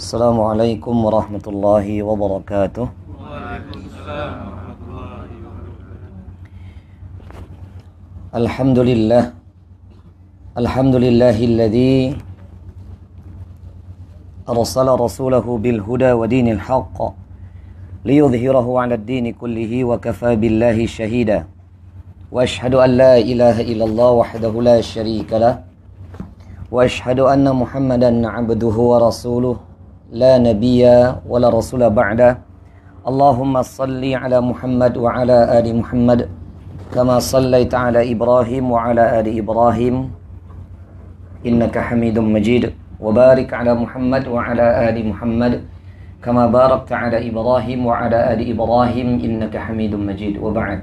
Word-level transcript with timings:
السلام 0.00 0.40
عليكم 0.40 0.94
ورحمة 1.04 1.44
الله 1.52 1.86
وبركاته. 2.08 2.86
الحمد 8.40 8.78
لله. 8.80 9.24
الحمد 10.56 10.96
لله 11.04 11.36
الذي 11.36 12.16
أرسل 14.48 14.88
رسوله 14.88 15.44
بالهدى 15.44 16.12
ودين 16.16 16.48
الحق 16.56 16.98
ليظهره 18.08 18.66
على 18.80 18.94
الدين 18.96 19.36
كله 19.36 19.72
وكفى 19.84 20.30
بالله 20.40 20.78
شهيدا. 20.86 21.44
وأشهد 22.32 22.72
أن 22.74 22.90
لا 22.96 23.14
إله 23.20 23.56
إلا 23.68 23.84
الله 23.84 24.10
وحده 24.10 24.52
لا 24.64 24.80
شريك 24.80 25.28
له. 25.36 25.60
وأشهد 26.72 27.20
أن 27.20 27.44
محمدا 27.44 28.10
عبده 28.24 28.76
ورسوله. 28.92 29.68
لا 30.10 30.42
نبي 30.42 30.82
ولا 31.22 31.48
رسول 31.54 31.86
بعده. 31.90 32.38
اللهم 33.06 33.62
صل 33.62 34.02
على 34.02 34.40
محمد 34.42 34.96
وعلى 34.98 35.58
آل 35.58 35.66
محمد 35.70 36.26
كما 36.90 37.22
صليت 37.22 37.74
على 37.74 38.12
إبراهيم 38.12 38.70
وعلى 38.70 39.20
آل 39.20 39.26
إبراهيم. 39.38 40.10
إنك 41.46 41.78
حميد 41.78 42.18
مجيد. 42.18 42.74
وبارك 43.00 43.54
على 43.54 43.74
محمد 43.74 44.28
وعلى 44.28 44.66
آل 44.90 44.96
محمد 45.08 45.52
كما 46.26 46.46
باركت 46.46 46.90
على 46.92 47.30
إبراهيم 47.30 47.86
وعلى 47.86 48.18
آل 48.34 48.40
إبراهيم. 48.50 49.08
إنك 49.22 49.54
حميد 49.56 49.94
مجيد. 49.94 50.42
وبعد. 50.42 50.78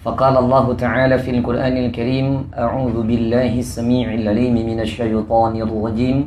فقال 0.00 0.34
الله 0.36 0.66
تعالى 0.74 1.16
في 1.18 1.30
القرآن 1.36 1.76
الكريم 1.76 2.48
أعوذ 2.56 2.96
بالله 3.08 3.52
السميع 3.60 4.08
العليم 4.14 4.56
من 4.56 4.80
الشيطان 4.80 5.52
الرجيم. 5.56 6.18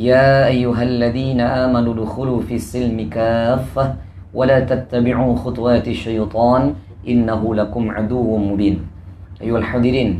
يا 0.00 0.48
أيها 0.48 0.82
الذين 0.82 1.40
آمنوا 1.40 1.92
ادخلوا 1.92 2.40
في 2.48 2.54
السلم 2.56 2.96
كافة 3.12 3.84
ولا 4.32 4.64
تتبعوا 4.64 5.36
خطوات 5.36 5.88
الشيطان 5.88 6.62
إنه 7.08 7.42
لكم 7.54 7.82
عدو 7.90 8.28
مبين 8.36 8.76
أيها 9.44 9.58
الحاضرين 9.58 10.10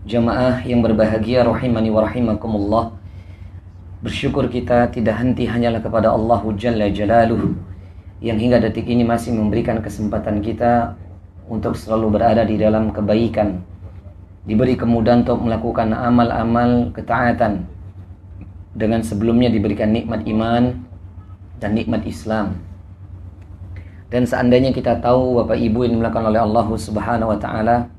jamaah 0.00 0.64
yang 0.64 0.80
berbahagia 0.80 1.44
rahimani 1.44 1.92
wa 1.92 2.00
rahimakumullah 2.08 2.96
Bersyukur 4.00 4.48
kita 4.48 4.88
tidak 4.88 5.20
henti 5.20 5.44
hanyalah 5.44 5.84
kepada 5.84 6.08
Allah 6.08 6.40
Jalla 6.56 6.88
Jalaluh 6.88 7.52
Yang 8.24 8.38
hingga 8.40 8.58
detik 8.64 8.88
ini 8.88 9.04
masih 9.04 9.36
memberikan 9.36 9.84
kesempatan 9.84 10.40
kita 10.40 10.96
Untuk 11.52 11.76
selalu 11.76 12.16
berada 12.16 12.48
di 12.48 12.56
dalam 12.56 12.96
kebaikan 12.96 13.60
Diberi 14.48 14.72
kemudahan 14.80 15.20
untuk 15.20 15.44
melakukan 15.44 15.92
amal-amal 15.92 16.96
ketaatan 16.96 17.68
dengan 18.75 18.99
sebelumnya 19.01 19.47
diberikan 19.47 19.95
nikmat 19.95 20.27
iman 20.27 20.83
dan 21.63 21.71
nikmat 21.73 22.03
Islam. 22.03 22.59
Dan 24.11 24.27
seandainya 24.27 24.75
kita 24.75 24.99
tahu 25.01 25.41
Bapak 25.41 25.57
Ibu 25.57 25.87
yang 25.87 25.97
dimulakan 25.97 26.29
oleh 26.29 26.41
Allah 26.43 26.67
Subhanahu 26.69 27.33
wa 27.33 27.39
taala 27.39 27.89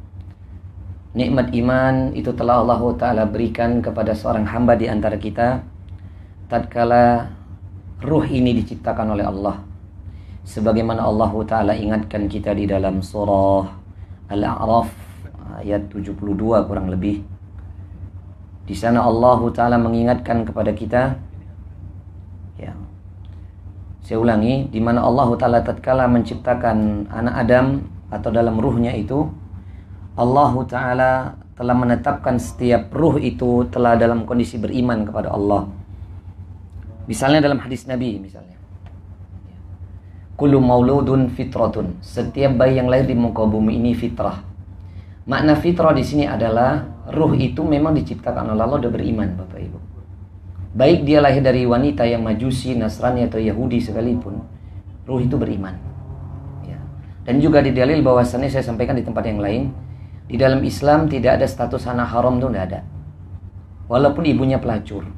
nikmat 1.16 1.48
iman 1.56 2.12
itu 2.12 2.30
telah 2.36 2.60
Allah 2.60 2.80
taala 2.94 3.24
berikan 3.24 3.80
kepada 3.80 4.12
seorang 4.12 4.44
hamba 4.44 4.76
di 4.76 4.86
antara 4.86 5.16
kita 5.16 5.64
tatkala 6.46 7.32
ruh 8.04 8.24
ini 8.28 8.52
diciptakan 8.62 9.16
oleh 9.16 9.24
Allah. 9.24 9.64
Sebagaimana 10.46 11.02
Allah 11.02 11.32
taala 11.48 11.72
ingatkan 11.74 12.30
kita 12.30 12.54
di 12.54 12.70
dalam 12.70 13.02
surah 13.02 13.66
Al-A'raf 14.30 14.88
ayat 15.64 15.90
72 15.90 16.36
kurang 16.38 16.86
lebih 16.92 17.35
di 18.66 18.74
sana 18.74 19.06
Allah 19.06 19.40
taala 19.54 19.78
mengingatkan 19.78 20.42
kepada 20.42 20.74
kita 20.74 21.16
ya 22.58 22.74
saya 24.06 24.22
ulangi, 24.22 24.70
di 24.70 24.78
mana 24.78 25.02
Allah 25.02 25.34
Ta'ala 25.34 25.66
tatkala 25.66 26.06
menciptakan 26.06 27.10
anak 27.10 27.34
Adam 27.42 27.66
atau 28.06 28.30
dalam 28.30 28.54
ruhnya 28.54 28.94
itu, 28.94 29.26
Allah 30.14 30.54
Ta'ala 30.62 31.10
telah 31.58 31.74
menetapkan 31.74 32.38
setiap 32.38 32.94
ruh 32.94 33.18
itu 33.18 33.66
telah 33.66 33.98
dalam 33.98 34.22
kondisi 34.22 34.62
beriman 34.62 35.02
kepada 35.02 35.34
Allah. 35.34 35.66
Misalnya 37.10 37.50
dalam 37.50 37.58
hadis 37.58 37.90
Nabi 37.90 38.22
misalnya. 38.22 38.54
Kullu 40.38 40.62
mauludun 40.62 41.26
fitratun. 41.34 41.98
Setiap 41.98 42.54
bayi 42.54 42.78
yang 42.78 42.86
lahir 42.86 43.10
di 43.10 43.16
muka 43.18 43.42
bumi 43.42 43.74
ini 43.74 43.90
fitrah. 43.90 44.38
Makna 45.26 45.58
fitrah 45.58 45.90
di 45.90 46.06
sini 46.06 46.30
adalah 46.30 46.86
ruh 47.10 47.32
itu 47.38 47.62
memang 47.62 47.94
diciptakan 47.94 48.54
oleh 48.54 48.62
Allah 48.66 48.80
dan 48.82 48.90
beriman, 48.90 49.28
Bapak 49.38 49.60
Ibu. 49.62 49.78
Baik 50.76 51.08
dia 51.08 51.24
lahir 51.24 51.40
dari 51.40 51.64
wanita 51.64 52.04
yang 52.04 52.20
majusi, 52.20 52.76
Nasrani 52.76 53.24
atau 53.24 53.40
Yahudi 53.40 53.80
sekalipun, 53.80 54.44
ruh 55.08 55.20
itu 55.24 55.40
beriman. 55.40 55.72
Ya. 56.68 56.76
Dan 57.24 57.40
juga 57.40 57.64
di 57.64 57.72
dalil 57.72 58.04
bahwasannya 58.04 58.52
saya 58.52 58.60
sampaikan 58.60 58.92
di 58.92 59.06
tempat 59.06 59.24
yang 59.24 59.40
lain, 59.40 59.72
di 60.28 60.36
dalam 60.36 60.60
Islam 60.66 61.08
tidak 61.08 61.40
ada 61.40 61.46
status 61.48 61.88
anak 61.88 62.12
haram 62.12 62.36
itu 62.36 62.52
tidak 62.52 62.64
ada. 62.68 62.80
Walaupun 63.88 64.26
ibunya 64.28 64.60
pelacur, 64.60 65.08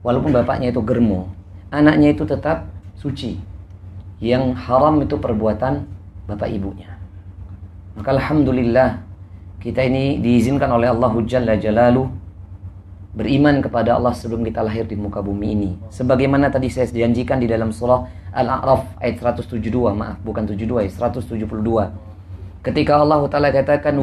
walaupun 0.00 0.32
bapaknya 0.32 0.72
itu 0.72 0.80
germo, 0.80 1.28
anaknya 1.68 2.16
itu 2.16 2.24
tetap 2.24 2.70
suci. 2.96 3.36
Yang 4.24 4.56
haram 4.64 5.04
itu 5.04 5.20
perbuatan 5.20 5.84
bapak 6.24 6.48
ibunya. 6.48 6.96
Maka 7.92 8.16
alhamdulillah 8.16 9.03
kita 9.64 9.80
ini 9.80 10.20
diizinkan 10.20 10.68
oleh 10.68 10.92
Allah 10.92 11.08
Jalla 11.24 11.56
Jalaluh 11.56 12.12
beriman 13.16 13.64
kepada 13.64 13.96
Allah 13.96 14.12
sebelum 14.12 14.44
kita 14.44 14.60
lahir 14.60 14.84
di 14.84 14.92
muka 14.92 15.24
bumi 15.24 15.56
ini. 15.56 15.70
Sebagaimana 15.88 16.52
tadi 16.52 16.68
saya 16.68 16.84
janjikan 16.84 17.40
di 17.40 17.48
dalam 17.48 17.72
surah 17.72 18.04
Al-A'raf 18.36 19.00
ayat 19.00 19.40
172, 19.40 19.72
maaf 19.96 20.20
bukan 20.20 20.44
72, 20.44 20.84
ayat 20.84 21.16
172. 21.16 21.48
Ketika 22.60 22.92
Allah 23.00 23.24
Ta'ala 23.32 23.48
katakan 23.56 23.96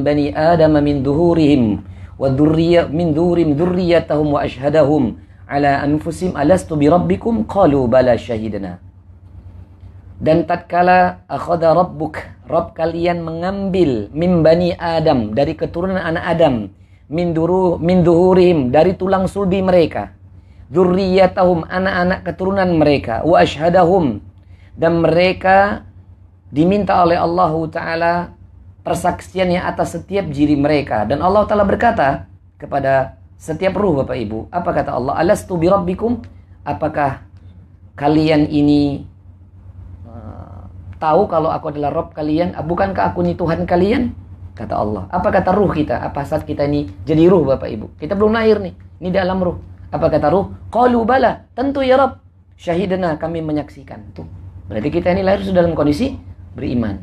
bani 0.00 0.26
adam 0.32 0.72
min 0.80 1.04
duhurihim 1.04 1.84
wa 2.16 2.32
dhurriyya 2.32 2.88
min 2.88 3.12
dhurim 3.12 3.60
dhurriyyatahum 3.60 4.40
wa 4.40 4.40
ashhadahum 4.40 5.20
ala 5.44 5.84
anfusihim 5.84 6.32
alastu 6.32 6.80
bi 6.80 6.88
rabbikum 6.88 7.44
qalu 7.44 7.84
bala 7.84 8.16
syahidna. 8.16 8.80
Dan 10.16 10.48
tatkala 10.48 11.22
akhadha 11.28 11.76
rabbuk, 11.76 12.18
Rabb 12.48 12.72
kalian 12.72 13.20
mengambil 13.20 14.08
min 14.16 14.40
bani 14.40 14.72
Adam 14.80 15.36
dari 15.36 15.52
keturunan 15.52 16.00
anak 16.00 16.24
Adam 16.24 16.72
min 17.12 17.36
duru 17.36 17.76
min 17.76 18.00
duhurihim 18.00 18.72
dari 18.72 18.96
tulang 18.96 19.28
sulbi 19.28 19.60
mereka 19.60 20.16
dzurriyyatahum 20.68 21.64
anak-anak 21.64 22.24
keturunan 22.28 22.70
mereka 22.76 23.24
wa 23.24 23.40
ashhadahum 23.40 24.20
dan 24.76 25.00
mereka 25.00 25.88
diminta 26.52 27.00
oleh 27.02 27.16
Allah 27.16 27.52
taala 27.68 28.12
persaksiannya 28.84 29.60
atas 29.60 30.00
setiap 30.00 30.28
diri 30.32 30.56
mereka. 30.56 31.04
Dan 31.04 31.20
Allah 31.20 31.44
taala 31.44 31.64
berkata 31.68 32.28
kepada 32.56 33.20
setiap 33.36 33.76
ruh 33.76 34.00
Bapak 34.04 34.16
Ibu 34.16 34.48
apa 34.52 34.70
kata 34.72 34.90
Allah? 34.96 35.18
Alastu 35.18 35.56
bi 35.60 35.68
rabbikum? 35.68 36.22
Apakah 36.62 37.24
kalian 37.96 38.48
ini 38.48 39.04
tahu 40.98 41.30
kalau 41.30 41.50
aku 41.54 41.70
adalah 41.72 41.94
Rob 41.94 42.10
kalian 42.12 42.54
bukankah 42.58 43.14
aku 43.14 43.22
ini 43.22 43.38
Tuhan 43.38 43.64
kalian 43.64 44.12
kata 44.58 44.74
Allah. 44.74 45.06
Apa 45.14 45.30
kata 45.30 45.54
ruh 45.54 45.70
kita? 45.70 46.02
Apa 46.02 46.26
saat 46.26 46.42
kita 46.42 46.66
ini 46.66 46.90
jadi 47.06 47.30
ruh 47.30 47.46
Bapak 47.46 47.70
Ibu? 47.70 47.86
Kita 48.02 48.18
belum 48.18 48.34
lahir 48.34 48.58
nih. 48.58 48.74
Ini 48.98 49.08
dalam 49.14 49.38
ruh. 49.38 49.62
Apa 49.94 50.10
kata 50.10 50.34
ruh? 50.34 50.50
Qalu 50.74 51.06
bala. 51.06 51.46
Tentu 51.54 51.86
ya 51.86 51.94
Rabb. 51.94 52.18
Syahidana 52.58 53.14
kami 53.22 53.38
menyaksikan. 53.38 54.10
Tuh. 54.10 54.26
Berarti 54.66 54.90
kita 54.90 55.14
ini 55.14 55.22
lahir 55.22 55.46
sudah 55.46 55.62
dalam 55.62 55.78
kondisi 55.78 56.18
beriman. 56.58 56.98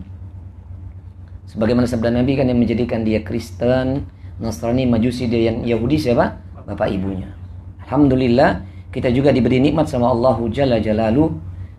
Sebagaimana 1.47 1.87
sabda 1.87 2.11
Nabi 2.11 2.35
kan 2.35 2.51
yang 2.51 2.59
menjadikan 2.59 3.07
dia 3.07 3.23
Kristen, 3.23 4.03
Nasrani, 4.43 4.83
Majusi, 4.83 5.31
dia 5.31 5.49
yang 5.49 5.63
Yahudi 5.63 5.95
siapa? 5.95 6.43
Bapak 6.65 6.91
ibunya. 6.91 7.31
Alhamdulillah 7.85 8.65
kita 8.89 9.13
juga 9.13 9.29
diberi 9.29 9.61
nikmat 9.61 9.85
sama 9.85 10.09
Allah 10.11 10.35
Jalla 10.49 10.81
Jalalu, 10.81 11.29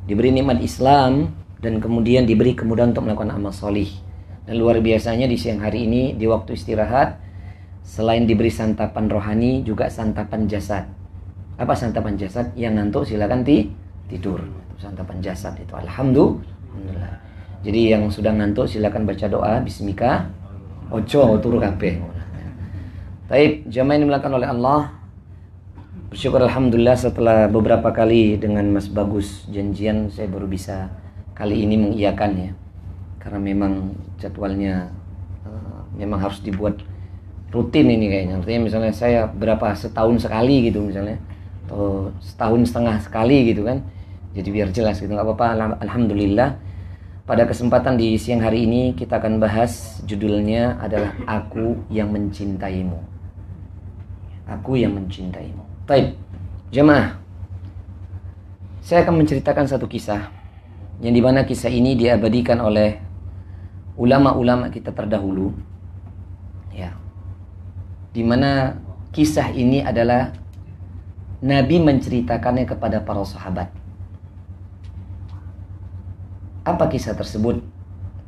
diberi 0.06 0.31
nikmat 0.31 0.62
Islam 0.62 1.35
dan 1.67 1.83
kemudian 1.83 2.23
diberi 2.23 2.55
kemudahan 2.55 2.95
untuk 2.95 3.11
melakukan 3.11 3.35
amal 3.35 3.51
solih. 3.51 3.91
Dan 4.47 4.63
luar 4.63 4.79
biasanya 4.79 5.27
di 5.27 5.35
siang 5.35 5.59
hari 5.59 5.91
ini 5.91 6.15
di 6.15 6.31
waktu 6.31 6.55
istirahat 6.55 7.19
selain 7.83 8.23
diberi 8.31 8.55
santapan 8.55 9.11
rohani 9.11 9.67
juga 9.67 9.91
santapan 9.91 10.47
jasad. 10.47 10.87
Apa 11.59 11.75
santapan 11.75 12.15
jasad? 12.15 12.55
Yang 12.55 12.73
ngantuk 12.79 13.03
silakan 13.11 13.43
ti 13.43 13.67
tidur. 14.07 14.47
Santapan 14.79 15.19
jasad 15.19 15.59
itu 15.59 15.75
alhamdulillah. 15.75 17.19
Jadi 17.67 17.91
yang 17.91 18.07
sudah 18.07 18.31
ngantuk 18.31 18.71
silakan 18.71 19.03
baca 19.03 19.27
doa 19.27 19.59
bismika 19.59 20.31
ojo 20.95 21.43
turu 21.43 21.59
kabeh. 21.59 21.99
Taib 23.27 23.67
jamaah 23.67 23.99
ini 23.99 24.07
melakukan 24.07 24.39
oleh 24.39 24.47
Allah 24.47 24.95
Bersyukur 26.07 26.39
Alhamdulillah 26.39 26.95
setelah 26.95 27.51
beberapa 27.51 27.91
kali 27.91 28.39
dengan 28.39 28.71
Mas 28.71 28.87
Bagus 28.87 29.43
janjian 29.51 30.07
saya 30.07 30.31
baru 30.31 30.47
bisa 30.47 30.95
kali 31.37 31.69
ini 31.69 31.77
mengiyakan 31.77 32.31
ya 32.35 32.50
karena 33.21 33.38
memang 33.43 33.93
jadwalnya 34.17 34.88
uh, 35.44 35.85
memang 35.93 36.25
harus 36.25 36.41
dibuat 36.41 36.81
rutin 37.53 37.87
ini 37.93 38.09
kayaknya. 38.09 38.41
Artinya 38.41 38.61
misalnya 38.65 38.93
saya 38.94 39.29
berapa 39.29 39.77
setahun 39.77 40.25
sekali 40.25 40.71
gitu 40.71 40.81
misalnya 40.81 41.21
atau 41.67 42.15
setahun 42.23 42.73
setengah 42.73 42.97
sekali 43.03 43.53
gitu 43.53 43.69
kan. 43.69 43.85
Jadi 44.33 44.49
biar 44.53 44.69
jelas 44.73 45.03
gitu 45.03 45.12
nggak 45.12 45.27
apa-apa. 45.27 45.77
Alhamdulillah 45.83 46.56
pada 47.27 47.43
kesempatan 47.43 47.99
di 47.99 48.15
siang 48.15 48.39
hari 48.39 48.71
ini 48.71 48.94
kita 48.94 49.19
akan 49.19 49.43
bahas 49.43 49.99
judulnya 50.06 50.79
adalah 50.79 51.11
aku 51.27 51.75
yang 51.91 52.15
mencintaimu. 52.15 53.03
Aku 54.47 54.79
yang 54.79 54.94
mencintaimu. 54.94 55.67
Baik, 55.91 56.15
jemaah 56.71 57.19
saya 58.79 59.03
akan 59.03 59.27
menceritakan 59.27 59.67
satu 59.67 59.91
kisah 59.91 60.36
yang 61.04 61.12
di 61.12 61.22
mana 61.22 61.44
kisah 61.44 61.69
ini 61.69 61.96
diabadikan 61.96 62.60
oleh 62.60 62.96
ulama-ulama 63.96 64.69
kita 64.69 64.93
terdahulu 64.93 65.52
ya 66.72 66.93
di 68.12 68.25
mana 68.25 68.81
kisah 69.12 69.52
ini 69.52 69.81
adalah 69.81 70.32
Nabi 71.44 71.76
menceritakannya 71.84 72.64
kepada 72.64 73.04
para 73.04 73.20
sahabat. 73.25 73.69
Apa 76.64 76.88
kisah 76.88 77.12
tersebut? 77.12 77.60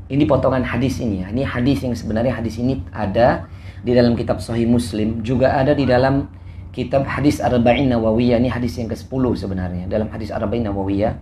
Ini 0.09 0.25
potongan 0.25 0.65
hadis 0.65 1.01
ini 1.01 1.25
ya. 1.25 1.33
Ini 1.33 1.45
hadis 1.45 1.85
yang 1.85 1.97
sebenarnya 1.97 2.37
hadis 2.37 2.61
ini 2.61 2.85
ada 2.93 3.49
di 3.85 3.93
dalam 3.93 4.17
kitab 4.17 4.41
Sahih 4.41 4.69
Muslim, 4.69 5.21
juga 5.21 5.57
ada 5.57 5.73
di 5.73 5.85
dalam 5.85 6.29
kitab 6.73 7.05
hadis 7.05 7.41
Arba'in 7.41 7.93
Nawawiyah. 7.93 8.41
Ini 8.41 8.49
hadis 8.49 8.77
yang 8.77 8.89
ke-10 8.89 9.25
sebenarnya. 9.37 9.85
Dalam 9.89 10.09
hadis 10.13 10.33
Arba'in 10.33 10.69
Nawawiyah, 10.69 11.17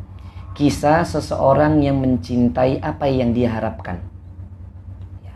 kisah 0.55 1.07
seseorang 1.07 1.79
yang 1.81 1.99
mencintai 1.99 2.83
apa 2.83 3.07
yang 3.07 3.31
dia 3.31 3.51
harapkan. 3.51 4.03
Ya. 5.23 5.35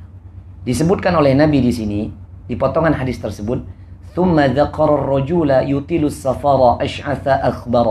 Disebutkan 0.68 1.16
oleh 1.16 1.34
Nabi 1.34 1.64
di 1.64 1.72
sini, 1.72 2.02
di 2.46 2.56
potongan 2.60 2.94
hadis 2.94 3.18
tersebut, 3.18 3.64
ثم 4.16 4.40
ذكر 4.40 4.90
الرجل 4.96 5.52
يطيل 5.76 6.04
السفر 6.08 6.60
أشعث 6.80 7.26
أخبر 7.28 7.88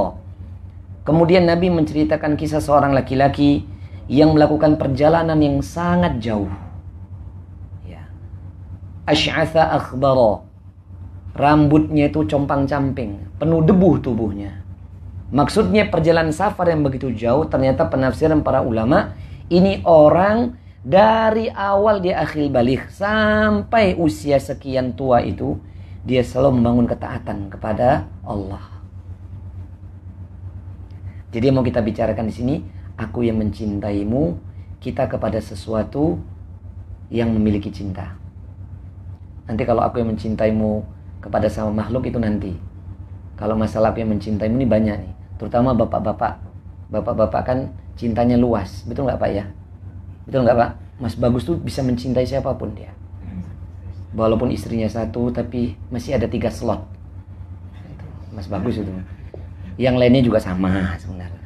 Kemudian 1.04 1.44
Nabi 1.44 1.68
menceritakan 1.68 2.32
kisah 2.32 2.64
seorang 2.64 2.96
laki-laki 2.96 3.68
yang 4.08 4.32
melakukan 4.32 4.80
perjalanan 4.80 5.36
yang 5.36 5.60
sangat 5.60 6.16
jauh. 6.16 6.48
Ya. 7.84 8.08
Ash'atha 9.04 9.68
akhbara. 9.68 10.48
Rambutnya 11.36 12.08
itu 12.08 12.24
compang-camping, 12.24 13.36
penuh 13.36 13.60
debu 13.60 14.00
tubuhnya. 14.00 14.64
Maksudnya 15.29 15.93
perjalanan 15.93 16.33
safar 16.33 16.73
yang 16.73 16.81
begitu 16.81 17.13
jauh 17.13 17.45
ternyata 17.45 17.85
penafsiran 17.85 18.41
para 18.41 18.65
ulama 18.65 19.13
ini 19.49 19.81
orang 19.85 20.57
dari 20.81 21.51
awal 21.53 22.01
dia 22.01 22.23
akhir 22.23 22.49
balik 22.49 22.89
sampai 22.89 23.93
usia 23.93 24.41
sekian 24.41 24.97
tua 24.97 25.21
itu 25.21 25.59
dia 26.01 26.25
selalu 26.25 26.57
membangun 26.57 26.87
ketaatan 26.89 27.51
kepada 27.51 28.09
Allah. 28.25 28.63
Jadi 31.29 31.45
mau 31.53 31.61
kita 31.61 31.85
bicarakan 31.85 32.25
di 32.25 32.33
sini, 32.33 32.55
aku 32.97 33.21
yang 33.21 33.37
mencintaimu, 33.37 34.33
kita 34.81 35.05
kepada 35.05 35.37
sesuatu 35.37 36.17
yang 37.13 37.29
memiliki 37.29 37.69
cinta. 37.69 38.17
Nanti 39.45 39.61
kalau 39.61 39.85
aku 39.85 40.01
yang 40.01 40.09
mencintaimu 40.09 40.81
kepada 41.21 41.45
sama 41.51 41.85
makhluk 41.85 42.09
itu 42.09 42.17
nanti. 42.17 42.53
Kalau 43.37 43.53
masalah 43.53 43.93
aku 43.93 44.01
yang 44.01 44.09
mencintaimu 44.09 44.57
ini 44.57 44.67
banyak 44.67 44.95
nih, 45.05 45.13
terutama 45.39 45.71
bapak-bapak. 45.73 46.37
Bapak-bapak 46.91 47.41
kan 47.45 47.59
cintanya 47.95 48.35
luas, 48.35 48.83
betul 48.83 49.07
nggak 49.07 49.21
Pak 49.21 49.29
ya? 49.31 49.45
Betul 50.27 50.43
nggak 50.45 50.57
Pak? 50.57 50.69
Mas 50.99 51.15
Bagus 51.15 51.47
tuh 51.47 51.55
bisa 51.55 51.79
mencintai 51.79 52.27
siapa 52.27 52.51
pun 52.59 52.75
dia 52.75 52.91
walaupun 54.13 54.49
istrinya 54.49 54.89
satu 54.89 55.29
tapi 55.29 55.77
masih 55.93 56.17
ada 56.17 56.25
tiga 56.25 56.49
slot 56.49 56.81
mas 58.33 58.49
bagus 58.49 58.81
itu 58.81 58.89
yang 59.77 59.97
lainnya 59.97 60.25
juga 60.25 60.41
sama 60.41 60.97
sebenarnya 60.97 61.37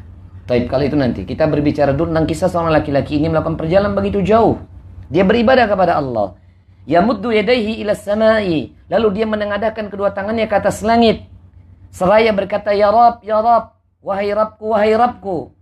Taib 0.44 0.68
kali 0.68 0.92
itu 0.92 0.98
nanti 1.00 1.24
kita 1.24 1.48
berbicara 1.48 1.96
dulu 1.96 2.12
tentang 2.12 2.28
kisah 2.28 2.52
seorang 2.52 2.76
laki-laki 2.76 3.16
ini 3.16 3.32
melakukan 3.32 3.56
perjalanan 3.56 3.96
begitu 3.96 4.20
jauh. 4.20 4.60
Dia 5.08 5.24
beribadah 5.24 5.72
kepada 5.72 5.96
Allah. 5.96 6.36
Ya 6.84 7.00
muddu 7.00 7.32
yadaihi 7.32 7.80
ila 7.80 7.96
samai. 7.96 8.76
Lalu 8.92 9.08
dia 9.16 9.24
menengadahkan 9.24 9.88
kedua 9.88 10.12
tangannya 10.12 10.44
ke 10.52 10.56
atas 10.60 10.84
langit. 10.84 11.32
Seraya 11.96 12.36
berkata, 12.36 12.76
Ya 12.76 12.92
Rab, 12.92 13.24
Ya 13.24 13.40
Rab, 13.40 13.73
wahai 14.04 14.30
Rabku, 14.36 14.76
wahai 14.76 14.94
Rabku. 14.94 15.56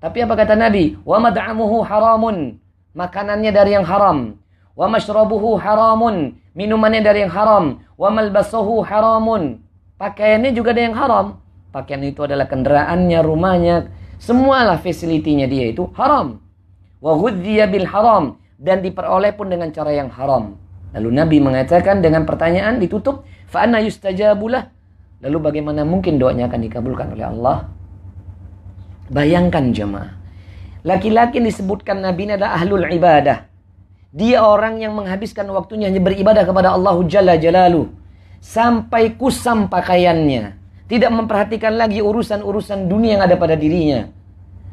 Tapi 0.00 0.24
apa 0.24 0.34
kata 0.36 0.56
Nabi? 0.56 0.96
Wa 1.04 1.20
mad'amuhu 1.20 1.84
haramun. 1.84 2.56
Makanannya 2.96 3.52
dari 3.52 3.76
yang 3.76 3.84
haram. 3.84 4.36
Wa 4.72 4.88
mashrabuhu 4.88 5.60
haramun. 5.60 6.40
Minumannya 6.56 7.04
dari 7.04 7.24
yang 7.24 7.32
haram. 7.32 7.84
Wa 8.00 8.08
malbasuhu 8.08 8.80
haramun. 8.80 9.60
Pakaiannya 10.00 10.56
juga 10.56 10.72
ada 10.72 10.82
yang 10.88 10.96
haram. 10.96 11.26
Pakaian 11.68 12.00
itu 12.00 12.24
adalah 12.24 12.48
kendaraannya 12.48 13.20
rumahnya. 13.20 13.76
Semualah 14.16 14.80
fasilitinya 14.80 15.44
dia 15.44 15.68
itu 15.68 15.84
haram. 16.00 16.40
Wa 17.04 17.12
bil 17.68 17.88
haram. 17.88 18.40
Dan 18.56 18.80
diperoleh 18.80 19.36
pun 19.36 19.52
dengan 19.52 19.68
cara 19.68 19.92
yang 19.92 20.08
haram. 20.08 20.56
Lalu 20.96 21.10
Nabi 21.12 21.36
mengatakan 21.38 22.02
dengan 22.02 22.24
pertanyaan 22.26 22.82
ditutup 22.82 23.22
fa 23.46 23.68
anna 23.68 23.78
yustajabulah 23.84 24.72
lalu 25.20 25.38
bagaimana 25.40 25.84
mungkin 25.84 26.16
doanya 26.16 26.48
akan 26.48 26.60
dikabulkan 26.64 27.12
oleh 27.16 27.26
Allah 27.28 27.56
bayangkan 29.12 29.72
jemaah 29.72 30.16
laki-laki 30.84 31.40
disebutkan 31.40 32.00
Nabi 32.00 32.28
ini 32.28 32.32
adalah 32.40 32.56
ahlul 32.56 32.88
ibadah 32.88 33.50
dia 34.10 34.42
orang 34.42 34.82
yang 34.82 34.98
menghabiskan 34.98 35.46
waktunya 35.54 35.86
hanya 35.86 36.02
beribadah 36.02 36.42
kepada 36.42 36.74
Allah 36.74 36.98
Jalla 37.06 37.38
Jalalu. 37.38 37.86
Sampai 38.42 39.14
kusam 39.14 39.70
pakaiannya. 39.70 40.58
Tidak 40.90 41.10
memperhatikan 41.14 41.78
lagi 41.78 42.02
urusan-urusan 42.02 42.90
dunia 42.90 43.14
yang 43.18 43.22
ada 43.22 43.38
pada 43.38 43.54
dirinya. 43.54 44.10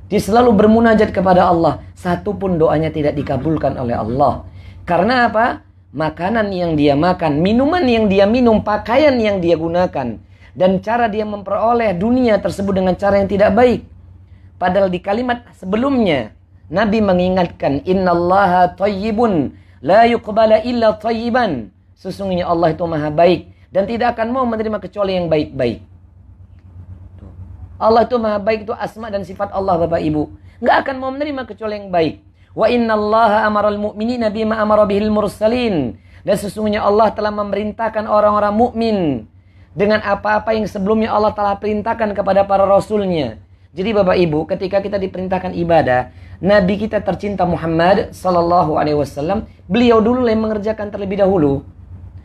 Dia 0.10 0.18
selalu 0.18 0.58
bermunajat 0.58 1.14
kepada 1.14 1.46
Allah. 1.54 1.86
Satu 1.94 2.34
pun 2.34 2.58
doanya 2.58 2.90
tidak 2.90 3.14
dikabulkan 3.14 3.78
oleh 3.78 3.94
Allah. 3.94 4.50
Karena 4.90 5.30
apa? 5.30 5.62
Makanan 5.94 6.50
yang 6.50 6.74
dia 6.74 6.98
makan, 6.98 7.38
minuman 7.38 7.86
yang 7.86 8.10
dia 8.10 8.26
minum, 8.26 8.66
pakaian 8.66 9.14
yang 9.22 9.38
dia 9.38 9.54
gunakan. 9.54 10.18
Dan 10.57 10.81
cara 10.81 11.06
dia 11.06 11.21
memperoleh 11.21 11.94
dunia 11.94 12.42
tersebut 12.42 12.74
dengan 12.74 12.98
cara 12.98 13.21
yang 13.21 13.30
tidak 13.30 13.54
baik. 13.54 13.86
Padahal 14.57 14.89
di 14.89 14.98
kalimat 14.98 15.45
sebelumnya 15.54 16.33
Nabi 16.74 16.98
mengingatkan 16.98 17.86
innallaha 17.86 18.74
tayyibun 18.74 19.54
la 19.86 20.09
yuqbala 20.09 20.65
illa 20.65 20.98
tayyiban. 20.98 21.69
Sesungguhnya 21.94 22.50
Allah 22.50 22.74
itu 22.74 22.82
maha 22.89 23.13
baik 23.13 23.53
dan 23.70 23.86
tidak 23.86 24.17
akan 24.17 24.34
mau 24.34 24.50
menerima 24.50 24.82
kecuali 24.82 25.13
yang 25.13 25.29
baik-baik. 25.29 25.86
Allah 27.77 28.10
itu 28.10 28.17
maha 28.17 28.41
baik 28.41 28.65
itu 28.65 28.74
asma 28.74 29.13
dan 29.13 29.22
sifat 29.22 29.53
Allah 29.53 29.77
Bapak 29.86 30.01
Ibu. 30.01 30.25
Enggak 30.58 30.77
akan 30.89 30.96
mau 30.98 31.13
menerima 31.13 31.46
kecuali 31.46 31.77
yang 31.77 31.93
baik. 31.93 32.25
Wa 32.58 32.65
innallaha 32.65 33.46
amaral 33.46 33.77
mu'minina 33.77 34.34
bima 34.34 34.58
amara 34.58 34.89
bihil 34.89 35.13
mursalin. 35.13 36.01
Dan 36.25 36.36
sesungguhnya 36.36 36.82
Allah 36.82 37.13
telah 37.13 37.29
memerintahkan 37.29 38.10
orang-orang 38.10 38.53
mukmin 38.58 38.98
dengan 39.77 40.01
apa-apa 40.01 40.57
yang 40.57 40.65
sebelumnya 40.65 41.13
Allah 41.13 41.38
telah 41.38 41.53
perintahkan 41.62 42.17
kepada 42.17 42.50
para 42.50 42.65
rasulnya. 42.65 43.38
Jadi 43.77 43.93
Bapak 43.93 44.17
Ibu, 44.17 44.50
ketika 44.50 44.81
kita 44.81 44.98
diperintahkan 44.98 45.53
ibadah, 45.53 46.10
Nabi 46.41 46.81
kita 46.81 46.98
tercinta 47.05 47.46
Muhammad 47.46 48.10
sallallahu 48.10 48.74
alaihi 48.74 48.98
wasallam, 48.98 49.46
beliau 49.69 50.01
dulu 50.01 50.25
yang 50.25 50.41
mengerjakan 50.41 50.89
terlebih 50.89 51.22
dahulu. 51.22 51.62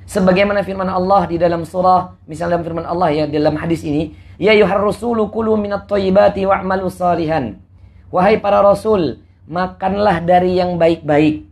Sebagaimana 0.08 0.64
firman 0.64 0.88
Allah 0.88 1.28
di 1.28 1.36
dalam 1.36 1.68
surah, 1.68 2.16
misalnya 2.24 2.56
dalam 2.56 2.64
firman 2.64 2.86
Allah 2.88 3.12
ya 3.12 3.24
dalam 3.28 3.60
hadis 3.60 3.84
ini, 3.84 4.16
ya 4.40 4.56
yuhar 4.56 4.80
rasulu 4.80 5.28
kulu 5.28 5.60
minat 5.60 5.84
thayyibati 5.84 6.48
wa'malu 6.48 6.88
salihan. 6.88 7.60
Wahai 8.08 8.40
para 8.40 8.64
rasul, 8.64 9.20
makanlah 9.44 10.24
dari 10.24 10.56
yang 10.56 10.80
baik-baik. 10.80 11.44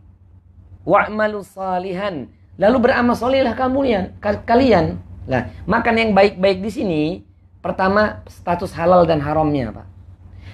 Wa'malu 0.89 1.45
salihan. 1.45 2.33
Lalu 2.57 2.77
beramal 2.89 3.17
solehlah 3.21 3.53
kamu 3.53 4.17
kalian. 4.49 5.10
Nah, 5.31 5.55
makan 5.63 5.95
yang 5.95 6.11
baik-baik 6.11 6.59
di 6.59 6.71
sini 6.75 7.03
pertama 7.63 8.27
status 8.27 8.75
halal 8.75 9.07
dan 9.07 9.23
haramnya, 9.23 9.71
Pak. 9.71 9.87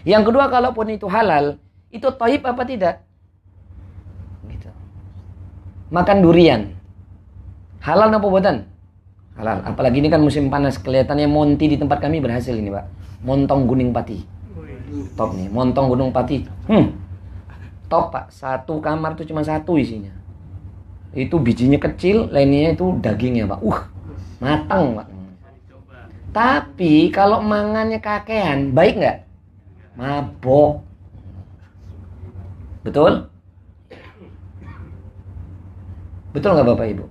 Yang 0.05 0.23
kedua 0.29 0.53
kalaupun 0.53 0.93
itu 0.93 1.09
halal, 1.09 1.57
itu 1.89 2.05
toib 2.05 2.45
apa 2.45 2.63
tidak? 2.69 3.01
Gitu. 4.53 4.69
Makan 5.89 6.19
durian. 6.21 6.77
Halal 7.81 8.13
apa 8.13 8.29
buatan? 8.29 8.57
Halal. 9.41 9.65
Apalagi 9.65 10.05
ini 10.05 10.13
kan 10.13 10.21
musim 10.21 10.53
panas. 10.53 10.77
Kelihatannya 10.77 11.25
Monti 11.25 11.73
di 11.73 11.77
tempat 11.81 11.97
kami 12.03 12.21
berhasil 12.21 12.53
ini 12.53 12.69
pak. 12.69 12.85
Montong 13.25 13.65
Gunung 13.65 13.97
Pati. 13.97 14.21
Top 15.17 15.33
nih. 15.33 15.49
Montong 15.49 15.89
Gunung 15.89 16.13
Pati. 16.13 16.45
Hmm. 16.69 16.93
Top 17.89 18.13
pak. 18.13 18.29
Satu 18.29 18.83
kamar 18.83 19.17
tuh 19.17 19.25
cuma 19.25 19.41
satu 19.41 19.81
isinya. 19.81 20.13
Itu 21.17 21.41
bijinya 21.41 21.81
kecil. 21.81 22.29
Lainnya 22.29 22.77
itu 22.77 22.99
dagingnya 22.99 23.49
pak. 23.49 23.61
Uh. 23.63 23.96
Matang 24.39 25.01
pak. 25.01 25.09
Tapi 26.37 27.09
kalau 27.09 27.41
mangannya 27.41 27.97
kakean, 27.97 28.77
baik 28.77 29.01
nggak? 29.01 29.19
Mabok. 29.97 30.85
Betul? 32.85 33.27
Betul 36.37 36.51
nggak 36.53 36.69
Bapak 36.69 36.87
Ibu? 36.93 37.05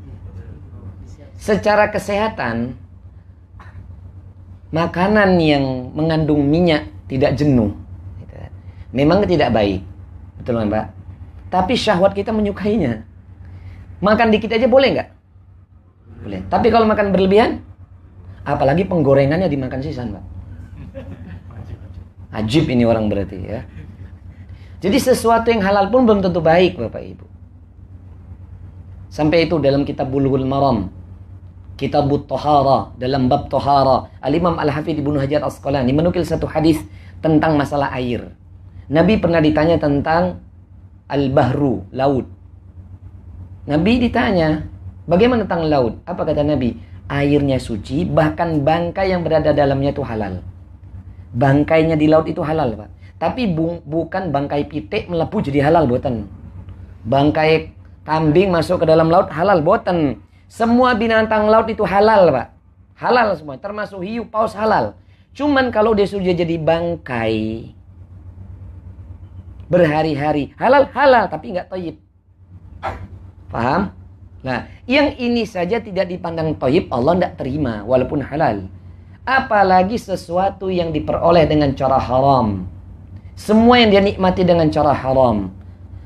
Secara 1.41 1.89
kesehatan, 1.89 2.77
makanan 4.70 5.41
yang 5.41 5.89
mengandung 5.98 6.46
minyak 6.46 6.86
tidak 7.10 7.34
jenuh. 7.34 7.74
Gitu. 8.22 8.38
Memang 8.94 9.25
tidak 9.25 9.50
baik. 9.50 9.82
Betul 10.38 10.62
kan 10.62 10.70
Pak? 10.70 10.86
Tapi 11.50 11.74
syahwat 11.74 12.13
kita 12.13 12.29
menyukainya. 12.29 13.01
Makan 14.05 14.29
dikit 14.29 14.53
aja 14.53 14.70
boleh 14.70 14.89
nggak? 14.94 15.10
Boleh. 16.25 16.41
Tapi 16.50 16.74
kalau 16.74 16.89
makan 16.89 17.13
berlebihan, 17.13 17.62
apalagi 18.41 18.89
penggorengannya 18.89 19.46
dimakan 19.46 19.79
sisan 19.86 20.17
Pak. 20.17 20.24
Ajib 22.41 22.65
ini 22.67 22.84
orang 22.84 23.05
berarti 23.05 23.38
ya. 23.38 23.62
Jadi 24.82 24.98
sesuatu 24.98 25.53
yang 25.53 25.62
halal 25.62 25.94
pun 25.94 26.03
belum 26.03 26.25
tentu 26.25 26.41
baik 26.41 26.82
Bapak 26.82 27.03
Ibu. 27.05 27.25
Sampai 29.13 29.48
itu 29.48 29.55
dalam 29.62 29.88
kitab 29.88 30.12
Bulughul 30.12 30.44
Maram 30.44 30.91
Kitab 31.75 32.08
Tohara 32.27 32.96
dalam 32.96 33.27
bab 33.27 33.51
Tohara 33.51 34.08
Al-Imam 34.24 34.55
Al-Hafidh 34.60 35.00
Ibnu 35.00 35.20
Hajar 35.20 35.44
Asqalani 35.44 35.91
menukil 35.91 36.24
satu 36.24 36.48
hadis 36.48 36.79
tentang 37.20 37.60
masalah 37.60 37.91
air. 37.96 38.32
Nabi 38.88 39.20
pernah 39.20 39.44
ditanya 39.44 39.75
tentang 39.75 40.39
Al-Bahru, 41.12 41.86
laut. 41.91 42.25
Nabi 43.67 43.98
ditanya, 43.98 44.67
bagaimana 45.10 45.46
tentang 45.48 45.66
laut? 45.70 45.94
Apa 46.06 46.26
kata 46.26 46.46
Nabi? 46.46 46.78
Airnya 47.06 47.62
suci, 47.62 48.02
bahkan 48.06 48.66
bangkai 48.66 49.14
yang 49.14 49.22
berada 49.22 49.54
dalamnya 49.54 49.94
itu 49.94 50.02
halal. 50.02 50.42
Bangkainya 51.38 51.94
di 51.94 52.10
laut 52.10 52.26
itu 52.26 52.42
halal, 52.42 52.74
Pak. 52.74 52.90
Tapi 53.22 53.46
bu 53.48 53.80
bukan 53.86 54.34
bangkai 54.34 54.66
pitik 54.66 55.08
melepuh 55.08 55.40
jadi 55.46 55.70
halal 55.70 55.86
buatan. 55.86 56.26
Bangkai 57.06 57.72
kambing 58.04 58.50
masuk 58.50 58.82
ke 58.82 58.86
dalam 58.90 59.14
laut 59.14 59.30
halal 59.30 59.62
buatan. 59.62 60.18
Semua 60.50 60.98
binatang 60.98 61.46
laut 61.46 61.70
itu 61.70 61.86
halal, 61.86 62.34
Pak. 62.34 62.48
Halal 62.96 63.36
semua, 63.36 63.60
termasuk 63.60 64.02
hiu, 64.02 64.26
paus 64.26 64.56
halal. 64.56 64.96
Cuman 65.36 65.68
kalau 65.68 65.92
dia 65.92 66.08
sudah 66.08 66.32
jadi 66.32 66.56
bangkai 66.56 67.70
berhari-hari, 69.68 70.56
halal 70.56 70.88
halal 70.96 71.28
tapi 71.28 71.52
nggak 71.52 71.68
toyib. 71.68 72.00
Paham? 73.52 73.92
Nah, 74.46 74.70
yang 74.86 75.18
ini 75.18 75.42
saja 75.50 75.82
tidak 75.82 76.06
dipandang 76.06 76.54
toyib, 76.62 76.94
Allah 76.94 77.18
tidak 77.18 77.34
terima 77.42 77.82
walaupun 77.82 78.22
halal. 78.22 78.70
Apalagi 79.25 79.98
sesuatu 79.98 80.70
yang 80.70 80.94
diperoleh 80.94 81.50
dengan 81.50 81.74
cara 81.74 81.98
haram. 81.98 82.70
Semua 83.34 83.82
yang 83.82 83.90
dia 83.90 84.06
nikmati 84.06 84.46
dengan 84.46 84.70
cara 84.70 84.94
haram. 84.94 85.50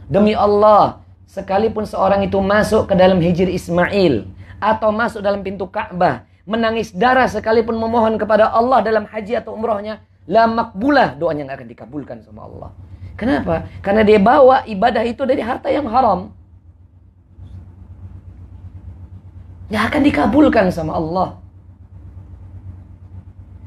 Demi 0.07 0.31
Allah, 0.31 1.03
sekalipun 1.27 1.83
seorang 1.83 2.23
itu 2.23 2.39
masuk 2.39 2.87
ke 2.87 2.95
dalam 2.95 3.19
hijir 3.19 3.51
Ismail 3.51 4.23
atau 4.63 4.95
masuk 4.95 5.19
dalam 5.19 5.43
pintu 5.43 5.67
Ka'bah, 5.67 6.23
menangis 6.47 6.95
darah 6.95 7.27
sekalipun 7.27 7.75
memohon 7.75 8.15
kepada 8.15 8.47
Allah 8.55 8.79
dalam 8.79 9.03
haji 9.03 9.35
atau 9.35 9.51
umrohnya, 9.51 9.99
la 10.31 10.47
makbulah 10.47 11.19
doanya 11.19 11.43
nggak 11.43 11.59
akan 11.59 11.69
dikabulkan 11.75 12.17
sama 12.23 12.47
Allah. 12.47 12.71
Kenapa? 13.19 13.67
Karena 13.83 14.07
dia 14.07 14.15
bawa 14.15 14.63
ibadah 14.63 15.03
itu 15.03 15.27
dari 15.27 15.43
harta 15.43 15.67
yang 15.67 15.91
haram. 15.91 16.38
Nggak 19.69 19.83
akan 19.93 20.01
dikabulkan 20.01 20.65
sama 20.73 20.97
Allah. 20.97 21.37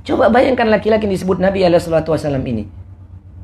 Coba 0.02 0.34
bayangkan 0.34 0.66
laki-laki 0.66 1.06
yang 1.06 1.14
disebut 1.14 1.38
Nabi 1.38 1.62
SAW 1.62 2.42
ini. 2.42 2.66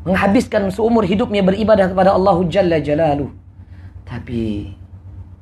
Menghabiskan 0.03 0.67
seumur 0.75 1.07
hidupnya 1.07 1.47
beribadah 1.47 1.87
kepada 1.87 2.19
Allah 2.19 2.35
Jalla 2.51 2.83
Jalaluh. 2.83 3.31
Tapi 4.03 4.75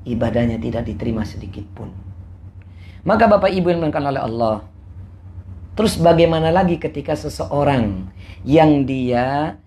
ibadahnya 0.05 0.61
tidak 0.61 0.85
diterima 0.85 1.25
sedikit 1.25 1.65
pun. 1.73 1.89
Maka 3.07 3.25
Bapak 3.31 3.49
Ibu 3.49 3.73
yang 3.73 3.81
dimuliakan 3.81 4.07
oleh 4.13 4.23
Allah. 4.23 4.57
Terus 5.77 5.97
bagaimana 6.01 6.49
lagi 6.53 6.81
ketika 6.81 7.13
seseorang 7.13 8.09
yang 8.45 8.89
dia 8.89 9.61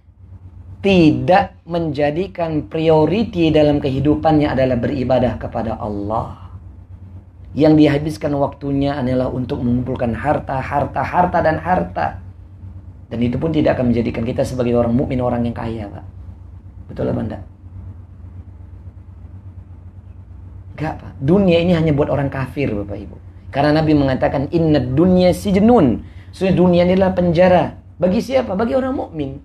tidak 0.81 1.57
menjadikan 1.69 2.65
prioriti 2.65 3.53
dalam 3.53 3.77
kehidupannya 3.77 4.53
adalah 4.53 4.77
beribadah 4.79 5.37
kepada 5.37 5.77
Allah. 5.77 6.48
Yang 7.57 7.73
dihabiskan 7.81 8.31
waktunya 8.37 8.93
adalah 8.93 9.33
untuk 9.33 9.61
mengumpulkan 9.65 10.13
harta, 10.13 10.61
harta, 10.61 11.01
harta 11.01 11.39
dan 11.41 11.57
harta. 11.57 12.21
Dan 13.09 13.19
itu 13.25 13.41
pun 13.41 13.49
tidak 13.49 13.77
akan 13.77 13.89
menjadikan 13.89 14.21
kita 14.21 14.45
sebagai 14.45 14.77
orang 14.77 14.93
mukmin, 14.93 15.17
orang 15.17 15.41
yang 15.41 15.57
kaya, 15.57 15.89
Pak. 15.89 16.05
Betul 16.93 17.09
apa 17.09 17.21
enggak? 17.25 17.43
Enggak, 20.77 20.93
Pak. 21.01 21.11
Dunia 21.17 21.57
ini 21.57 21.73
hanya 21.73 21.89
buat 21.89 22.13
orang 22.13 22.29
kafir, 22.29 22.69
Bapak 22.69 22.97
Ibu. 23.01 23.17
Karena 23.49 23.81
Nabi 23.81 23.97
mengatakan 23.97 24.45
inna 24.53 24.77
dunia 24.77 25.33
si 25.33 25.49
jenun. 25.49 26.05
Sesungguhnya 26.29 26.53
dunia 26.53 26.81
ini 26.85 26.93
adalah 27.01 27.13
penjara. 27.17 27.65
Bagi 27.97 28.21
siapa? 28.21 28.53
Bagi 28.53 28.77
orang 28.77 28.93
mukmin. 28.93 29.41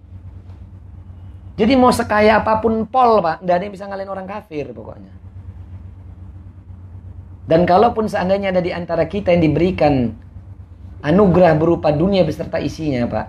Jadi 1.57 1.73
mau 1.79 1.89
sekaya 1.89 2.45
apa 2.45 2.61
pun 2.61 2.85
pol, 2.85 3.25
Pak, 3.25 3.41
tidak 3.41 3.55
ada 3.57 3.65
yang 3.65 3.75
bisa 3.75 3.87
ngalahin 3.89 4.11
orang 4.13 4.27
kafir 4.29 4.75
pokoknya. 4.75 5.24
Dan 7.45 7.69
kalaupun 7.69 8.09
seandainya 8.09 8.53
ada 8.55 8.65
di 8.65 8.73
antara 8.73 9.05
kita 9.05 9.33
yang 9.33 9.45
diberikan 9.53 10.17
anugerah 11.05 11.61
berupa 11.61 11.93
dunia 11.93 12.25
beserta 12.25 12.57
isinya, 12.57 13.05
Pak. 13.05 13.27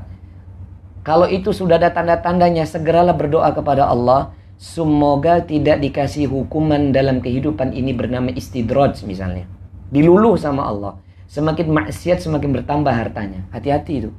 Kalau 1.04 1.28
itu 1.30 1.52
sudah 1.52 1.78
ada 1.78 1.92
tanda-tandanya, 1.92 2.64
segeralah 2.64 3.14
berdoa 3.14 3.52
kepada 3.52 3.86
Allah. 3.92 4.32
Semoga 4.56 5.44
tidak 5.44 5.84
dikasih 5.84 6.32
hukuman 6.32 6.96
dalam 6.96 7.20
kehidupan 7.20 7.76
ini 7.76 7.92
bernama 7.92 8.32
istidraj 8.32 9.04
misalnya 9.04 9.52
diluluh 9.96 10.36
sama 10.36 10.66
Allah. 10.68 10.94
Semakin 11.26 11.74
maksiat 11.74 12.22
semakin 12.22 12.54
bertambah 12.62 12.94
hartanya. 12.94 13.48
Hati-hati 13.50 13.94
itu. 14.06 14.12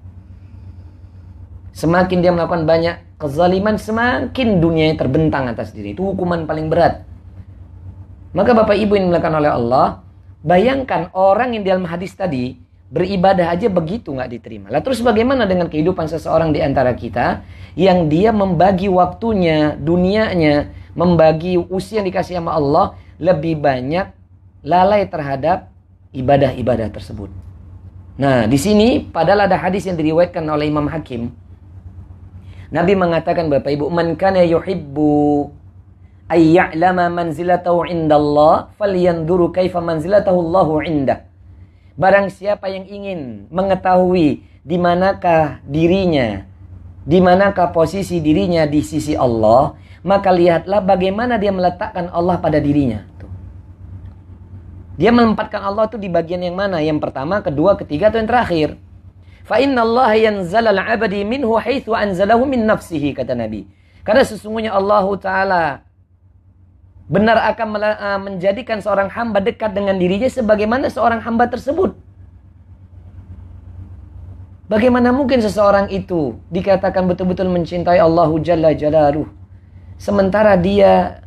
Semakin 1.77 2.25
dia 2.25 2.33
melakukan 2.33 2.65
banyak 2.65 3.21
kezaliman, 3.21 3.77
semakin 3.77 4.59
dunianya 4.59 4.97
terbentang 4.97 5.47
atas 5.47 5.77
diri. 5.77 5.93
Itu 5.93 6.17
hukuman 6.17 6.49
paling 6.49 6.73
berat. 6.73 7.05
Maka 8.37 8.53
Bapak 8.53 8.77
Ibu 8.77 9.01
yang 9.01 9.09
dimuliakan 9.09 9.35
oleh 9.41 9.49
Allah, 9.49 9.87
bayangkan 10.45 11.09
orang 11.17 11.57
yang 11.57 11.63
di 11.65 11.69
dalam 11.73 11.89
hadis 11.89 12.13
tadi 12.13 12.61
beribadah 12.93 13.49
aja 13.49 13.73
begitu 13.73 14.13
nggak 14.13 14.29
diterima. 14.29 14.69
Lah 14.69 14.85
terus 14.85 15.01
bagaimana 15.01 15.49
dengan 15.49 15.73
kehidupan 15.73 16.05
seseorang 16.05 16.53
di 16.53 16.61
antara 16.61 16.93
kita 16.93 17.41
yang 17.81 18.13
dia 18.13 18.37
membagi 18.37 18.93
waktunya, 18.93 19.73
dunianya, 19.81 20.69
membagi 20.93 21.57
usia 21.57 22.05
yang 22.05 22.13
dikasih 22.13 22.37
sama 22.37 22.53
Allah 22.53 22.93
lebih 23.17 23.57
banyak 23.57 24.13
lalai 24.61 25.09
terhadap 25.09 25.73
ibadah-ibadah 26.13 26.93
tersebut. 26.93 27.33
Nah, 28.21 28.45
di 28.45 28.61
sini 28.61 29.01
padahal 29.01 29.49
ada 29.49 29.57
hadis 29.57 29.89
yang 29.89 29.97
diriwayatkan 29.97 30.45
oleh 30.45 30.69
Imam 30.69 30.85
Hakim. 30.93 31.33
Nabi 32.69 32.93
mengatakan 33.01 33.49
Bapak 33.49 33.73
Ibu, 33.73 33.89
"Man 33.89 34.13
kana 34.21 34.45
yuhibbu 34.45 35.49
ay 36.27 36.59
ya'lama 36.59 37.11
manzilatahu 37.11 37.87
'indallah 37.87 38.75
falyanzuru 38.79 39.55
kaifa 39.55 39.79
manzilatahu 39.83 40.39
Allahu 40.39 40.83
'indah." 40.83 41.27
Barang 41.97 42.29
siapa 42.29 42.69
yang 42.69 42.85
ingin 42.85 43.49
mengetahui 43.49 44.45
di 44.67 44.77
manakah 44.77 45.65
dirinya, 45.65 46.45
di 47.07 47.23
manakah 47.25 47.73
posisi 47.73 48.21
dirinya 48.21 48.69
di 48.69 48.85
sisi 48.85 49.17
Allah, 49.17 49.79
maka 50.05 50.29
lihatlah 50.29 50.85
bagaimana 50.85 51.41
dia 51.41 51.55
meletakkan 51.55 52.13
Allah 52.13 52.37
pada 52.37 52.61
dirinya. 52.61 53.07
Dia 54.97 55.13
menempatkan 55.13 55.61
Allah 55.61 55.89
itu 55.89 56.01
di 56.01 56.09
bagian 56.09 56.41
yang 56.41 56.57
mana? 56.57 56.81
Yang 56.81 57.05
pertama, 57.05 57.45
kedua, 57.45 57.77
ketiga, 57.77 58.09
atau 58.09 58.19
yang 58.21 58.29
terakhir? 58.33 58.69
Fa 59.47 59.63
inna 59.63 59.87
Allah 59.87 60.11
yanzala 60.19 60.75
al-abadi 60.75 61.23
minhu 61.23 61.55
haitsu 61.55 61.95
anzalahu 61.95 62.49
min 62.49 62.67
nafsihi 62.67 63.15
kata 63.15 63.39
Nabi. 63.39 63.69
Karena 64.03 64.27
sesungguhnya 64.27 64.75
Allah 64.75 65.07
taala 65.23 65.86
benar 67.07 67.39
akan 67.55 67.69
uh, 67.79 68.21
menjadikan 68.23 68.83
seorang 68.83 69.07
hamba 69.11 69.39
dekat 69.39 69.75
dengan 69.75 69.95
dirinya 69.95 70.27
sebagaimana 70.27 70.91
seorang 70.91 71.23
hamba 71.23 71.47
tersebut. 71.47 71.95
Bagaimana 74.67 75.15
mungkin 75.15 75.39
seseorang 75.39 75.95
itu 75.95 76.43
dikatakan 76.51 77.07
betul-betul 77.07 77.47
mencintai 77.47 78.03
Allah 78.03 78.27
Jalla 78.43 78.75
Jalaluh 78.75 79.31
sementara 79.95 80.59
dia 80.59 81.23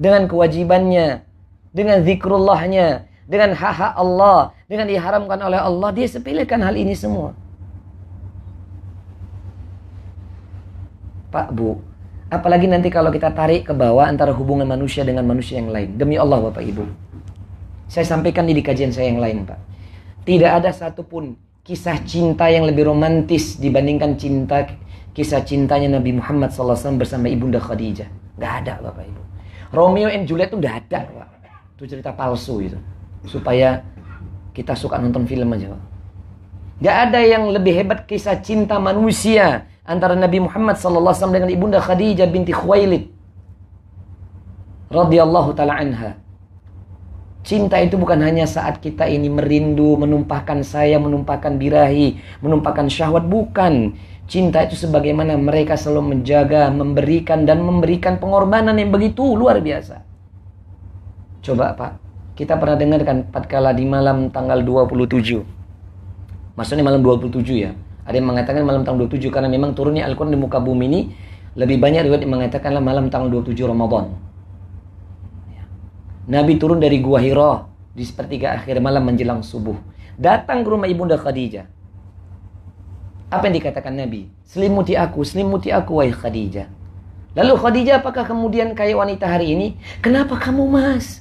dengan 0.00 0.24
kewajibannya 0.24 1.24
dengan 1.74 2.06
zikrullahnya, 2.06 3.10
dengan 3.26 3.50
hak-hak 3.50 3.98
Allah, 3.98 4.54
dengan 4.70 4.86
diharamkan 4.86 5.42
oleh 5.42 5.58
Allah, 5.58 5.90
dia 5.90 6.06
sepilihkan 6.06 6.62
hal 6.62 6.78
ini 6.78 6.94
semua. 6.94 7.34
Pak 11.34 11.50
Bu, 11.50 11.82
apalagi 12.32 12.68
nanti 12.68 12.88
kalau 12.88 13.12
kita 13.12 13.32
tarik 13.32 13.68
ke 13.68 13.74
bawah 13.76 14.08
antara 14.08 14.32
hubungan 14.32 14.64
manusia 14.68 15.04
dengan 15.04 15.24
manusia 15.28 15.60
yang 15.60 15.72
lain. 15.72 15.96
Demi 15.96 16.16
Allah 16.16 16.40
Bapak 16.40 16.64
Ibu. 16.64 16.84
Saya 17.88 18.06
sampaikan 18.08 18.48
di 18.48 18.58
kajian 18.58 18.90
saya 18.90 19.12
yang 19.12 19.20
lain 19.20 19.44
Pak. 19.44 19.60
Tidak 20.24 20.50
ada 20.50 20.72
satupun 20.72 21.36
kisah 21.64 22.00
cinta 22.04 22.48
yang 22.48 22.64
lebih 22.64 22.88
romantis 22.88 23.60
dibandingkan 23.60 24.16
cinta 24.16 24.64
kisah 25.14 25.46
cintanya 25.46 26.00
Nabi 26.00 26.16
Muhammad 26.16 26.50
SAW 26.50 26.98
bersama 26.98 27.30
Ibunda 27.30 27.62
Khadijah. 27.62 28.08
Gak 28.40 28.52
ada 28.64 28.82
Bapak 28.82 29.04
Ibu. 29.04 29.22
Romeo 29.70 30.08
and 30.10 30.26
Juliet 30.26 30.50
itu 30.50 30.58
udah 30.58 30.74
ada 30.80 31.00
Pak. 31.06 31.28
Itu 31.78 31.86
cerita 31.86 32.10
palsu 32.10 32.62
itu. 32.64 32.78
Supaya 33.24 33.84
kita 34.56 34.74
suka 34.74 34.98
nonton 34.98 35.26
film 35.28 35.54
aja. 35.54 35.76
Gak 36.82 36.96
ada 37.10 37.20
yang 37.22 37.46
lebih 37.52 37.72
hebat 37.78 38.08
kisah 38.08 38.42
cinta 38.42 38.82
manusia 38.82 39.70
antara 39.84 40.16
Nabi 40.16 40.40
Muhammad 40.40 40.80
SAW 40.80 41.12
dengan 41.28 41.52
ibunda 41.52 41.78
Khadijah 41.78 42.28
binti 42.32 42.56
Khuwailid 42.56 43.12
radhiyallahu 44.88 45.52
taala 45.52 45.76
anha. 45.78 46.16
Cinta 47.44 47.76
itu 47.76 48.00
bukan 48.00 48.24
hanya 48.24 48.48
saat 48.48 48.80
kita 48.80 49.04
ini 49.04 49.28
merindu, 49.28 50.00
menumpahkan 50.00 50.64
saya, 50.64 50.96
menumpahkan 50.96 51.60
birahi, 51.60 52.16
menumpahkan 52.40 52.88
syahwat, 52.88 53.28
bukan. 53.28 53.92
Cinta 54.24 54.64
itu 54.64 54.72
sebagaimana 54.80 55.36
mereka 55.36 55.76
selalu 55.76 56.16
menjaga, 56.16 56.72
memberikan 56.72 57.44
dan 57.44 57.60
memberikan 57.60 58.16
pengorbanan 58.16 58.72
yang 58.80 58.88
begitu 58.88 59.36
luar 59.36 59.60
biasa. 59.60 60.00
Coba 61.44 61.76
Pak, 61.76 61.92
kita 62.32 62.56
pernah 62.56 62.80
dengarkan 62.80 63.28
kala 63.44 63.76
di 63.76 63.84
malam 63.84 64.32
tanggal 64.32 64.64
27. 64.64 65.44
Maksudnya 66.56 66.80
malam 66.80 67.04
27 67.04 67.44
ya. 67.60 67.76
Ada 68.04 68.20
yang 68.20 68.28
mengatakan 68.28 68.60
malam 68.64 68.84
tanggal 68.84 69.08
27 69.08 69.32
karena 69.32 69.48
memang 69.48 69.72
turunnya 69.72 70.04
Al-Quran 70.04 70.36
di 70.36 70.40
muka 70.40 70.60
bumi 70.60 70.84
ini 70.88 71.00
lebih 71.56 71.80
banyak 71.80 72.04
riwayat 72.04 72.22
yang 72.26 72.34
mengatakanlah 72.36 72.82
malam 72.84 73.08
tanggal 73.08 73.40
27 73.40 73.64
Ramadan. 73.64 74.12
Nabi 76.24 76.56
turun 76.56 76.80
dari 76.80 77.00
Gua 77.04 77.20
Hira 77.20 77.68
di 77.92 78.04
sepertiga 78.04 78.56
akhir 78.56 78.80
malam 78.80 79.04
menjelang 79.04 79.40
subuh. 79.44 79.76
Datang 80.16 80.64
ke 80.64 80.68
rumah 80.68 80.88
Ibunda 80.88 81.20
Khadijah. 81.20 81.68
Apa 83.28 83.50
yang 83.50 83.56
dikatakan 83.60 83.92
Nabi? 83.92 84.30
Selimuti 84.46 84.94
aku, 84.94 85.20
selimuti 85.26 85.68
aku 85.74 86.00
wahai 86.00 86.14
Khadijah. 86.14 86.68
Lalu 87.34 87.54
Khadijah 87.58 87.98
apakah 87.98 88.24
kemudian 88.24 88.72
kayak 88.78 88.94
wanita 88.94 89.26
hari 89.26 89.58
ini? 89.58 89.74
Kenapa 89.98 90.38
kamu 90.38 90.70
mas? 90.70 91.18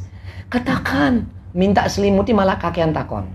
Katakan. 0.51 1.25
Minta 1.53 1.85
selimuti 1.85 2.33
malah 2.33 2.57
kakean 2.57 2.93
takon. 2.93 3.29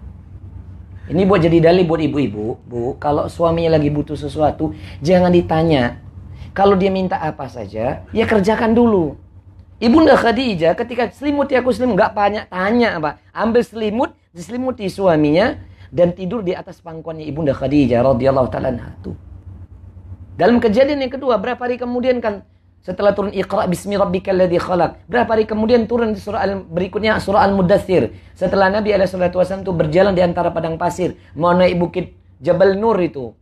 Ini 1.09 1.25
buat 1.25 1.41
jadi 1.41 1.73
dalih 1.73 1.89
buat 1.89 2.05
ibu-ibu. 2.05 2.61
Bu, 2.69 3.01
kalau 3.01 3.33
suaminya 3.33 3.81
lagi 3.81 3.89
butuh 3.89 4.15
sesuatu, 4.15 4.77
jangan 5.01 5.33
ditanya. 5.33 6.05
Kalau 6.53 6.77
dia 6.77 6.93
minta 6.93 7.17
apa 7.17 7.49
saja, 7.49 8.05
ya 8.13 8.25
kerjakan 8.29 8.77
dulu. 8.77 9.17
Ibunda 9.79 10.19
Khadijah 10.19 10.75
ketika 10.75 11.07
selimuti 11.15 11.55
aku 11.55 11.71
selimut 11.71 11.97
nggak 11.97 12.13
banyak 12.13 12.45
tanya 12.51 12.99
apa. 12.99 13.23
Ambil 13.31 13.63
selimut, 13.63 14.11
diselimuti 14.35 14.91
suaminya 14.91 15.55
dan 15.89 16.13
tidur 16.13 16.45
di 16.45 16.53
atas 16.53 16.83
pangkuannya 16.85 17.25
Ibunda 17.25 17.55
Khadijah 17.55 18.05
radhiyallahu 18.05 18.49
taala. 18.51 18.75
Dalam 20.39 20.59
kejadian 20.59 21.03
yang 21.03 21.13
kedua, 21.15 21.39
berapa 21.39 21.59
hari 21.59 21.79
kemudian 21.79 22.19
kan 22.19 22.45
setelah 22.83 23.13
turun 23.13 23.35
Iqra 23.35 23.69
bismi 23.69 23.99
rabbikal 23.99 24.39
ladzi 24.39 24.57
khalaq. 24.57 25.05
Berapa 25.11 25.37
hari 25.37 25.45
kemudian 25.45 25.85
turun 25.85 26.15
di 26.15 26.21
surah 26.21 26.41
al 26.41 26.65
berikutnya 26.65 27.21
surah 27.21 27.45
Al-Mudaththir. 27.45 28.15
Setelah 28.33 28.73
Nabi 28.73 28.95
alaihi 28.95 29.11
wasallam 29.13 29.63
itu 29.67 29.75
berjalan 29.75 30.13
di 30.17 30.23
antara 30.25 30.55
padang 30.55 30.81
pasir, 30.81 31.19
mau 31.37 31.53
naik 31.53 31.77
bukit 31.77 32.17
Jabal 32.39 32.79
Nur 32.79 32.97
itu. 33.03 33.35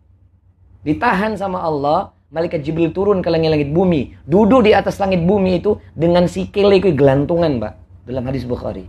Ditahan 0.83 1.37
sama 1.37 1.63
Allah, 1.63 2.17
malaikat 2.33 2.63
Jibril 2.65 2.91
turun 2.91 3.21
ke 3.21 3.29
langit-langit 3.29 3.71
bumi, 3.71 4.17
duduk 4.25 4.67
di 4.67 4.73
atas 4.73 4.97
langit 5.03 5.23
bumi 5.23 5.61
itu 5.61 5.79
dengan 5.93 6.27
sikil 6.27 6.73
itu 6.73 6.95
gelantungan, 6.95 7.59
Pak, 7.59 7.73
dalam 8.07 8.25
hadis 8.27 8.47
Bukhari. 8.47 8.87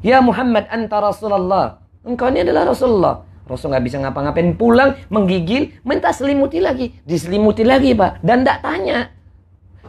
Ya 0.00 0.24
Muhammad 0.24 0.66
anta 0.72 0.98
Rasulullah. 1.02 1.84
Engkau 2.00 2.32
ini 2.32 2.40
adalah 2.40 2.72
Rasulullah. 2.72 3.28
Rasul 3.44 3.74
nggak 3.74 3.84
bisa 3.84 3.98
ngapa-ngapain, 3.98 4.54
pulang, 4.54 4.94
menggigil, 5.10 5.74
minta 5.82 6.14
selimuti 6.14 6.62
lagi, 6.62 6.94
diselimuti 7.02 7.66
lagi, 7.66 7.92
Pak. 7.98 8.22
Dan 8.22 8.46
tidak 8.46 8.62
tanya. 8.62 8.98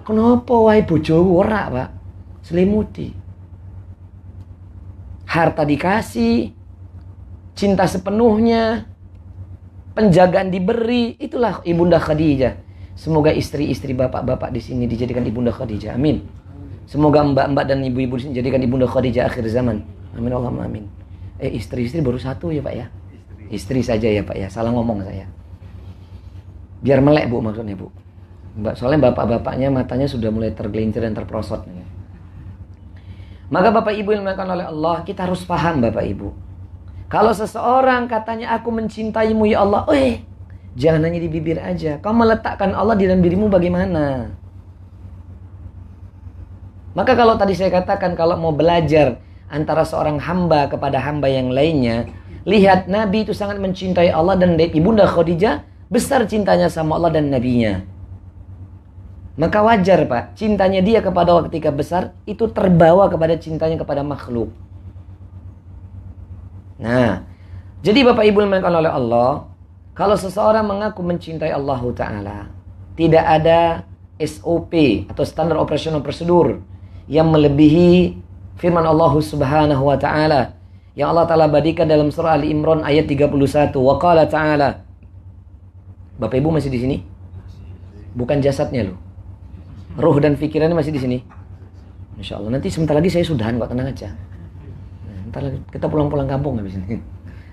Kenapa 0.02 0.54
wahai 0.58 0.82
bojo 0.82 1.22
ora, 1.38 1.70
Pak? 1.70 1.90
Selimuti. 2.42 3.14
Harta 5.30 5.64
dikasih, 5.64 6.52
cinta 7.56 7.86
sepenuhnya, 7.88 8.90
penjagaan 9.94 10.50
diberi. 10.50 11.16
Itulah 11.22 11.62
Ibunda 11.64 12.02
Khadijah. 12.02 12.58
Semoga 12.98 13.32
istri-istri 13.32 13.96
bapak-bapak 13.96 14.52
di 14.52 14.60
sini 14.60 14.86
dijadikan 14.90 15.24
Ibunda 15.24 15.54
Khadijah. 15.54 15.96
Amin. 15.96 16.26
Semoga 16.90 17.24
mbak-mbak 17.24 17.66
dan 17.72 17.80
ibu-ibu 17.88 18.20
di 18.20 18.28
sini 18.28 18.32
dijadikan 18.36 18.62
Ibunda 18.66 18.90
Khadijah 18.90 19.32
akhir 19.32 19.48
zaman. 19.48 19.80
Amin 20.18 20.32
Allah 20.36 20.52
amin. 20.52 20.86
Eh 21.40 21.56
istri-istri 21.56 22.04
baru 22.04 22.20
satu 22.20 22.52
ya 22.52 22.60
Pak 22.60 22.74
ya. 22.76 22.86
Istri 23.48 23.80
saja 23.80 24.12
ya 24.12 24.22
Pak 24.28 24.36
ya. 24.36 24.48
Salah 24.52 24.76
ngomong 24.76 25.02
saya. 25.08 25.26
Biar 26.84 27.00
melek 27.00 27.32
Bu 27.32 27.40
maksudnya 27.40 27.80
Bu. 27.80 27.88
Mbak 28.52 28.74
soalnya 28.76 29.12
bapak-bapaknya 29.12 29.72
matanya 29.72 30.08
sudah 30.12 30.28
mulai 30.28 30.52
tergelincir 30.52 31.00
dan 31.04 31.16
terprosot. 31.16 31.64
Maka 33.52 33.68
Bapak 33.68 33.92
Ibu 33.92 34.16
yang 34.16 34.24
dimakan 34.24 34.56
oleh 34.56 34.66
Allah, 34.68 35.04
kita 35.04 35.28
harus 35.28 35.44
paham 35.44 35.84
Bapak 35.84 36.08
Ibu 36.08 36.52
kalau 37.12 37.36
seseorang 37.36 38.08
katanya 38.08 38.56
aku 38.56 38.72
mencintaimu 38.72 39.44
ya 39.44 39.68
Allah, 39.68 39.84
eh 39.92 40.24
jangan 40.80 41.12
hanya 41.12 41.20
di 41.20 41.28
bibir 41.28 41.60
aja. 41.60 42.00
Kau 42.00 42.16
meletakkan 42.16 42.72
Allah 42.72 42.96
di 42.96 43.04
dalam 43.04 43.20
dirimu 43.20 43.52
bagaimana? 43.52 44.32
Maka 46.96 47.12
kalau 47.12 47.36
tadi 47.36 47.52
saya 47.52 47.68
katakan 47.68 48.16
kalau 48.16 48.40
mau 48.40 48.56
belajar 48.56 49.20
antara 49.52 49.84
seorang 49.84 50.24
hamba 50.24 50.72
kepada 50.72 51.04
hamba 51.04 51.28
yang 51.28 51.52
lainnya, 51.52 52.08
lihat 52.48 52.88
Nabi 52.88 53.28
itu 53.28 53.36
sangat 53.36 53.60
mencintai 53.60 54.08
Allah 54.08 54.40
dan 54.40 54.56
ibunda 54.56 55.04
Khadijah 55.04 55.68
besar 55.92 56.24
cintanya 56.32 56.72
sama 56.72 56.96
Allah 56.96 57.20
dan 57.20 57.28
nabinya. 57.28 57.84
Maka 59.40 59.64
wajar 59.64 60.04
Pak, 60.06 60.36
cintanya 60.36 60.84
dia 60.84 61.00
kepada 61.00 61.32
Allah 61.32 61.48
ketika 61.48 61.72
besar 61.72 62.12
itu 62.28 62.52
terbawa 62.52 63.08
kepada 63.08 63.40
cintanya 63.40 63.80
kepada 63.80 64.04
makhluk. 64.04 64.52
Nah, 66.82 67.24
jadi 67.80 68.04
Bapak 68.04 68.28
Ibu 68.28 68.44
yang 68.44 68.66
oleh 68.68 68.92
Allah, 68.92 69.48
kalau 69.96 70.20
seseorang 70.20 70.68
mengaku 70.68 71.00
mencintai 71.00 71.54
Allah 71.54 71.82
Ta'ala, 71.96 72.40
tidak 73.00 73.24
ada 73.24 73.88
SOP 74.20 74.74
atau 75.10 75.24
standar 75.26 75.58
operasional 75.58 76.04
prosedur 76.04 76.62
yang 77.10 77.32
melebihi 77.32 78.20
firman 78.62 78.86
Allah 78.86 79.14
Subhanahu 79.18 79.90
wa 79.90 79.98
taala 79.98 80.54
yang 80.94 81.10
Allah 81.10 81.26
taala 81.26 81.50
badikan 81.50 81.90
dalam 81.90 82.14
surah 82.14 82.38
Ali 82.38 82.54
Imran 82.54 82.86
ayat 82.86 83.10
31 83.10 83.74
wa 83.82 83.96
qala 83.98 84.30
ta'ala 84.30 84.86
Bapak 86.22 86.38
Ibu 86.38 86.54
masih 86.54 86.70
di 86.70 86.78
sini? 86.78 86.98
Bukan 88.14 88.46
jasadnya 88.46 88.94
loh. 88.94 89.11
Ruh 90.00 90.18
dan 90.24 90.40
pikirannya 90.40 90.76
masih 90.78 90.96
di 90.96 91.02
sini. 91.02 91.18
Insya 92.16 92.38
Allah 92.38 92.60
nanti 92.60 92.70
sebentar 92.70 92.96
lagi 92.96 93.10
saya 93.10 93.26
sudahan 93.26 93.58
kok 93.58 93.72
tenang 93.74 93.92
aja. 93.92 94.14
Ntar 95.32 95.58
kita 95.72 95.88
pulang-pulang 95.88 96.30
kampung 96.30 96.60
habis 96.60 96.78
ini. 96.78 97.02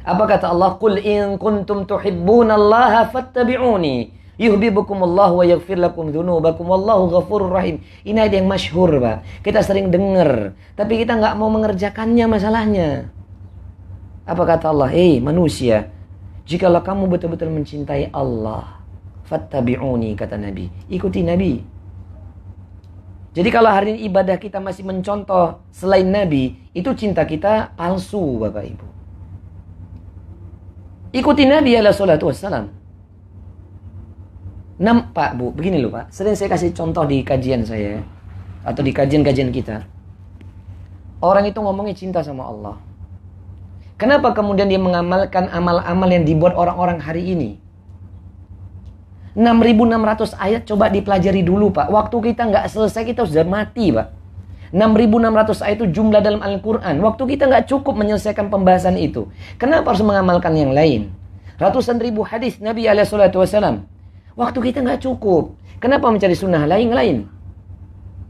Apa 0.07 0.25
kata 0.25 0.51
Allah? 0.51 0.79
Qul 0.79 1.03
in 1.03 1.37
kuntum 1.37 1.85
tuhibbunallaha 1.85 3.11
fattabi'uni 3.11 4.19
yuhibbukumullah 4.39 5.35
wa 5.35 5.45
yaghfir 5.45 5.77
lakum 5.77 6.15
dzunubakum 6.15 6.65
wallahu 6.65 7.11
ghafurur 7.11 7.53
rahim. 7.53 7.83
Ini 8.07 8.31
ada 8.31 8.35
yang 8.39 8.47
masyhur, 8.47 9.03
Pak. 9.03 9.43
Kita 9.43 9.61
sering 9.61 9.91
dengar, 9.91 10.55
tapi 10.79 11.03
kita 11.03 11.19
nggak 11.19 11.35
mau 11.35 11.51
mengerjakannya 11.51 12.25
masalahnya. 12.31 12.89
Apa 14.25 14.43
kata 14.47 14.71
Allah? 14.71 14.89
Hei 14.93 15.19
manusia, 15.19 15.91
jikalau 16.47 16.85
kamu 16.85 17.09
betul-betul 17.11 17.51
mencintai 17.51 18.15
Allah, 18.15 18.81
fattabi'uni 19.27 20.15
kata 20.15 20.39
Nabi. 20.39 20.71
Ikuti 20.89 21.21
Nabi. 21.27 21.78
Jadi 23.39 23.55
kalau 23.55 23.71
hari 23.71 23.95
ini 23.95 24.11
ibadah 24.11 24.35
kita 24.35 24.59
masih 24.59 24.83
mencontoh 24.83 25.63
selain 25.71 26.11
Nabi, 26.11 26.59
itu 26.75 26.91
cinta 26.99 27.23
kita 27.23 27.71
palsu 27.79 28.43
Bapak 28.43 28.67
Ibu. 28.67 28.87
Ikuti 31.15 31.47
Nabi 31.47 31.79
ala 31.79 31.95
salatu 31.95 32.27
wassalam. 32.27 32.67
Nampak 34.83 35.39
Bu, 35.39 35.55
begini 35.55 35.79
loh 35.79 35.95
Pak. 35.95 36.11
Sering 36.11 36.35
saya 36.35 36.51
kasih 36.51 36.75
contoh 36.75 37.07
di 37.07 37.23
kajian 37.23 37.63
saya. 37.63 38.03
Atau 38.67 38.83
di 38.83 38.91
kajian-kajian 38.91 39.55
kita. 39.55 39.87
Orang 41.23 41.47
itu 41.47 41.63
ngomongnya 41.63 41.95
cinta 41.95 42.27
sama 42.27 42.43
Allah. 42.43 42.75
Kenapa 44.03 44.35
kemudian 44.35 44.67
dia 44.67 44.83
mengamalkan 44.83 45.47
amal-amal 45.55 46.11
yang 46.11 46.27
dibuat 46.27 46.59
orang-orang 46.59 46.99
hari 46.99 47.23
ini? 47.39 47.63
6.600 49.39 50.35
ayat 50.35 50.67
coba 50.67 50.91
dipelajari 50.91 51.47
dulu 51.47 51.71
Pak. 51.71 51.95
Waktu 51.95 52.17
kita 52.35 52.51
nggak 52.51 52.67
selesai 52.67 53.07
kita 53.07 53.23
sudah 53.23 53.47
mati 53.47 53.95
Pak. 53.95 54.11
6.600 54.75 55.63
ayat 55.63 55.77
itu 55.79 55.87
jumlah 55.95 56.19
dalam 56.19 56.43
Al-Quran. 56.43 56.99
Waktu 56.99 57.23
kita 57.23 57.47
nggak 57.47 57.71
cukup 57.71 57.95
menyelesaikan 57.95 58.51
pembahasan 58.51 58.99
itu. 58.99 59.31
Kenapa 59.55 59.95
harus 59.95 60.03
mengamalkan 60.03 60.59
yang 60.59 60.75
lain? 60.75 61.15
Ratusan 61.55 62.03
ribu 62.03 62.27
hadis 62.27 62.59
Nabi 62.59 62.91
SAW. 62.91 63.87
Waktu 64.35 64.59
kita 64.59 64.83
nggak 64.83 65.07
cukup. 65.07 65.55
Kenapa 65.79 66.11
mencari 66.11 66.35
sunnah 66.35 66.67
lain-lain? 66.67 67.31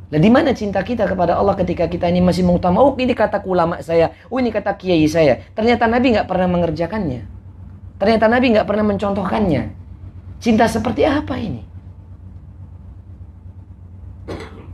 Nah, 0.09 0.21
di 0.21 0.29
mana 0.29 0.53
cinta 0.53 0.85
kita 0.85 1.09
kepada 1.09 1.37
Allah 1.37 1.57
ketika 1.57 1.89
kita 1.89 2.09
ini 2.09 2.21
masih 2.25 2.45
mengutama, 2.45 2.81
oh 2.81 2.97
ini 2.97 3.13
kata 3.13 3.45
ulama 3.45 3.81
saya, 3.85 4.13
oh 4.29 4.41
ini 4.41 4.49
kata 4.49 4.77
kiai 4.77 5.05
saya. 5.09 5.41
Ternyata 5.53 5.85
Nabi 5.89 6.17
nggak 6.17 6.29
pernah 6.29 6.49
mengerjakannya. 6.49 7.21
Ternyata 7.97 8.25
Nabi 8.29 8.47
nggak 8.57 8.65
pernah 8.69 8.85
mencontohkannya. 8.89 9.78
Cinta 10.39 10.71
seperti 10.71 11.03
apa 11.03 11.35
ini? 11.35 11.67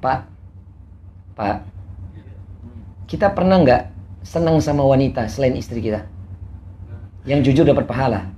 Pak, 0.04 0.20
Pak, 1.32 1.56
kita 3.08 3.32
pernah 3.32 3.64
nggak 3.64 3.82
senang 4.20 4.60
sama 4.60 4.84
wanita 4.84 5.24
selain 5.24 5.56
istri 5.56 5.80
kita? 5.80 6.04
Yang 7.24 7.48
jujur 7.48 7.72
dapat 7.72 7.88
pahala. 7.88 8.28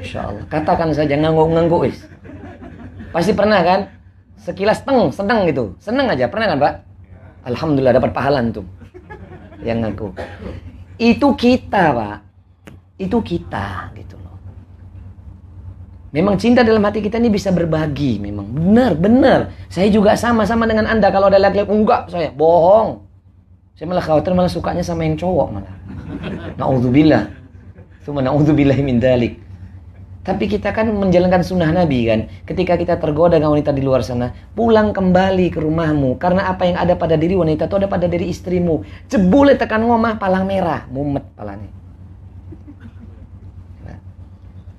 Insya 0.00 0.32
Allah. 0.32 0.44
Katakan 0.48 0.96
saja 0.96 1.20
ngangguk-ngangguk 1.20 1.92
is. 1.92 2.08
Pasti 3.12 3.36
pernah 3.36 3.60
kan? 3.60 3.92
Sekilas 4.40 4.80
teng, 4.80 5.12
seneng 5.12 5.44
gitu. 5.52 5.76
Seneng 5.76 6.08
aja, 6.08 6.32
pernah 6.32 6.48
kan 6.48 6.58
Pak? 6.58 6.74
Alhamdulillah 7.52 8.00
dapat 8.00 8.16
pahala 8.16 8.40
tuh. 8.48 8.64
Yang 9.60 9.78
ngaku. 9.84 10.08
Itu 10.96 11.36
kita 11.36 11.92
Pak. 11.92 12.18
Itu 12.96 13.20
kita 13.20 13.92
gitu. 13.92 14.21
Memang 16.12 16.36
cinta 16.36 16.60
dalam 16.60 16.84
hati 16.84 17.00
kita 17.00 17.16
ini 17.16 17.32
bisa 17.32 17.48
berbagi 17.48 18.20
memang. 18.20 18.44
Benar, 18.52 18.92
benar. 19.00 19.40
Saya 19.72 19.88
juga 19.88 20.12
sama-sama 20.12 20.68
dengan 20.68 20.84
Anda. 20.84 21.08
Kalau 21.08 21.32
ada 21.32 21.40
laki-laki, 21.40 21.72
enggak 21.72 22.12
saya, 22.12 22.28
bohong. 22.28 23.00
Saya 23.72 23.88
malah 23.88 24.04
khawatir 24.04 24.36
malah 24.36 24.52
sukanya 24.52 24.84
sama 24.84 25.08
yang 25.08 25.16
cowok 25.16 25.48
malah. 25.56 25.74
Na'udzubillah. 26.60 27.32
Cuma 28.04 28.20
na'udzubillah 28.20 28.76
min 28.84 29.00
dalik. 29.00 29.40
Tapi 30.22 30.46
kita 30.46 30.70
kan 30.76 30.92
menjalankan 30.92 31.40
sunnah 31.40 31.72
Nabi 31.72 32.04
kan. 32.04 32.20
Ketika 32.44 32.76
kita 32.76 33.00
tergoda 33.00 33.40
dengan 33.40 33.56
wanita 33.56 33.72
di 33.72 33.80
luar 33.80 34.04
sana, 34.04 34.36
pulang 34.52 34.92
kembali 34.92 35.48
ke 35.48 35.64
rumahmu. 35.64 36.20
Karena 36.20 36.52
apa 36.52 36.68
yang 36.68 36.76
ada 36.76 36.92
pada 36.92 37.16
diri 37.16 37.34
wanita 37.34 37.66
itu 37.66 37.76
ada 37.80 37.88
pada 37.88 38.04
diri 38.04 38.28
istrimu. 38.28 38.84
Jebule 39.08 39.56
tekan 39.56 39.82
ngomah 39.82 40.20
palang 40.20 40.44
merah, 40.44 40.84
mumet 40.92 41.24
palanya. 41.34 41.72
Nah. 43.82 43.98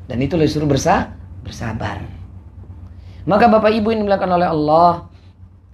Dan 0.08 0.18
itu 0.22 0.38
lebih 0.38 0.52
suruh 0.54 0.70
bersa 0.70 1.23
bersabar. 1.44 2.02
Maka 3.28 3.46
Bapak 3.48 3.72
Ibu 3.72 3.92
ini 3.92 4.04
dimuliakan 4.04 4.32
oleh 4.36 4.50
Allah, 4.52 4.92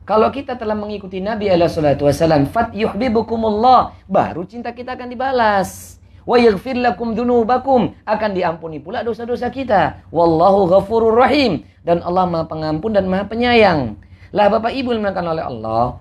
kalau 0.06 0.30
kita 0.34 0.58
telah 0.58 0.74
mengikuti 0.74 1.22
Nabi 1.22 1.50
alaihi 1.50 1.70
salatu 1.70 2.10
wasallam, 2.10 2.50
fat 2.50 2.74
yuhibbukumullah, 2.74 3.94
baru 4.10 4.46
cinta 4.50 4.74
kita 4.74 4.98
akan 4.98 5.08
dibalas. 5.10 6.02
Wa 6.26 6.38
yaghfir 6.38 6.78
lakum 6.78 7.18
dzunubakum 7.18 7.98
akan 8.06 8.30
diampuni 8.38 8.78
pula 8.78 9.02
dosa-dosa 9.02 9.50
kita. 9.50 10.06
Wallahu 10.14 10.70
ghafurur 10.70 11.18
rahim. 11.18 11.66
Dan 11.82 12.06
Allah 12.06 12.30
Maha 12.30 12.46
Pengampun 12.46 12.94
dan 12.94 13.10
Maha 13.10 13.26
Penyayang. 13.26 13.98
Lah 14.30 14.46
Bapak 14.46 14.70
Ibu 14.70 14.94
dimuliakan 14.94 15.26
oleh 15.26 15.42
Allah 15.42 15.98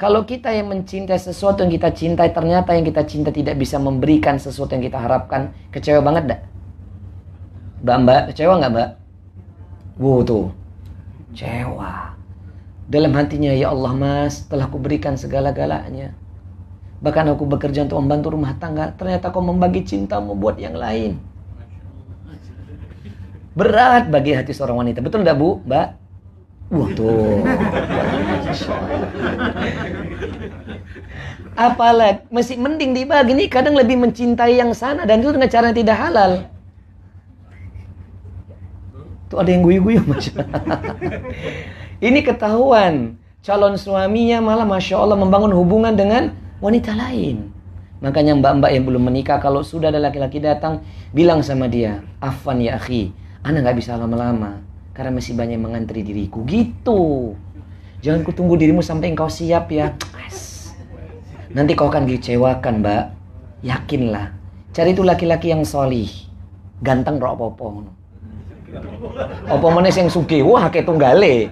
kalau 0.00 0.24
kita 0.24 0.48
yang 0.48 0.72
mencintai 0.72 1.20
sesuatu 1.20 1.60
yang 1.60 1.76
kita 1.76 1.92
cintai 1.92 2.32
ternyata 2.32 2.72
yang 2.72 2.88
kita 2.88 3.04
cinta 3.04 3.28
tidak 3.28 3.60
bisa 3.60 3.76
memberikan 3.76 4.40
sesuatu 4.40 4.72
yang 4.72 4.84
kita 4.84 4.96
harapkan. 4.96 5.52
Kecewa 5.68 6.00
banget 6.00 6.24
dak 6.28 6.40
Mbak 7.84 7.96
Mbak 8.04 8.22
kecewa 8.32 8.52
nggak 8.60 8.72
Mbak 8.72 8.88
Wow 10.00 10.24
tuh 10.24 10.48
kecewa 11.30 12.16
dalam 12.90 13.12
hatinya 13.14 13.52
ya 13.52 13.70
Allah 13.70 13.92
Mas 13.94 14.48
telah 14.48 14.66
kuberikan 14.66 15.14
segala-galanya 15.14 16.16
Bahkan 17.00 17.32
aku 17.32 17.48
bekerja 17.48 17.88
untuk 17.88 17.96
membantu 18.04 18.36
rumah 18.36 18.52
tangga. 18.60 18.92
Ternyata 18.92 19.32
kau 19.32 19.40
membagi 19.40 19.88
cintamu 19.88 20.36
buat 20.36 20.60
yang 20.60 20.76
lain. 20.76 21.16
Berat 23.56 24.12
bagi 24.12 24.36
hati 24.36 24.52
seorang 24.52 24.84
wanita. 24.84 25.00
Betul 25.00 25.24
enggak 25.24 25.40
Bu? 25.40 25.64
Mbak? 25.64 25.88
Wah 26.70 26.90
tuh. 26.94 27.42
Apalagi 31.56 32.30
masih 32.30 32.56
mending 32.60 32.94
dibagi 32.94 33.32
nih 33.34 33.48
kadang 33.50 33.74
lebih 33.74 33.98
mencintai 33.98 34.54
yang 34.60 34.70
sana 34.70 35.02
dan 35.02 35.18
itu 35.18 35.34
dengan 35.34 35.50
cara 35.50 35.72
yang 35.72 35.78
tidak 35.82 35.98
halal. 35.98 36.46
Tuh 39.30 39.38
ada 39.38 39.54
yang 39.54 39.62
guyu-guyu 39.62 40.02
Ini 42.06 42.20
ketahuan 42.26 43.14
calon 43.40 43.78
suaminya 43.78 44.42
malah 44.42 44.66
masya 44.66 44.98
Allah 44.98 45.14
membangun 45.14 45.54
hubungan 45.54 45.94
dengan 45.94 46.34
wanita 46.58 46.90
lain. 46.98 47.54
Makanya 48.02 48.34
mbak-mbak 48.36 48.70
yang 48.74 48.84
belum 48.90 49.06
menikah 49.06 49.38
kalau 49.38 49.62
sudah 49.62 49.94
ada 49.94 50.02
laki-laki 50.02 50.42
datang 50.42 50.82
bilang 51.14 51.46
sama 51.46 51.70
dia, 51.70 52.02
"Afan 52.18 52.58
ya 52.58 52.74
akhi, 52.74 53.14
ana 53.46 53.62
nggak 53.62 53.78
bisa 53.78 53.94
lama-lama 53.94 54.66
karena 54.96 55.14
masih 55.14 55.38
banyak 55.38 55.62
mengantri 55.62 56.02
diriku." 56.02 56.42
Gitu. 56.42 57.32
Jangan 58.00 58.24
ku 58.24 58.32
tunggu 58.34 58.56
dirimu 58.56 58.82
sampai 58.82 59.12
engkau 59.12 59.28
siap 59.30 59.68
ya. 59.70 59.94
Nanti 61.52 61.76
kau 61.76 61.90
akan 61.90 62.08
dikecewakan, 62.08 62.80
Mbak. 62.80 63.04
Yakinlah. 63.66 64.32
Cari 64.72 64.94
itu 64.94 65.02
laki-laki 65.04 65.52
yang 65.52 65.66
solih. 65.66 66.08
Ganteng 66.80 67.20
roh 67.20 67.36
apa-apa. 67.36 67.99
Apa 69.50 69.66
manis 69.70 69.98
yang 69.98 70.10
suge, 70.12 70.40
wah 70.44 70.70
kayak 70.70 70.86
tunggale. 70.86 71.50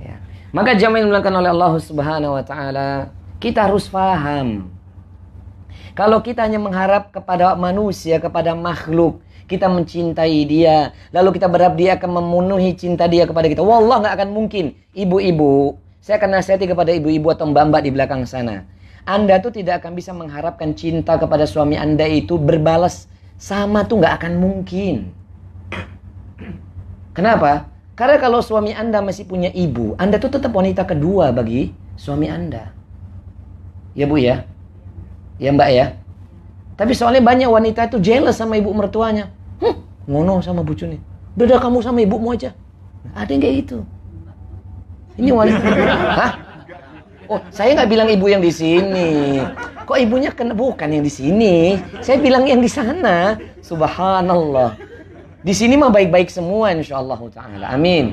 Ya. 0.00 0.16
Maka 0.52 0.76
jamin 0.76 1.08
dilakukan 1.08 1.34
oleh 1.36 1.50
Allah 1.50 1.74
Subhanahu 1.80 2.36
wa 2.36 2.44
taala 2.44 3.08
kita 3.40 3.64
harus 3.64 3.88
paham. 3.88 4.68
Kalau 5.96 6.20
kita 6.20 6.44
hanya 6.44 6.60
mengharap 6.60 7.08
kepada 7.10 7.56
manusia, 7.56 8.20
kepada 8.20 8.52
makhluk, 8.52 9.24
kita 9.48 9.66
mencintai 9.66 10.46
dia, 10.46 10.94
lalu 11.10 11.40
kita 11.40 11.50
berharap 11.50 11.74
dia 11.74 11.96
akan 11.98 12.20
memenuhi 12.20 12.76
cinta 12.76 13.08
dia 13.10 13.26
kepada 13.26 13.50
kita. 13.50 13.64
Wallah 13.64 14.04
nggak 14.04 14.14
akan 14.20 14.30
mungkin. 14.30 14.76
Ibu-ibu, 14.94 15.74
saya 15.98 16.20
akan 16.20 16.38
nasihati 16.38 16.70
kepada 16.70 16.94
ibu-ibu 16.94 17.32
atau 17.32 17.48
mbak-mbak 17.50 17.80
di 17.82 17.90
belakang 17.90 18.22
sana. 18.28 18.68
Anda 19.08 19.40
tuh 19.40 19.56
tidak 19.56 19.82
akan 19.82 19.96
bisa 19.96 20.12
mengharapkan 20.12 20.76
cinta 20.76 21.16
kepada 21.16 21.48
suami 21.48 21.74
Anda 21.80 22.06
itu 22.06 22.36
berbalas 22.36 23.08
sama 23.40 23.88
tuh 23.88 24.04
nggak 24.04 24.20
akan 24.20 24.32
mungkin. 24.38 25.10
Kenapa? 27.12 27.70
Karena 27.98 28.16
kalau 28.16 28.40
suami 28.40 28.72
Anda 28.72 29.04
masih 29.04 29.28
punya 29.28 29.52
ibu, 29.52 29.92
Anda 30.00 30.16
tuh 30.16 30.32
tetap 30.32 30.54
wanita 30.56 30.88
kedua 30.88 31.34
bagi 31.36 31.74
suami 32.00 32.32
Anda. 32.32 32.72
Ya 33.92 34.08
Bu 34.08 34.16
ya. 34.16 34.46
Ya 35.36 35.50
Mbak 35.52 35.70
ya. 35.74 35.86
Tapi 36.80 36.96
soalnya 36.96 37.20
banyak 37.20 37.50
wanita 37.50 37.92
itu 37.92 38.00
jealous 38.00 38.40
sama 38.40 38.56
ibu 38.56 38.72
mertuanya. 38.72 39.28
Hm, 39.60 39.76
ngono 40.08 40.40
sama 40.40 40.64
bucunya. 40.64 40.96
Beda 41.36 41.60
kamu 41.60 41.84
sama 41.84 42.00
ibumu 42.00 42.32
aja. 42.32 42.56
Ada 43.12 43.36
yang 43.36 43.42
kayak 43.44 43.56
gitu. 43.64 43.78
Ini 45.20 45.30
wanita. 45.36 45.66
Hah? 46.16 46.32
Oh, 47.30 47.38
saya 47.52 47.76
nggak 47.76 47.90
bilang 47.90 48.08
ibu 48.10 48.26
yang 48.26 48.42
di 48.42 48.50
sini. 48.50 49.38
Kok 49.86 49.98
ibunya 50.00 50.32
kena 50.32 50.56
bukan 50.56 50.88
yang 50.90 51.04
di 51.04 51.12
sini? 51.12 51.78
Saya 52.02 52.16
bilang 52.18 52.48
yang 52.48 52.58
di 52.58 52.70
sana. 52.70 53.36
Subhanallah. 53.60 54.89
Di 55.40 55.56
sini 55.56 55.72
mah 55.80 55.88
baik-baik 55.88 56.28
semua 56.28 56.68
insyaallah 56.76 57.20
taala. 57.32 57.72
Amin. 57.72 58.12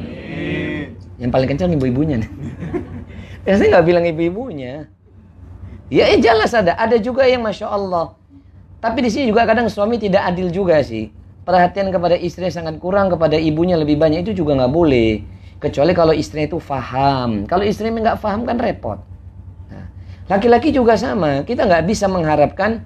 Yang 1.19 1.31
paling 1.33 1.49
kencang 1.51 1.71
ibu-ibunya. 1.75 2.23
saya 3.43 3.67
nggak 3.67 3.85
bilang 3.85 4.05
ibu-ibunya. 4.07 4.87
Ya, 5.87 6.11
eh, 6.11 6.19
jelas 6.19 6.51
ada. 6.55 6.75
Ada 6.79 6.99
juga 6.99 7.27
yang 7.27 7.43
masya 7.43 7.67
Allah. 7.67 8.15
Tapi 8.79 9.03
di 9.03 9.09
sini 9.11 9.31
juga 9.31 9.43
kadang 9.43 9.67
suami 9.67 9.99
tidak 9.99 10.23
adil 10.23 10.51
juga 10.51 10.79
sih. 10.83 11.11
Perhatian 11.47 11.91
kepada 11.91 12.15
istri 12.19 12.47
sangat 12.51 12.79
kurang, 12.79 13.07
kepada 13.11 13.39
ibunya 13.39 13.79
lebih 13.79 13.95
banyak 13.95 14.27
itu 14.27 14.43
juga 14.43 14.55
nggak 14.59 14.71
boleh. 14.71 15.23
Kecuali 15.57 15.91
kalau 15.95 16.11
istrinya 16.11 16.55
itu 16.55 16.59
faham. 16.59 17.47
Kalau 17.47 17.63
istrinya 17.63 18.13
nggak 18.13 18.19
faham 18.19 18.43
kan 18.43 18.59
repot. 18.59 18.99
Nah, 19.71 19.87
laki-laki 20.27 20.75
juga 20.75 20.99
sama. 20.99 21.43
Kita 21.47 21.65
nggak 21.65 21.83
bisa 21.87 22.05
mengharapkan 22.11 22.83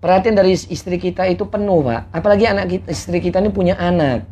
perhatian 0.00 0.34
dari 0.34 0.56
istri 0.56 0.96
kita 0.96 1.28
itu 1.28 1.46
penuh, 1.46 1.84
Pak. 1.84 2.10
Apalagi 2.10 2.44
anak 2.48 2.66
kita, 2.68 2.86
istri 2.90 3.20
kita 3.20 3.38
ini 3.38 3.52
punya 3.52 3.76
anak. 3.76 4.26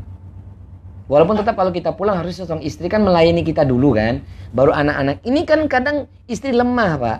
Walaupun 1.08 1.40
tetap 1.40 1.56
kalau 1.56 1.72
kita 1.72 1.96
pulang 1.96 2.20
harus 2.20 2.36
seorang 2.36 2.60
istri 2.60 2.88
kan 2.92 3.00
melayani 3.00 3.40
kita 3.40 3.64
dulu 3.64 3.96
kan. 3.96 4.20
Baru 4.52 4.72
anak-anak. 4.76 5.24
Ini 5.24 5.40
kan 5.48 5.64
kadang 5.68 6.08
istri 6.28 6.52
lemah, 6.52 6.92
Pak. 7.00 7.18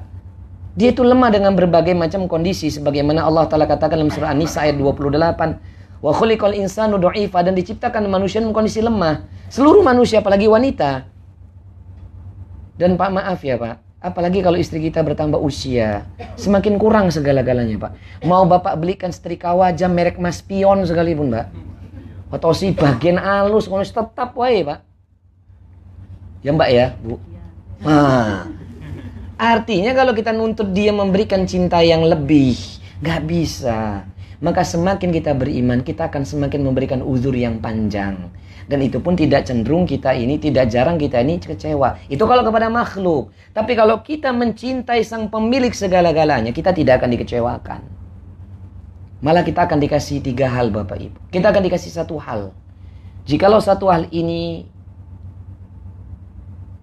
Dia 0.76 0.92
itu 0.92 1.00
lemah 1.00 1.32
dengan 1.32 1.56
berbagai 1.56 1.96
macam 1.96 2.28
kondisi 2.28 2.68
sebagaimana 2.68 3.24
Allah 3.24 3.48
Taala 3.48 3.66
katakan 3.66 3.98
dalam 3.98 4.12
surah 4.12 4.30
An-Nisa 4.30 4.62
ayat 4.62 4.76
28. 4.76 6.04
Wa 6.04 6.12
khuliqal 6.14 6.54
insanu 6.54 7.00
dha'ifa 7.02 7.42
dan 7.42 7.58
diciptakan 7.58 8.06
manusia 8.06 8.38
dalam 8.38 8.54
kondisi 8.54 8.78
lemah. 8.78 9.26
Seluruh 9.50 9.82
manusia 9.82 10.22
apalagi 10.22 10.46
wanita. 10.46 11.08
Dan 12.78 12.94
Pak 12.94 13.10
maaf 13.10 13.42
ya 13.42 13.58
Pak, 13.58 13.87
apalagi 13.98 14.42
kalau 14.42 14.58
istri 14.58 14.82
kita 14.82 15.02
bertambah 15.02 15.38
usia, 15.38 16.06
semakin 16.38 16.78
kurang 16.78 17.10
segala-galanya 17.10 17.76
Pak. 17.76 17.92
Mau 18.26 18.46
Bapak 18.46 18.74
belikan 18.78 19.10
setrika 19.10 19.54
wajah 19.54 19.90
merek 19.90 20.16
Mas 20.22 20.42
Pion 20.42 20.82
sekalipun 20.86 21.34
Pak. 21.34 21.46
Atau 22.28 22.52
si 22.52 22.76
bagian 22.76 23.16
alus, 23.16 23.66
tetap 23.68 24.36
wae 24.36 24.62
Pak. 24.62 24.80
Ya 26.44 26.50
Mbak 26.54 26.70
ya, 26.70 26.86
Bu. 27.02 27.18
Nah, 27.82 28.46
Artinya 29.38 29.94
kalau 29.94 30.18
kita 30.18 30.34
nuntut 30.34 30.74
dia 30.74 30.90
memberikan 30.90 31.46
cinta 31.46 31.78
yang 31.78 32.02
lebih, 32.02 32.58
gak 32.98 33.22
bisa. 33.22 34.02
Maka 34.42 34.66
semakin 34.66 35.14
kita 35.14 35.30
beriman, 35.30 35.86
kita 35.86 36.10
akan 36.10 36.26
semakin 36.26 36.66
memberikan 36.66 37.06
uzur 37.06 37.30
yang 37.38 37.62
panjang. 37.62 38.34
Dan 38.68 38.84
itu 38.84 39.00
pun 39.00 39.16
tidak 39.16 39.48
cenderung 39.48 39.88
kita 39.88 40.12
ini, 40.12 40.36
tidak 40.36 40.68
jarang 40.68 41.00
kita 41.00 41.24
ini 41.24 41.40
kecewa. 41.40 42.04
Itu 42.12 42.28
kalau 42.28 42.44
kepada 42.44 42.68
makhluk. 42.68 43.32
Tapi 43.56 43.72
kalau 43.72 44.04
kita 44.04 44.28
mencintai 44.28 45.00
sang 45.08 45.32
pemilik 45.32 45.72
segala-galanya, 45.72 46.52
kita 46.52 46.76
tidak 46.76 47.00
akan 47.00 47.16
dikecewakan. 47.16 47.80
Malah 49.24 49.42
kita 49.42 49.64
akan 49.64 49.80
dikasih 49.80 50.20
tiga 50.20 50.52
hal 50.52 50.68
Bapak 50.68 51.00
Ibu. 51.00 51.18
Kita 51.32 51.48
akan 51.48 51.62
dikasih 51.64 51.90
satu 51.90 52.20
hal. 52.20 52.52
Jikalau 53.24 53.58
satu 53.58 53.88
hal 53.88 54.04
ini 54.12 54.68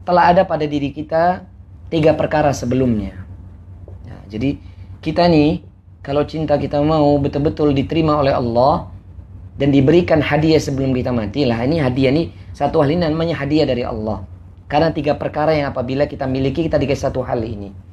telah 0.03 0.33
ada 0.33 0.41
pada 0.41 0.65
diri 0.65 0.89
kita, 0.89 1.45
tiga 1.93 2.17
perkara 2.17 2.49
sebelumnya. 2.49 3.13
Ya, 4.09 4.17
jadi 4.35 4.57
kita 5.05 5.29
nih 5.29 5.61
kalau 6.01 6.25
cinta 6.25 6.57
kita 6.57 6.81
mau 6.81 7.13
betul-betul 7.21 7.73
diterima 7.77 8.17
oleh 8.21 8.33
Allah 8.33 8.89
dan 9.55 9.71
diberikan 9.71 10.19
hadiah 10.19 10.59
sebelum 10.59 10.91
kita 10.91 11.15
mati 11.15 11.47
lah 11.47 11.63
ini 11.63 11.79
hadiah 11.79 12.11
nih 12.11 12.31
satu 12.51 12.83
hal 12.83 12.91
ini 12.91 13.07
namanya 13.07 13.39
hadiah 13.39 13.67
dari 13.67 13.87
Allah 13.87 14.23
karena 14.67 14.91
tiga 14.91 15.15
perkara 15.15 15.55
yang 15.55 15.71
apabila 15.71 16.07
kita 16.09 16.27
miliki 16.27 16.67
kita 16.67 16.75
dikasih 16.75 17.09
satu 17.11 17.23
hal 17.23 17.39
ini 17.43 17.85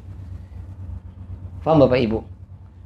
Faham 1.63 1.79
Bapak 1.87 1.99
Ibu? 2.03 2.19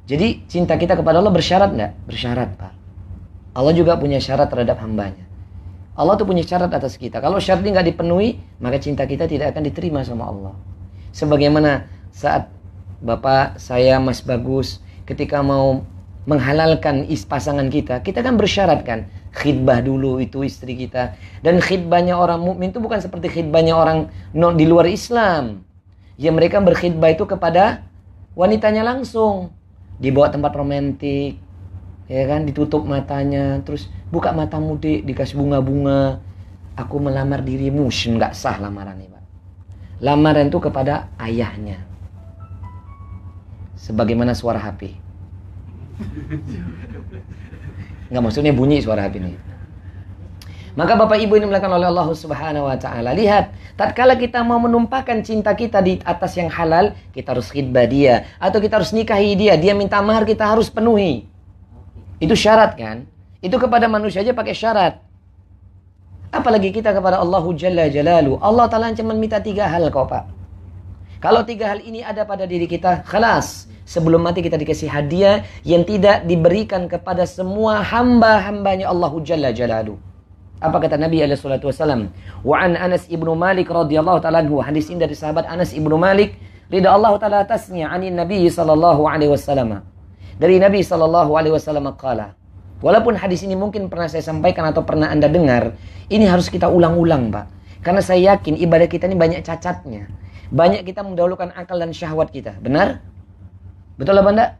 Jadi 0.07 0.47
cinta 0.47 0.77
kita 0.77 0.95
kepada 0.95 1.19
Allah 1.19 1.33
bersyarat 1.33 1.73
nggak? 1.73 1.91
Bersyarat 2.07 2.49
Pak. 2.55 2.73
Allah 3.57 3.73
juga 3.73 3.97
punya 3.97 4.21
syarat 4.21 4.47
terhadap 4.53 4.77
hambanya. 4.79 5.25
Allah 5.97 6.13
tuh 6.13 6.29
punya 6.29 6.45
syarat 6.45 6.69
atas 6.69 6.93
kita. 6.93 7.17
Kalau 7.17 7.41
syarat 7.41 7.65
ini 7.65 7.73
nggak 7.73 7.87
dipenuhi, 7.91 8.37
maka 8.61 8.77
cinta 8.77 9.09
kita 9.09 9.25
tidak 9.25 9.57
akan 9.57 9.65
diterima 9.65 10.05
sama 10.05 10.29
Allah. 10.29 10.53
Sebagaimana 11.09 11.89
saat 12.13 12.53
Bapak, 13.01 13.57
saya, 13.57 13.97
Mas 13.97 14.21
Bagus, 14.21 14.77
ketika 15.09 15.41
mau 15.41 15.81
menghalalkan 16.27 17.07
is 17.07 17.23
pasangan 17.23 17.71
kita, 17.71 18.03
kita 18.03 18.19
kan 18.19 18.35
bersyarat 18.35 18.83
kan? 18.83 19.07
Khidbah 19.31 19.79
dulu 19.79 20.19
itu 20.19 20.43
istri 20.43 20.75
kita. 20.75 21.15
Dan 21.39 21.63
khidbahnya 21.63 22.19
orang 22.19 22.43
mukmin 22.43 22.75
itu 22.75 22.83
bukan 22.83 22.99
seperti 22.99 23.31
khidbahnya 23.31 23.71
orang 23.71 24.11
non 24.35 24.59
di 24.59 24.67
luar 24.67 24.91
Islam. 24.91 25.63
Ya 26.19 26.35
mereka 26.35 26.59
berkhidbah 26.59 27.15
itu 27.15 27.23
kepada 27.23 27.87
wanitanya 28.35 28.83
langsung. 28.83 29.55
Dibawa 30.03 30.27
tempat 30.27 30.51
romantis 30.51 31.39
ya 32.11 32.27
kan? 32.27 32.43
Ditutup 32.43 32.83
matanya 32.83 33.63
terus 33.63 33.87
buka 34.11 34.35
mata 34.35 34.59
mudik 34.59 35.07
dikasih 35.07 35.39
bunga-bunga. 35.39 36.19
Aku 36.75 36.99
melamar 36.99 37.39
dirimu. 37.39 37.87
Nggak 37.87 38.35
sah 38.35 38.59
lamaran 38.59 38.99
ini 38.99 39.17
lamaran 39.97 40.53
itu 40.53 40.61
kepada 40.61 41.09
ayahnya. 41.17 41.81
Sebagaimana 43.77 44.37
suara 44.37 44.61
HP 44.61 45.06
nggak 48.07 48.23
maksudnya 48.23 48.53
bunyi 48.55 48.79
suara 48.79 49.05
HP 49.05 49.19
ini 49.19 49.35
maka 50.77 50.93
Bapak 50.93 51.17
Ibu 51.17 51.41
ini 51.41 51.49
melakukan 51.49 51.73
oleh 51.73 51.89
Allah 51.89 52.05
Subhanahu 52.13 52.69
wa 52.69 52.77
taala. 52.77 53.09
Lihat, 53.17 53.49
tatkala 53.73 54.13
kita 54.13 54.45
mau 54.45 54.61
menumpahkan 54.61 55.25
cinta 55.25 55.49
kita 55.57 55.81
di 55.81 55.97
atas 56.05 56.37
yang 56.37 56.53
halal, 56.53 56.93
kita 57.17 57.33
harus 57.33 57.49
khidbah 57.49 57.89
dia 57.89 58.29
atau 58.37 58.61
kita 58.61 58.77
harus 58.77 58.93
nikahi 58.93 59.33
dia, 59.33 59.57
dia 59.57 59.73
minta 59.73 59.97
mahar 60.05 60.21
kita 60.21 60.45
harus 60.45 60.69
penuhi. 60.69 61.25
Itu 62.21 62.37
syarat 62.37 62.77
kan? 62.77 63.09
Itu 63.41 63.57
kepada 63.57 63.89
manusia 63.89 64.21
aja 64.21 64.37
pakai 64.37 64.53
syarat. 64.53 65.01
Apalagi 66.29 66.69
kita 66.69 66.93
kepada 66.93 67.25
Allah 67.25 67.41
Jalla 67.57 67.89
Jalalu. 67.89 68.37
Allah 68.37 68.69
Ta'ala 68.69 68.93
cuma 68.93 69.17
minta 69.17 69.41
tiga 69.41 69.65
hal 69.65 69.89
kau 69.89 70.05
Pak. 70.05 70.36
Kalau 71.17 71.41
tiga 71.41 71.73
hal 71.73 71.81
ini 71.81 72.05
ada 72.05 72.23
pada 72.29 72.45
diri 72.45 72.69
kita, 72.69 73.01
khalas. 73.05 73.65
Sebelum 73.87 74.19
mati 74.19 74.43
kita 74.43 74.59
dikasih 74.59 74.91
hadiah 74.91 75.47
yang 75.63 75.87
tidak 75.87 76.27
diberikan 76.27 76.91
kepada 76.91 77.23
semua 77.23 77.79
hamba-hambanya 77.79 78.91
Allah 78.91 79.13
Jalla 79.23 79.49
Jalalu. 79.55 79.95
Apa 80.59 80.83
kata 80.83 80.99
Nabi 80.99 81.23
alaihi 81.23 81.39
salatu 81.39 81.71
wasallam? 81.71 82.11
Wa 82.43 82.67
an 82.67 82.75
Anas 82.75 83.07
ibnu 83.07 83.31
Malik 83.37 83.71
radhiyallahu 83.71 84.19
taala 84.19 84.43
anhu. 84.43 84.59
Hadis 84.59 84.91
ini 84.91 84.99
dari 84.99 85.15
sahabat 85.15 85.47
Anas 85.47 85.71
ibnu 85.71 85.95
Malik 85.95 86.35
ridha 86.67 86.91
Allah 86.91 87.15
taala 87.15 87.47
atasnya 87.47 87.87
anin 87.87 88.19
Nabi 88.19 88.43
sallallahu 88.51 89.07
alaihi 89.07 89.31
wasallam. 89.31 89.85
Dari 90.35 90.59
Nabi 90.59 90.83
sallallahu 90.83 91.31
alaihi 91.33 91.55
wasallam 91.55 91.87
qala. 91.95 92.35
Walaupun 92.83 93.17
hadis 93.17 93.41
ini 93.41 93.57
mungkin 93.57 93.89
pernah 93.89 94.05
saya 94.05 94.21
sampaikan 94.21 94.69
atau 94.69 94.85
pernah 94.85 95.09
Anda 95.09 95.25
dengar, 95.25 95.73
ini 96.13 96.29
harus 96.29 96.45
kita 96.45 96.69
ulang-ulang, 96.69 97.33
Pak. 97.33 97.45
Karena 97.81 98.05
saya 98.05 98.37
yakin 98.37 98.53
ibadah 98.61 98.85
kita 98.85 99.09
ini 99.09 99.17
banyak 99.17 99.41
cacatnya. 99.41 100.05
Banyak 100.49 100.87
kita 100.87 101.03
mendahulukan 101.03 101.51
akal 101.55 101.79
dan 101.79 101.91
syahwat 101.91 102.31
kita. 102.31 102.55
Benar? 102.59 103.03
Betul 103.99 104.19
apa 104.19 104.31
enggak? 104.31 104.51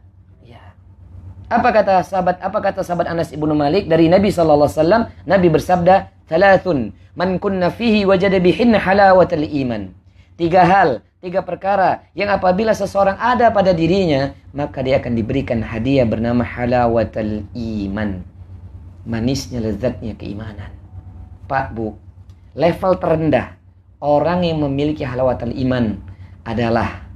Apa 1.48 1.72
kata 1.72 2.04
sahabat 2.04 2.44
apa 2.44 2.58
kata 2.60 2.84
sahabat 2.84 3.08
Anas 3.08 3.32
Ibnu 3.32 3.56
Malik 3.56 3.88
dari 3.88 4.04
Nabi 4.12 4.28
wasallam? 4.28 5.08
Nabi 5.24 5.48
bersabda, 5.48 6.12
"Thalathun 6.28 6.92
man 7.16 7.40
kunna 7.40 7.72
fihi 7.72 8.04
wajada 8.04 8.36
bihin 8.36 8.76
halawatal 8.76 9.48
iman." 9.48 9.88
Tiga 10.36 10.68
hal, 10.68 11.00
tiga 11.24 11.40
perkara 11.40 12.04
yang 12.12 12.28
apabila 12.28 12.76
seseorang 12.76 13.16
ada 13.16 13.48
pada 13.48 13.72
dirinya, 13.72 14.36
maka 14.52 14.84
dia 14.84 15.00
akan 15.00 15.16
diberikan 15.16 15.64
hadiah 15.64 16.04
bernama 16.04 16.44
halawatal 16.44 17.48
iman. 17.56 18.20
Manisnya 19.08 19.64
lezatnya 19.64 20.12
keimanan. 20.20 20.68
Pak, 21.48 21.72
Bu, 21.72 21.96
level 22.52 22.92
terendah 23.00 23.57
orang 23.98 24.46
yang 24.46 24.62
memiliki 24.62 25.02
halawatal 25.02 25.50
iman 25.50 25.98
adalah 26.46 27.06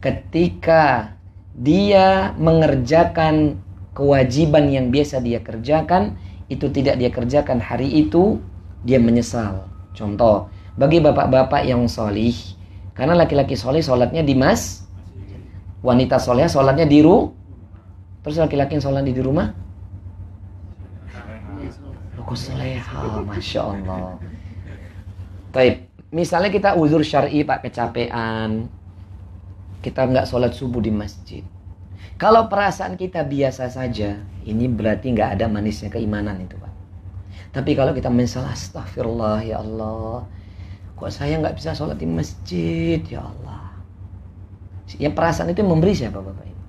ketika 0.00 1.14
dia 1.52 2.32
mengerjakan 2.40 3.60
kewajiban 3.92 4.72
yang 4.72 4.88
biasa 4.88 5.20
dia 5.20 5.44
kerjakan 5.44 6.16
itu 6.48 6.72
tidak 6.72 6.96
dia 6.96 7.12
kerjakan 7.12 7.60
hari 7.60 7.88
itu 7.88 8.40
dia 8.82 8.96
menyesal. 8.96 9.68
Contoh 9.92 10.48
bagi 10.74 11.04
bapak-bapak 11.04 11.68
yang 11.68 11.84
solih 11.84 12.32
karena 12.96 13.12
laki-laki 13.12 13.52
solih 13.52 13.84
sholatnya 13.84 14.24
di 14.24 14.32
mas 14.32 14.88
wanita 15.84 16.16
soleh 16.16 16.48
sholatnya 16.48 16.88
di 16.88 17.04
ru 17.04 17.36
terus 18.24 18.40
laki-laki 18.40 18.78
yang 18.78 18.84
sholat 18.84 19.04
di 19.04 19.18
rumah? 19.18 19.52
Aku 22.22 22.38
soleha, 22.38 23.20
masya 23.26 23.60
Allah. 23.66 24.14
Baik, 25.50 25.91
misalnya 26.12 26.52
kita 26.52 26.76
uzur 26.76 27.00
syari 27.02 27.42
pak 27.42 27.64
kecapean, 27.66 28.68
kita 29.82 30.06
nggak 30.06 30.28
sholat 30.28 30.54
subuh 30.54 30.78
di 30.78 30.92
masjid. 30.94 31.42
Kalau 32.20 32.46
perasaan 32.46 32.94
kita 32.94 33.26
biasa 33.26 33.66
saja, 33.66 34.14
ini 34.46 34.70
berarti 34.70 35.10
nggak 35.10 35.34
ada 35.34 35.50
manisnya 35.50 35.90
keimanan 35.90 36.38
itu 36.38 36.54
Pak. 36.54 36.70
Tapi 37.50 37.74
kalau 37.74 37.90
kita 37.90 38.06
menyesal, 38.06 38.46
astagfirullah 38.46 39.42
ya 39.42 39.58
Allah. 39.58 40.22
Kok 40.94 41.10
saya 41.10 41.42
nggak 41.42 41.58
bisa 41.58 41.74
sholat 41.74 41.98
di 41.98 42.06
masjid 42.06 43.02
ya 43.10 43.26
Allah. 43.26 43.74
Ya 45.02 45.10
perasaan 45.10 45.50
itu 45.50 45.66
memberi 45.66 45.96
siapa 45.96 46.20
Bapak 46.22 46.46
Ibu? 46.46 46.62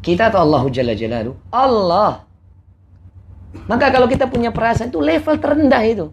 Kita 0.00 0.32
atau 0.32 0.42
Allah 0.42 0.64
Jalla 0.72 0.96
Jalalu? 0.96 1.38
Allah. 1.54 2.24
Maka 3.70 3.94
kalau 3.94 4.10
kita 4.10 4.26
punya 4.26 4.50
perasaan 4.50 4.90
itu 4.90 4.98
level 4.98 5.36
terendah 5.38 5.82
itu. 5.86 6.06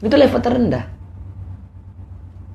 Itu 0.00 0.16
level 0.16 0.40
terendah 0.42 0.96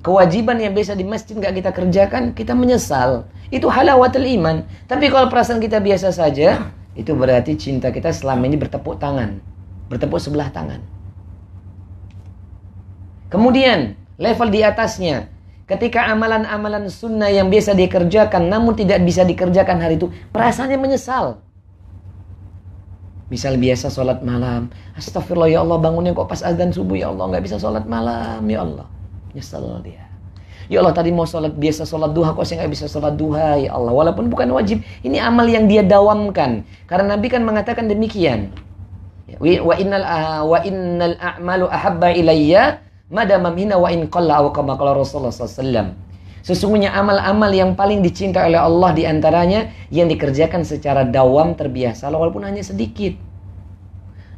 kewajiban 0.02 0.58
yang 0.58 0.74
biasa 0.74 0.98
di 0.98 1.06
masjid 1.06 1.38
nggak 1.38 1.62
kita 1.62 1.72
kerjakan, 1.72 2.24
kita 2.34 2.54
menyesal. 2.58 3.30
Itu 3.54 3.70
halawatul 3.70 4.26
iman. 4.42 4.66
Tapi 4.90 5.08
kalau 5.14 5.30
perasaan 5.30 5.62
kita 5.62 5.80
biasa 5.80 6.10
saja, 6.12 6.74
itu 6.98 7.14
berarti 7.14 7.56
cinta 7.56 7.94
kita 7.94 8.10
selama 8.12 8.50
ini 8.50 8.58
bertepuk 8.58 8.98
tangan. 8.98 9.40
Bertepuk 9.88 10.20
sebelah 10.20 10.50
tangan. 10.50 10.82
Kemudian, 13.32 13.96
level 14.20 14.50
di 14.52 14.60
atasnya. 14.66 15.32
Ketika 15.70 16.12
amalan-amalan 16.12 16.92
sunnah 16.92 17.32
yang 17.32 17.48
biasa 17.48 17.72
dikerjakan 17.72 18.52
namun 18.52 18.76
tidak 18.76 19.00
bisa 19.08 19.24
dikerjakan 19.24 19.80
hari 19.80 19.96
itu, 19.96 20.12
perasaannya 20.36 20.76
menyesal. 20.76 21.40
Misal 23.32 23.56
biasa 23.56 23.88
sholat 23.88 24.20
malam, 24.28 24.68
astagfirullah 25.00 25.48
ya 25.48 25.64
Allah 25.64 25.80
bangunnya 25.80 26.12
kok 26.12 26.28
pas 26.28 26.44
azan 26.44 26.76
subuh? 26.76 27.00
Ya 27.00 27.08
Allah 27.08 27.32
nggak 27.32 27.44
bisa 27.48 27.56
sholat 27.56 27.88
malam. 27.88 28.44
Ya 28.44 28.60
Allah. 28.60 28.84
Nyesel 29.32 29.64
dia. 29.88 30.04
Ya 30.68 30.84
Allah 30.84 30.92
tadi 30.92 31.16
mau 31.16 31.24
sholat 31.24 31.56
biasa 31.56 31.88
sholat 31.88 32.12
duha 32.12 32.36
kok 32.36 32.44
saya 32.44 32.68
nggak 32.68 32.72
bisa 32.76 32.92
sholat 32.92 33.16
duha? 33.16 33.56
Ya 33.56 33.72
Allah 33.72 33.96
walaupun 33.96 34.28
bukan 34.28 34.52
wajib 34.52 34.84
ini 35.08 35.16
amal 35.24 35.48
yang 35.48 35.72
dia 35.72 35.80
dawamkan. 35.80 36.68
Karena 36.92 37.16
Nabi 37.16 37.32
kan 37.32 37.48
mengatakan 37.48 37.88
demikian. 37.88 38.52
Ya, 39.32 39.64
wa 39.64 39.80
innal 39.80 40.04
ah, 40.04 40.44
wa 40.44 40.60
innal 40.68 41.16
a'malu 41.16 41.72
ahabba 41.72 42.12
ilayya 42.12 42.84
madama 43.08 43.48
mina 43.48 43.80
wa 43.80 43.88
in 43.88 44.12
qalla 44.12 44.44
aw 44.44 44.52
kama 44.52 44.76
qala 44.76 44.92
Rasulullah 44.92 45.32
sallallahu 45.32 46.11
Sesungguhnya 46.42 46.94
amal-amal 46.98 47.54
yang 47.54 47.78
paling 47.78 48.02
dicintai 48.02 48.50
oleh 48.50 48.62
Allah 48.62 48.92
di 48.98 49.06
antaranya 49.06 49.70
yang 49.94 50.10
dikerjakan 50.10 50.66
secara 50.66 51.06
dawam 51.06 51.54
terbiasa 51.54 52.10
walaupun 52.10 52.46
hanya 52.46 52.66
sedikit. 52.66 53.14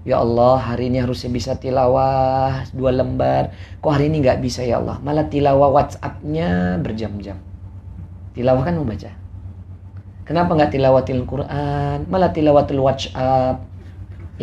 Ya 0.04 0.20
Allah 0.20 0.60
hari 0.60 0.92
ini 0.92 1.00
harusnya 1.00 1.32
bisa 1.32 1.56
tilawah 1.56 2.68
dua 2.76 2.92
lembar. 2.92 3.56
Kok 3.80 3.88
hari 3.88 4.12
ini 4.12 4.20
nggak 4.20 4.44
bisa 4.44 4.60
ya 4.60 4.84
Allah? 4.84 5.00
Malah 5.00 5.32
tilawah 5.32 5.72
WhatsAppnya 5.72 6.76
berjam-jam. 6.84 7.40
Tilawah 8.36 8.68
kan 8.68 8.76
mau 8.76 8.84
baca. 8.84 9.12
Kenapa 10.28 10.52
nggak 10.60 10.76
tilawatil 10.76 11.24
Quran? 11.24 11.98
Malah 12.12 12.36
tilawatil 12.36 12.84
WhatsApp, 12.84 13.64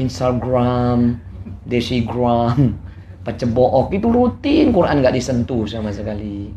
Instagram, 0.00 1.20
Desigram, 1.68 2.76
pecebook 3.24 3.92
itu 3.92 4.08
rutin 4.08 4.72
Quran 4.72 5.04
nggak 5.04 5.16
disentuh 5.16 5.68
sama 5.68 5.92
sekali. 5.92 6.52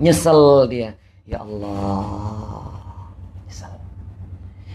Nyesel 0.00 0.66
dia. 0.72 0.90
Ya 1.28 1.44
Allah. 1.44 2.02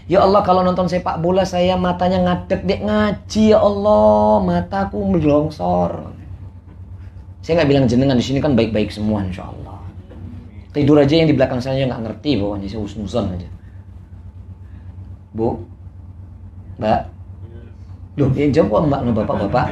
Ya 0.06 0.22
Allah 0.22 0.46
kalau 0.46 0.62
nonton 0.62 0.86
sepak 0.86 1.18
bola 1.18 1.42
saya 1.42 1.74
matanya 1.74 2.22
ngadek 2.22 2.62
dek 2.62 2.78
ngaji 2.86 3.50
ya 3.50 3.58
Allah 3.58 4.38
mataku 4.38 5.02
melongsor. 5.02 6.14
Saya 7.42 7.62
nggak 7.62 7.70
bilang 7.74 7.84
jenengan 7.90 8.14
di 8.14 8.22
sini 8.22 8.38
kan 8.38 8.54
baik-baik 8.54 8.94
semua 8.94 9.26
insya 9.26 9.50
Allah. 9.50 9.82
Tidur 10.70 11.02
aja 11.02 11.10
yang 11.10 11.26
di 11.26 11.34
belakang 11.34 11.58
saya 11.58 11.82
nggak 11.90 12.06
ngerti 12.06 12.38
pokoknya 12.38 12.70
saya 12.70 12.82
usnuzon 12.86 13.34
aja. 13.34 13.50
Bu, 15.34 15.58
Mbak, 16.78 17.02
Loh, 18.16 18.32
yang 18.32 18.48
jawab 18.48 18.88
mbak, 18.88 19.12
bapak-bapak. 19.12 19.66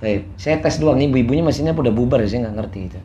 Baik, 0.00 0.32
saya 0.40 0.56
tes 0.64 0.80
doang 0.80 0.96
nih 0.96 1.12
ibu-ibunya 1.12 1.44
mesinnya 1.44 1.76
udah 1.76 1.92
bubar 1.92 2.24
saya 2.24 2.48
nggak 2.48 2.56
ngerti 2.56 2.80
itu. 2.88 3.00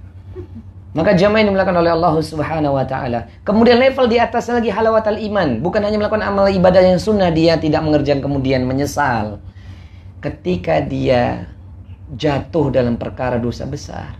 Maka 0.95 1.11
jamaah 1.11 1.43
yang 1.43 1.51
dimelakukan 1.51 1.75
oleh 1.83 1.91
Allah 1.91 2.15
Subhanahu 2.23 2.79
wa 2.79 2.87
taala. 2.87 3.27
Kemudian 3.43 3.83
level 3.83 4.07
di 4.07 4.15
atas 4.15 4.47
lagi 4.47 4.71
halawatal 4.71 5.19
iman, 5.19 5.59
bukan 5.59 5.83
hanya 5.83 5.99
melakukan 5.99 6.23
amal 6.23 6.47
ibadah 6.47 6.79
yang 6.79 6.95
sunnah 6.95 7.35
dia 7.35 7.59
tidak 7.59 7.83
mengerjakan 7.83 8.23
kemudian 8.23 8.63
menyesal. 8.63 9.43
Ketika 10.23 10.79
dia 10.79 11.51
jatuh 12.15 12.71
dalam 12.71 12.95
perkara 12.95 13.35
dosa 13.43 13.67
besar, 13.67 14.15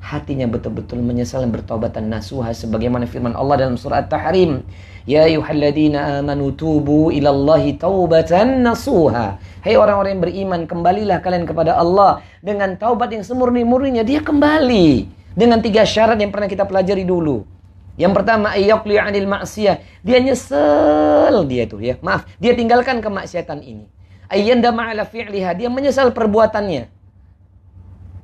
hatinya 0.00 0.48
betul-betul 0.48 1.04
menyesal 1.04 1.44
dan 1.44 1.52
bertobat 1.52 1.92
dan 1.92 2.08
nasuha 2.08 2.48
sebagaimana 2.56 3.04
firman 3.04 3.36
Allah 3.36 3.68
dalam 3.68 3.76
surah 3.76 4.08
At-Tahrim 4.08 4.64
Ya 5.06 5.22
ayuhalladzina 5.30 6.18
amanu 6.18 6.50
tubu 6.50 7.14
ilallahi 7.14 7.78
taubatan 7.78 8.58
nasuha. 8.66 9.38
Hai 9.62 9.78
orang-orang 9.78 10.18
yang 10.18 10.22
beriman, 10.26 10.60
kembalilah 10.66 11.22
kalian 11.22 11.46
kepada 11.46 11.78
Allah 11.78 12.26
dengan 12.42 12.74
taubat 12.74 13.14
yang 13.14 13.22
semurni-murninya. 13.22 14.02
Dia 14.02 14.18
kembali 14.18 15.06
dengan 15.38 15.62
tiga 15.62 15.86
syarat 15.86 16.18
yang 16.18 16.34
pernah 16.34 16.50
kita 16.50 16.66
pelajari 16.66 17.06
dulu. 17.06 17.46
Yang 17.94 18.12
pertama 18.18 18.50
ayyaqli 18.58 18.98
'anil 18.98 19.30
maksiyah. 19.30 19.78
Dia 20.02 20.18
nyesel 20.18 21.34
dia 21.46 21.70
itu 21.70 21.78
ya. 21.78 21.94
Maaf, 22.02 22.26
dia 22.42 22.58
tinggalkan 22.58 22.98
kemaksiatan 22.98 23.62
ini. 23.62 23.86
Ayyanda 24.26 24.74
ma'ala 24.74 25.06
fi'liha. 25.06 25.54
Dia 25.54 25.70
menyesal 25.70 26.10
perbuatannya. 26.10 26.90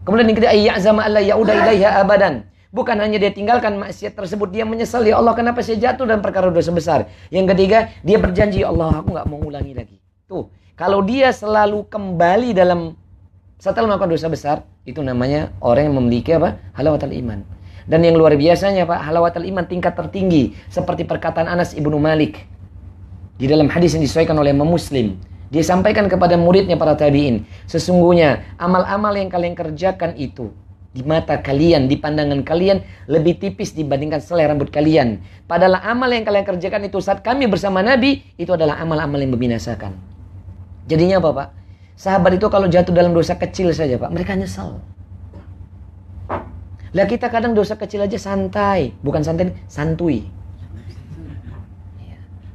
Kemudian 0.03 0.27
yang 0.27 0.35
kedua 0.35 0.51
ayyazama 0.51 1.07
alla 1.07 1.23
yauda 1.23 1.55
ilaiha 1.55 2.03
abadan. 2.03 2.43
Bukan 2.73 2.97
hanya 2.97 3.21
dia 3.21 3.29
tinggalkan 3.29 3.77
maksiat 3.77 4.17
tersebut, 4.17 4.49
dia 4.49 4.65
menyesal, 4.65 5.05
ya 5.05 5.21
Allah 5.21 5.37
kenapa 5.37 5.61
saya 5.61 5.77
jatuh 5.77 6.09
dalam 6.09 6.25
perkara 6.25 6.49
dosa 6.49 6.73
besar. 6.73 7.05
Yang 7.29 7.53
ketiga, 7.53 7.93
dia 8.01 8.17
berjanji, 8.17 8.65
ya 8.65 8.73
Allah 8.73 9.05
aku 9.05 9.13
nggak 9.13 9.29
mau 9.29 9.45
ulangi 9.45 9.77
lagi. 9.77 10.01
Tuh, 10.25 10.49
kalau 10.73 11.05
dia 11.05 11.29
selalu 11.37 11.85
kembali 11.93 12.57
dalam 12.57 12.97
setelah 13.61 13.93
melakukan 13.93 14.17
dosa 14.17 14.33
besar, 14.33 14.57
itu 14.89 15.05
namanya 15.05 15.53
orang 15.61 15.93
yang 15.93 16.01
memiliki 16.01 16.33
apa? 16.33 16.57
Halawatul 16.73 17.13
iman. 17.13 17.45
Dan 17.85 18.09
yang 18.09 18.17
luar 18.17 18.41
biasanya 18.41 18.89
Pak, 18.89 19.05
halawatul 19.05 19.45
iman 19.53 19.69
tingkat 19.69 19.93
tertinggi. 19.93 20.57
Seperti 20.73 21.05
perkataan 21.05 21.53
Anas 21.53 21.77
ibnu 21.77 22.01
Malik. 22.01 22.41
Di 23.37 23.45
dalam 23.45 23.69
hadis 23.69 23.93
yang 23.93 24.01
disesuaikan 24.01 24.35
oleh 24.41 24.57
Muslim. 24.57 25.21
Dia 25.53 25.61
sampaikan 25.61 26.09
kepada 26.09 26.41
muridnya 26.41 26.81
para 26.81 26.97
tabi'in. 26.97 27.45
Sesungguhnya 27.69 28.57
amal-amal 28.57 29.13
yang 29.13 29.29
kalian 29.29 29.53
kerjakan 29.53 30.17
itu 30.17 30.57
di 30.93 31.01
mata 31.01 31.41
kalian, 31.41 31.89
di 31.89 31.97
pandangan 31.97 32.45
kalian 32.45 32.85
lebih 33.09 33.41
tipis 33.41 33.73
dibandingkan 33.73 34.21
selai 34.21 34.53
rambut 34.53 34.69
kalian. 34.69 35.25
Padahal 35.49 35.81
amal 35.81 36.13
yang 36.13 36.29
kalian 36.29 36.45
kerjakan 36.45 36.85
itu 36.85 37.01
saat 37.01 37.25
kami 37.25 37.49
bersama 37.49 37.81
Nabi 37.81 38.21
itu 38.37 38.53
adalah 38.53 38.77
amal-amal 38.77 39.17
yang 39.17 39.33
membinasakan. 39.33 39.97
Jadinya 40.85 41.25
apa 41.25 41.31
Pak? 41.33 41.49
Sahabat 41.97 42.37
itu 42.37 42.47
kalau 42.53 42.69
jatuh 42.69 42.93
dalam 42.93 43.17
dosa 43.17 43.41
kecil 43.41 43.73
saja 43.73 43.97
Pak, 43.97 44.13
mereka 44.13 44.37
nyesal. 44.37 44.85
Lah 46.93 47.09
kita 47.09 47.33
kadang 47.33 47.57
dosa 47.57 47.73
kecil 47.81 48.05
aja 48.05 48.21
santai, 48.21 48.93
bukan 49.01 49.25
santai, 49.25 49.57
santui. 49.65 50.29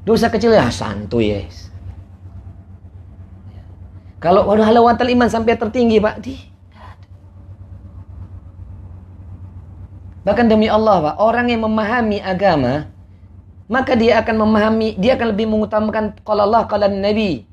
Dosa 0.06 0.30
kecil 0.30 0.54
ya 0.54 0.70
santuy 0.70 1.34
ya. 1.34 1.42
Kalau 4.22 4.46
waduh 4.46 4.66
halawatal 4.66 5.10
iman 5.10 5.30
sampai 5.30 5.58
tertinggi 5.58 5.98
Pak, 5.98 6.16
di 6.22 6.38
Bahkan 10.28 10.52
demi 10.52 10.68
Allah, 10.68 11.00
Pak, 11.00 11.16
orang 11.24 11.48
yang 11.48 11.64
memahami 11.64 12.20
agama, 12.20 12.92
maka 13.72 13.96
dia 13.96 14.20
akan 14.20 14.44
memahami, 14.44 15.00
dia 15.00 15.16
akan 15.16 15.32
lebih 15.32 15.48
mengutamakan 15.48 16.20
kalau 16.28 16.44
Allah, 16.52 16.68
kalau 16.68 16.92
Nabi. 16.92 17.48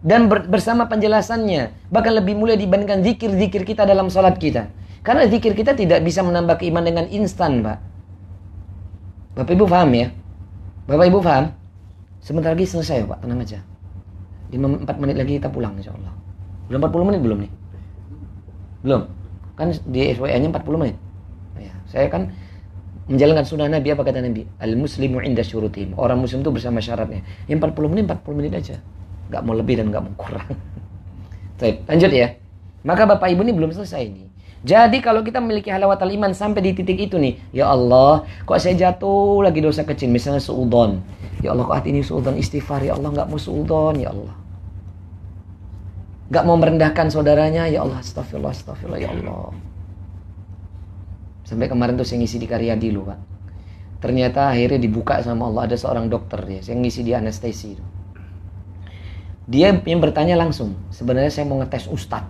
Dan 0.00 0.26
bersama 0.26 0.88
penjelasannya, 0.88 1.92
bahkan 1.92 2.16
lebih 2.16 2.32
mulia 2.32 2.56
dibandingkan 2.56 3.04
zikir-zikir 3.04 3.68
kita 3.68 3.84
dalam 3.84 4.08
salat 4.08 4.40
kita. 4.40 4.72
Karena 5.04 5.28
zikir 5.28 5.52
kita 5.52 5.76
tidak 5.76 6.00
bisa 6.00 6.24
menambah 6.24 6.64
keiman 6.64 6.80
dengan 6.80 7.04
instan, 7.12 7.60
Pak. 7.60 7.78
Bapak 9.36 9.52
Ibu 9.52 9.68
paham 9.68 9.92
ya? 9.92 10.08
Bapak 10.88 11.06
Ibu 11.12 11.20
paham? 11.20 11.44
Sebentar 12.24 12.56
lagi 12.56 12.64
selesai, 12.72 13.04
Pak. 13.04 13.20
Tenang 13.20 13.44
aja. 13.44 13.60
5, 14.48 14.88
4 14.88 14.96
menit 14.96 15.16
lagi 15.20 15.32
kita 15.36 15.52
pulang, 15.52 15.76
insya 15.76 15.92
Allah. 15.92 16.16
Belum 16.72 16.80
40 16.88 17.08
menit 17.12 17.20
belum 17.20 17.38
nih? 17.44 17.52
Belum? 18.80 19.02
Kan 19.60 19.76
di 19.92 20.00
SWA-nya 20.16 20.48
40 20.48 20.80
menit. 20.80 20.96
Saya 21.92 22.08
kan 22.08 22.32
menjalankan 23.06 23.44
sunnah 23.44 23.68
Nabi 23.68 23.92
apa 23.92 24.00
kata 24.00 24.24
Nabi? 24.24 24.48
Al 24.56 24.72
muslimu 24.80 25.20
inda 25.20 25.44
syurutim. 25.44 25.92
Orang 26.00 26.24
muslim 26.24 26.40
itu 26.40 26.48
bersama 26.48 26.80
syaratnya. 26.80 27.20
Yang 27.44 27.68
40 27.68 27.92
menit 27.92 28.04
40 28.08 28.38
menit 28.40 28.52
aja. 28.56 28.80
Gak 29.28 29.42
mau 29.44 29.52
lebih 29.52 29.76
dan 29.76 29.92
gak 29.92 30.02
mau 30.02 30.14
kurang. 30.16 30.48
Baik, 31.60 31.84
lanjut 31.84 32.10
ya. 32.10 32.40
Maka 32.82 33.04
Bapak 33.04 33.28
Ibu 33.28 33.44
ini 33.44 33.52
belum 33.52 33.70
selesai 33.70 34.02
ini. 34.02 34.24
Jadi 34.62 35.02
kalau 35.02 35.26
kita 35.26 35.42
memiliki 35.42 35.74
halawat 35.74 36.06
iman 36.06 36.30
sampai 36.30 36.62
di 36.62 36.70
titik 36.70 36.94
itu 36.94 37.18
nih, 37.18 37.34
ya 37.50 37.70
Allah, 37.74 38.22
kok 38.46 38.62
saya 38.62 38.78
jatuh 38.78 39.42
lagi 39.42 39.58
dosa 39.58 39.82
kecil, 39.82 40.06
misalnya 40.06 40.38
suudon. 40.38 41.02
Ya 41.42 41.50
Allah, 41.50 41.66
kok 41.66 41.74
hati 41.82 41.90
ini 41.90 42.02
suudon 42.06 42.38
istighfar, 42.38 42.78
ya 42.78 42.94
Allah 42.94 43.10
nggak 43.10 43.26
mau 43.26 43.42
suudon, 43.42 43.98
ya 43.98 44.14
Allah. 44.14 44.34
Gak 46.32 46.48
mau 46.48 46.56
merendahkan 46.56 47.12
saudaranya, 47.12 47.68
ya 47.68 47.84
Allah, 47.84 48.00
astagfirullah, 48.00 48.56
astagfirullah, 48.56 49.02
ya 49.02 49.12
Allah. 49.12 49.52
Sampai 51.52 51.68
kemarin 51.68 52.00
tuh 52.00 52.08
saya 52.08 52.24
ngisi 52.24 52.40
di 52.40 52.48
karya 52.48 52.72
dulu 52.80 53.12
pak. 53.12 53.20
Ternyata 54.00 54.48
akhirnya 54.48 54.80
dibuka 54.80 55.20
sama 55.20 55.52
Allah 55.52 55.68
ada 55.68 55.76
seorang 55.76 56.08
dokter 56.08 56.40
ya. 56.48 56.64
Saya 56.64 56.80
ngisi 56.80 57.04
di 57.04 57.12
anestesi 57.12 57.76
itu. 57.76 57.84
Dia 59.52 59.68
yang 59.84 60.00
bertanya 60.00 60.40
langsung. 60.40 60.80
Sebenarnya 60.88 61.28
saya 61.28 61.44
mau 61.44 61.60
ngetes 61.60 61.92
ustad. 61.92 62.24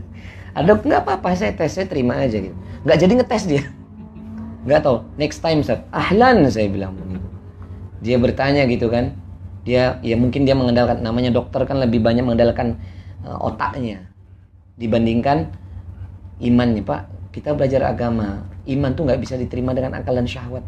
ada 0.58 0.76
nggak 0.76 1.00
apa-apa 1.00 1.32
saya 1.32 1.56
tes 1.56 1.72
saya 1.72 1.88
terima 1.88 2.20
aja 2.20 2.36
gitu. 2.36 2.52
Nggak 2.84 2.98
jadi 3.00 3.12
ngetes 3.24 3.44
dia. 3.48 3.64
Nggak 4.68 4.84
tahu. 4.84 5.00
Next 5.16 5.40
time 5.40 5.64
Ustaz. 5.64 5.80
Ahlan 5.88 6.44
saya 6.52 6.68
bilang 6.68 6.92
Dia 8.04 8.20
bertanya 8.20 8.68
gitu 8.68 8.92
kan. 8.92 9.16
Dia 9.64 9.96
ya 10.04 10.12
mungkin 10.20 10.44
dia 10.44 10.52
mengandalkan 10.52 11.00
namanya 11.00 11.32
dokter 11.32 11.64
kan 11.64 11.80
lebih 11.80 12.04
banyak 12.04 12.20
mengandalkan 12.20 12.76
uh, 13.24 13.48
otaknya 13.48 14.04
dibandingkan 14.76 15.48
imannya 16.36 16.84
Pak. 16.84 17.17
Kita 17.28 17.52
belajar 17.52 17.84
agama 17.84 18.48
Iman 18.68 18.92
tuh 18.92 19.08
nggak 19.08 19.20
bisa 19.24 19.34
diterima 19.40 19.72
dengan 19.72 19.96
akal 19.96 20.12
dan 20.12 20.28
syahwat. 20.28 20.60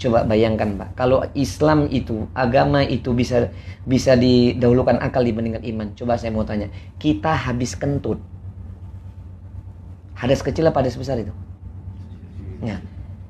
Coba 0.00 0.24
bayangkan 0.24 0.80
Pak, 0.80 0.96
kalau 0.96 1.26
Islam 1.36 1.90
itu, 1.90 2.30
agama 2.32 2.80
itu 2.86 3.12
bisa 3.12 3.52
bisa 3.84 4.16
didahulukan 4.16 4.96
akal 5.02 5.20
dibandingkan 5.26 5.60
iman. 5.74 5.92
Coba 5.92 6.16
saya 6.16 6.32
mau 6.32 6.46
tanya, 6.46 6.72
kita 6.96 7.34
habis 7.36 7.76
kentut. 7.76 8.22
Hadas 10.16 10.40
kecil 10.40 10.64
apa 10.70 10.80
hadas 10.80 10.96
besar 10.96 11.20
itu? 11.20 11.34
Ya. 12.64 12.80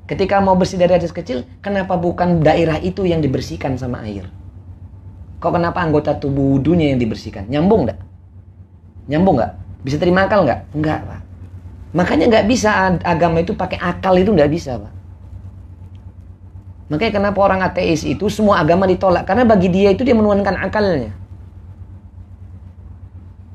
Ketika 0.07 0.39
mau 0.39 0.55
bersih 0.55 0.79
dari 0.79 0.95
hadas 0.95 1.11
kecil, 1.11 1.43
kenapa 1.59 1.99
bukan 1.99 2.39
daerah 2.39 2.79
itu 2.79 3.03
yang 3.03 3.19
dibersihkan 3.19 3.75
sama 3.75 4.05
air? 4.07 4.29
Kok 5.41 5.51
kenapa 5.57 5.81
anggota 5.81 6.15
tubuh 6.15 6.55
wudhunya 6.55 6.93
yang 6.93 7.01
dibersihkan? 7.01 7.49
Nyambung 7.49 7.89
nggak? 7.89 7.99
Nyambung 9.11 9.35
nggak? 9.41 9.53
Bisa 9.81 9.97
terima 9.97 10.29
akal 10.29 10.45
nggak? 10.45 10.71
Enggak, 10.71 10.99
Pak. 11.03 11.20
Makanya 11.91 12.31
nggak 12.31 12.45
bisa 12.47 12.95
agama 13.03 13.43
itu 13.43 13.51
pakai 13.51 13.79
akal 13.79 14.15
itu 14.15 14.31
nggak 14.31 14.51
bisa, 14.51 14.79
Pak. 14.79 14.93
Makanya 16.91 17.23
kenapa 17.23 17.39
orang 17.39 17.63
ateis 17.63 18.03
itu 18.03 18.27
semua 18.27 18.59
agama 18.59 18.83
ditolak 18.83 19.23
karena 19.23 19.47
bagi 19.47 19.71
dia 19.71 19.95
itu 19.95 20.03
dia 20.03 20.11
menuankan 20.11 20.59
akalnya. 20.59 21.15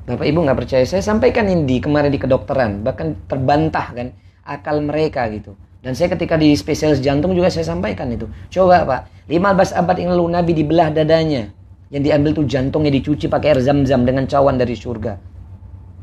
Bapak 0.09 0.25
Ibu 0.25 0.39
nggak 0.41 0.57
percaya 0.57 0.83
saya 0.89 1.05
sampaikan 1.05 1.45
ini 1.45 1.77
kemarin 1.77 2.09
di 2.09 2.17
kedokteran 2.17 2.81
bahkan 2.81 3.13
terbantah 3.29 3.93
kan 3.93 4.07
akal 4.41 4.81
mereka 4.81 5.29
gitu. 5.29 5.53
Dan 5.85 5.93
saya 5.93 6.17
ketika 6.17 6.33
di 6.33 6.57
spesialis 6.57 6.97
jantung 6.97 7.37
juga 7.37 7.53
saya 7.53 7.67
sampaikan 7.67 8.09
itu. 8.09 8.25
Coba 8.49 8.81
Pak, 8.87 9.29
15 9.29 9.77
abad 9.77 9.95
yang 10.01 10.09
lalu 10.17 10.25
Nabi 10.33 10.51
dibelah 10.57 10.89
dadanya. 10.89 11.53
Yang 11.93 12.01
diambil 12.09 12.31
tuh 12.33 12.45
jantungnya 12.49 12.91
dicuci 12.91 13.29
pakai 13.29 13.53
air 13.53 13.61
zam-zam 13.61 14.01
dengan 14.03 14.25
cawan 14.25 14.57
dari 14.57 14.73
surga. 14.73 15.13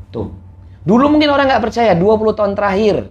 Tuh, 0.09 0.31
Dulu 0.85 1.09
mungkin 1.09 1.33
orang 1.33 1.49
nggak 1.49 1.65
percaya, 1.65 1.97
20 1.97 2.37
tahun 2.37 2.53
terakhir 2.53 3.09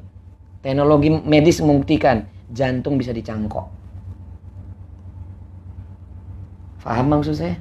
teknologi 0.62 1.10
medis 1.10 1.58
membuktikan 1.58 2.24
jantung 2.54 2.96
bisa 2.96 3.10
dicangkok. 3.10 3.66
Faham 6.78 7.10
maksud 7.10 7.34
saya? 7.34 7.58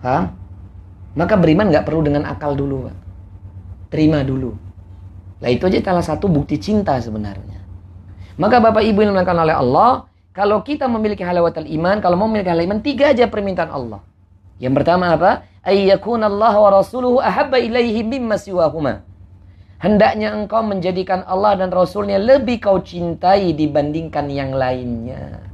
Faham? 0.00 0.32
Maka 1.14 1.36
beriman 1.36 1.68
nggak 1.70 1.84
perlu 1.86 2.00
dengan 2.02 2.24
akal 2.26 2.56
dulu, 2.56 2.88
Pak. 2.88 2.96
Terima 3.92 4.24
dulu. 4.24 4.56
Lah 5.38 5.50
itu 5.52 5.68
aja 5.68 5.78
salah 5.84 6.02
satu 6.02 6.26
bukti 6.26 6.56
cinta 6.58 6.96
sebenarnya. 6.98 7.60
Maka 8.40 8.58
Bapak 8.58 8.82
Ibu 8.82 9.04
yang 9.04 9.14
dimuliakan 9.14 9.38
oleh 9.46 9.54
Allah, 9.54 9.90
kalau 10.34 10.66
kita 10.66 10.90
memiliki 10.90 11.22
halawatul 11.22 11.70
iman, 11.70 12.02
kalau 12.02 12.18
mau 12.18 12.26
memiliki 12.26 12.50
halawatul 12.50 12.70
iman, 12.72 12.80
tiga 12.82 13.14
aja 13.14 13.30
permintaan 13.30 13.70
Allah. 13.70 14.02
Yang 14.58 14.74
pertama 14.82 15.14
apa? 15.14 15.46
Ayyakuna 15.64 16.28
Allah 16.28 16.54
wa 16.54 16.70
rasuluhu 16.78 17.18
ahabba 17.18 17.58
ilaihi 17.58 18.04
mimma 18.04 18.36
siwahuma. 18.36 19.02
Hendaknya 19.84 20.32
engkau 20.32 20.64
menjadikan 20.64 21.28
Allah 21.28 21.60
dan 21.60 21.68
Rasulnya 21.68 22.16
lebih 22.16 22.56
kau 22.56 22.80
cintai 22.80 23.52
dibandingkan 23.52 24.32
yang 24.32 24.56
lainnya. 24.56 25.44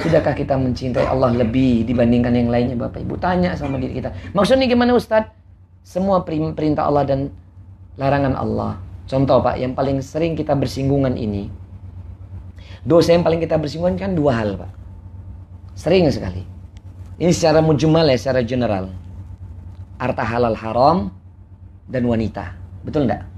Sudahkah 0.00 0.32
kita 0.32 0.56
mencintai 0.56 1.04
Allah 1.04 1.44
lebih 1.44 1.84
dibandingkan 1.84 2.32
yang 2.32 2.48
lainnya 2.48 2.80
Bapak 2.80 3.04
Ibu? 3.04 3.20
Tanya 3.20 3.52
sama 3.52 3.76
diri 3.76 4.00
kita. 4.00 4.16
Maksudnya 4.32 4.64
gimana 4.64 4.96
Ustadz? 4.96 5.28
Semua 5.84 6.24
perintah 6.24 6.88
Allah 6.88 7.04
dan 7.04 7.28
larangan 8.00 8.32
Allah. 8.32 8.80
Contoh 9.04 9.44
Pak, 9.44 9.60
yang 9.60 9.76
paling 9.76 10.00
sering 10.00 10.32
kita 10.32 10.56
bersinggungan 10.56 11.20
ini. 11.20 11.52
Dosa 12.80 13.12
yang 13.12 13.20
paling 13.20 13.44
kita 13.44 13.60
bersinggungan 13.60 14.00
kan 14.00 14.16
dua 14.16 14.40
hal 14.40 14.56
Pak. 14.56 14.72
Sering 15.76 16.08
sekali. 16.08 16.48
Ini 17.20 17.32
secara 17.36 17.60
mujmal 17.60 18.08
ya, 18.08 18.16
secara 18.16 18.40
general. 18.40 18.88
Harta 20.00 20.24
halal 20.24 20.56
haram 20.56 21.12
dan 21.84 22.08
wanita. 22.08 22.56
Betul 22.80 23.04
enggak? 23.04 23.28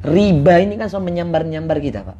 Riba 0.00 0.64
ini 0.64 0.80
kan 0.80 0.88
selalu 0.88 1.12
menyambar-nyambar 1.12 1.76
kita 1.84 2.00
Pak. 2.08 2.16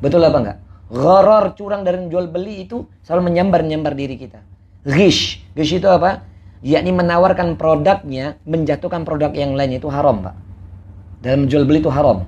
Betul 0.00 0.24
apa 0.24 0.38
enggak? 0.40 0.58
Gharar 0.88 1.52
curang 1.52 1.84
dari 1.84 2.00
jual 2.08 2.32
beli 2.32 2.64
itu 2.64 2.88
selalu 3.04 3.28
menyambar-nyambar 3.28 3.92
diri 3.92 4.16
kita. 4.16 4.40
Gish. 4.88 5.44
Gish 5.52 5.76
itu 5.76 5.84
apa? 5.84 6.24
Yakni 6.64 6.92
menawarkan 6.92 7.60
produknya, 7.60 8.40
menjatuhkan 8.48 9.04
produk 9.04 9.32
yang 9.36 9.52
lain 9.52 9.76
itu 9.76 9.92
haram, 9.92 10.24
Pak. 10.24 10.36
Dalam 11.20 11.44
jual 11.44 11.68
beli 11.68 11.84
itu 11.84 11.92
haram. 11.92 12.24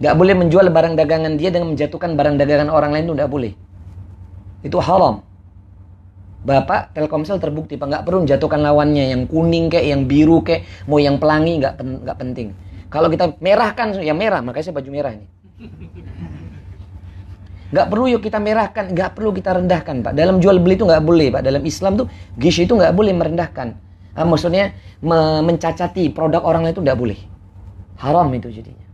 Gak 0.00 0.16
boleh 0.16 0.32
menjual 0.32 0.64
barang 0.72 0.96
dagangan 0.96 1.36
dia 1.36 1.52
dengan 1.52 1.76
menjatuhkan 1.76 2.16
barang 2.16 2.40
dagangan 2.40 2.72
orang 2.72 2.90
lain 2.96 3.04
itu 3.04 3.14
gak 3.20 3.30
boleh. 3.30 3.52
Itu 4.64 4.80
haram. 4.80 5.33
Bapak 6.44 6.92
Telkomsel 6.92 7.40
terbukti 7.40 7.80
Pak 7.80 7.88
nggak 7.88 8.04
perlu 8.04 8.28
menjatuhkan 8.28 8.60
lawannya 8.60 9.16
yang 9.16 9.24
kuning 9.24 9.72
kayak 9.72 9.86
yang 9.96 10.02
biru 10.04 10.44
kayak 10.44 10.68
mau 10.84 11.00
yang 11.00 11.16
pelangi 11.16 11.56
nggak 11.56 11.80
nggak 11.80 12.18
penting. 12.20 12.52
Kalau 12.92 13.08
kita 13.08 13.32
merahkan 13.40 13.96
ya 14.04 14.12
merah 14.12 14.44
makanya 14.44 14.70
saya 14.70 14.76
baju 14.76 14.90
merah 14.92 15.12
ini. 15.16 15.26
Nggak 17.74 17.90
perlu 17.90 18.06
yuk 18.06 18.22
kita 18.22 18.38
merahkan, 18.38 18.94
nggak 18.94 19.18
perlu 19.18 19.34
kita 19.34 19.58
rendahkan, 19.58 19.98
Pak. 19.98 20.14
Dalam 20.14 20.38
jual 20.38 20.62
beli 20.62 20.78
itu 20.78 20.86
nggak 20.86 21.02
boleh, 21.02 21.34
Pak. 21.34 21.42
Dalam 21.42 21.62
Islam 21.66 21.98
tuh 21.98 22.06
gish 22.38 22.62
itu 22.62 22.70
nggak 22.70 22.94
boleh 22.94 23.10
merendahkan. 23.10 23.74
Ah, 24.14 24.22
maksudnya 24.22 24.78
me 25.02 25.42
mencacati 25.42 26.06
produk 26.14 26.46
orang 26.46 26.62
lain 26.62 26.70
itu 26.70 26.82
nggak 26.86 26.94
boleh. 26.94 27.18
Haram 27.98 28.30
itu 28.30 28.46
jadinya. 28.54 28.86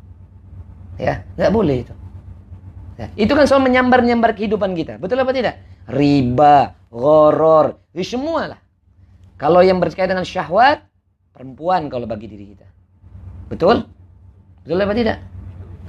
Ya, 0.96 1.28
nggak 1.36 1.52
boleh 1.52 1.76
itu. 1.84 1.94
Ya. 2.96 3.12
Itu 3.20 3.36
kan 3.36 3.44
soal 3.44 3.60
menyambar-nyambar 3.60 4.32
kehidupan 4.32 4.72
kita. 4.72 4.96
Betul 4.96 5.20
apa 5.20 5.32
tidak? 5.36 5.60
Riba, 5.84 6.72
goror, 6.90 7.78
itu 7.94 8.18
semua 8.18 8.54
lah. 8.54 8.60
Kalau 9.38 9.62
yang 9.64 9.80
berkaitan 9.80 10.18
dengan 10.18 10.26
syahwat, 10.26 10.84
perempuan 11.32 11.88
kalau 11.88 12.04
bagi 12.04 12.28
diri 12.28 12.52
kita. 12.52 12.66
Betul? 13.48 13.86
Betul 14.66 14.84
apa 14.84 14.92
tidak? 14.92 15.18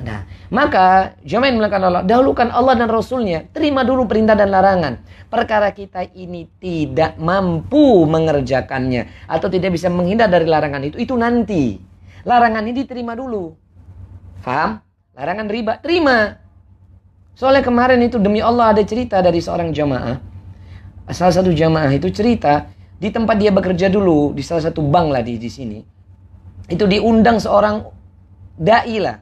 Nah, 0.02 0.24
maka 0.47 1.20
jamaah 1.28 1.52
melakukan 1.52 1.84
Allah, 1.84 2.02
dahulukan 2.08 2.47
Allah 2.47 2.80
dan 2.80 2.88
Rasulnya, 2.88 3.43
terima 3.52 3.84
dulu 3.84 4.08
perintah 4.08 4.39
dan 4.39 4.47
larangan. 4.47 5.04
Perkara 5.28 5.76
kita 5.76 6.08
ini 6.16 6.47
tidak 6.64 7.20
mampu 7.20 8.08
mengerjakannya 8.08 9.28
atau 9.28 9.52
tidak 9.52 9.76
bisa 9.76 9.91
menghindar 9.91 10.32
dari 10.32 10.47
larangan 10.47 10.88
itu, 10.88 10.95
itu 10.95 11.14
nanti. 11.20 11.76
Larangan 12.24 12.64
ini 12.72 12.88
diterima 12.88 13.20
dulu. 13.20 13.52
Faham? 14.39 14.80
Larangan 15.12 15.47
riba, 15.52 15.74
terima. 15.84 16.39
Soalnya 17.36 17.68
kemarin 17.68 17.99
itu 17.99 18.16
demi 18.16 18.39
Allah 18.39 18.72
ada 18.72 18.84
cerita 18.88 19.20
dari 19.20 19.43
seorang 19.43 19.76
jamaah. 19.76 20.30
Salah 21.12 21.36
satu 21.36 21.51
jamaah 21.51 21.91
itu 21.91 22.07
cerita 22.09 22.72
di 22.97 23.12
tempat 23.12 23.36
dia 23.38 23.51
bekerja 23.51 23.91
dulu 23.91 24.32
di 24.32 24.41
salah 24.41 24.66
satu 24.66 24.80
bank 24.84 25.07
lah 25.12 25.24
di 25.24 25.36
di 25.36 25.49
sini. 25.51 25.80
Itu 26.72 26.88
diundang 26.88 27.38
seorang 27.38 27.84
dai 28.55 28.97
lah 28.99 29.18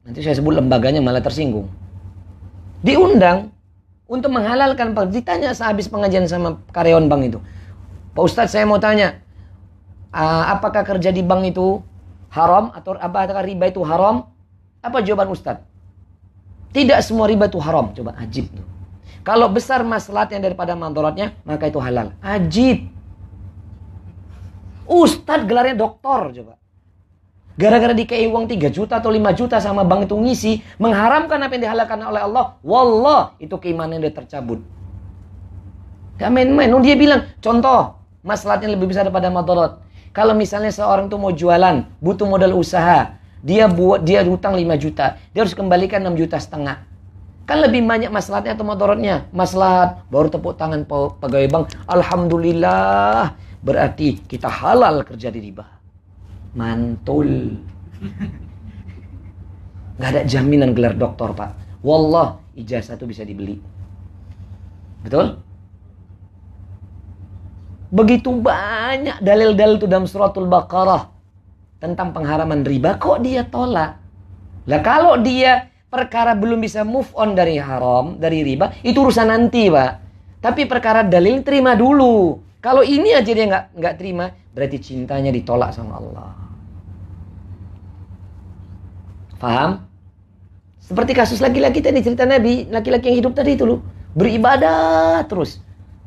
Nanti 0.00 0.24
saya 0.24 0.36
sebut 0.40 0.56
lembaganya 0.56 1.04
malah 1.04 1.20
tersinggung. 1.20 1.68
Diundang 2.80 3.52
untuk 4.08 4.32
menghalalkan 4.32 4.96
ditanya 5.12 5.52
sehabis 5.52 5.92
pengajian 5.92 6.24
sama 6.24 6.56
karyawan 6.72 7.06
bank 7.06 7.22
itu. 7.28 7.38
Pak 8.16 8.22
Ustadz 8.24 8.56
saya 8.56 8.64
mau 8.64 8.80
tanya, 8.80 9.20
apakah 10.50 10.82
kerja 10.88 11.12
di 11.12 11.20
bank 11.20 11.52
itu 11.52 11.84
haram 12.32 12.72
atau 12.72 12.96
apakah 12.96 13.44
riba 13.44 13.68
itu 13.68 13.84
haram? 13.84 14.24
Apa 14.80 15.04
jawaban 15.04 15.28
Ustadz? 15.28 15.62
Tidak 16.72 16.98
semua 17.04 17.28
riba 17.28 17.46
itu 17.46 17.60
haram. 17.60 17.92
Coba 17.92 18.16
ajib 18.16 18.48
tuh. 18.50 18.66
Kalau 19.30 19.46
besar 19.46 19.86
masalahnya 19.86 20.42
daripada 20.42 20.74
mandoratnya, 20.74 21.38
maka 21.46 21.70
itu 21.70 21.78
halal. 21.78 22.10
Ajib. 22.18 22.90
Ustadz 24.90 25.46
gelarnya 25.46 25.78
doktor 25.78 26.34
coba. 26.34 26.58
Gara-gara 27.54 27.94
dikei 27.94 28.26
uang 28.26 28.50
3 28.50 28.74
juta 28.74 28.98
atau 28.98 29.06
5 29.06 29.30
juta 29.38 29.62
sama 29.62 29.86
bank 29.86 30.10
itu 30.10 30.18
ngisi. 30.18 30.66
Mengharamkan 30.82 31.38
apa 31.46 31.54
yang 31.54 31.62
dihalalkan 31.62 32.02
oleh 32.02 32.26
Allah. 32.26 32.58
Wallah 32.66 33.38
itu 33.38 33.54
keimanan 33.54 34.02
dia 34.02 34.10
tercabut. 34.10 34.66
Gak 36.18 36.30
main-main. 36.34 36.74
Dia 36.82 36.98
bilang 36.98 37.30
contoh. 37.38 38.02
Masalahnya 38.26 38.66
lebih 38.66 38.90
besar 38.90 39.06
daripada 39.06 39.30
madarat. 39.30 39.78
Kalau 40.10 40.34
misalnya 40.34 40.74
seorang 40.74 41.06
itu 41.06 41.14
mau 41.14 41.30
jualan. 41.30 41.86
Butuh 42.02 42.26
modal 42.26 42.58
usaha. 42.58 43.14
Dia 43.46 43.70
buat 43.70 44.02
dia 44.02 44.26
hutang 44.26 44.58
5 44.58 44.74
juta. 44.74 45.22
Dia 45.30 45.46
harus 45.46 45.54
kembalikan 45.54 46.02
6 46.02 46.18
juta 46.18 46.34
setengah. 46.34 46.89
Kan 47.50 47.66
lebih 47.66 47.82
banyak 47.82 48.14
masalahnya 48.14 48.54
atau 48.54 48.62
motorotnya. 48.62 49.26
Masalah 49.34 50.06
baru 50.06 50.30
tepuk 50.30 50.54
tangan 50.54 50.86
pegawai 51.18 51.50
bank. 51.50 51.64
Alhamdulillah. 51.90 53.34
Berarti 53.58 54.22
kita 54.30 54.46
halal 54.46 55.02
kerja 55.02 55.34
di 55.34 55.50
riba 55.50 55.80
mantul. 56.54 57.60
Gak 60.00 60.10
ada 60.16 60.22
jaminan 60.24 60.72
gelar 60.72 60.96
doktor 60.96 61.36
pak. 61.36 61.52
Wallah 61.84 62.40
ijazah 62.56 62.96
itu 62.96 63.06
bisa 63.06 63.22
dibeli. 63.22 63.60
Betul? 65.04 65.40
Begitu 67.90 68.30
banyak 68.30 69.18
dalil-dalil 69.18 69.82
itu 69.82 69.90
dalam 69.90 70.06
suratul 70.06 70.46
Baqarah 70.46 71.10
tentang 71.82 72.14
pengharaman 72.14 72.62
riba 72.62 72.96
kok 73.00 73.24
dia 73.24 73.42
tolak. 73.42 73.98
Lah 74.68 74.80
kalau 74.84 75.18
dia 75.18 75.69
perkara 75.90 76.38
belum 76.38 76.62
bisa 76.62 76.86
move 76.86 77.10
on 77.18 77.34
dari 77.34 77.58
haram, 77.58 78.16
dari 78.16 78.46
riba, 78.46 78.70
itu 78.86 79.02
urusan 79.02 79.28
nanti, 79.28 79.66
Pak. 79.68 79.92
Tapi 80.40 80.64
perkara 80.64 81.04
dalil 81.04 81.42
terima 81.44 81.76
dulu. 81.76 82.38
Kalau 82.62 82.80
ini 82.80 83.12
aja 83.12 83.28
dia 83.28 83.44
nggak 83.44 83.76
nggak 83.76 83.94
terima, 83.98 84.32
berarti 84.54 84.78
cintanya 84.80 85.34
ditolak 85.34 85.74
sama 85.74 86.00
Allah. 86.00 86.30
Faham? 89.40 89.70
Seperti 90.80 91.12
kasus 91.16 91.40
laki-laki 91.40 91.80
tadi 91.80 92.00
cerita 92.04 92.24
Nabi, 92.28 92.68
laki-laki 92.68 93.12
yang 93.12 93.18
hidup 93.24 93.32
tadi 93.32 93.56
itu 93.56 93.64
loh, 93.64 93.80
beribadah 94.12 95.24
terus. 95.28 95.60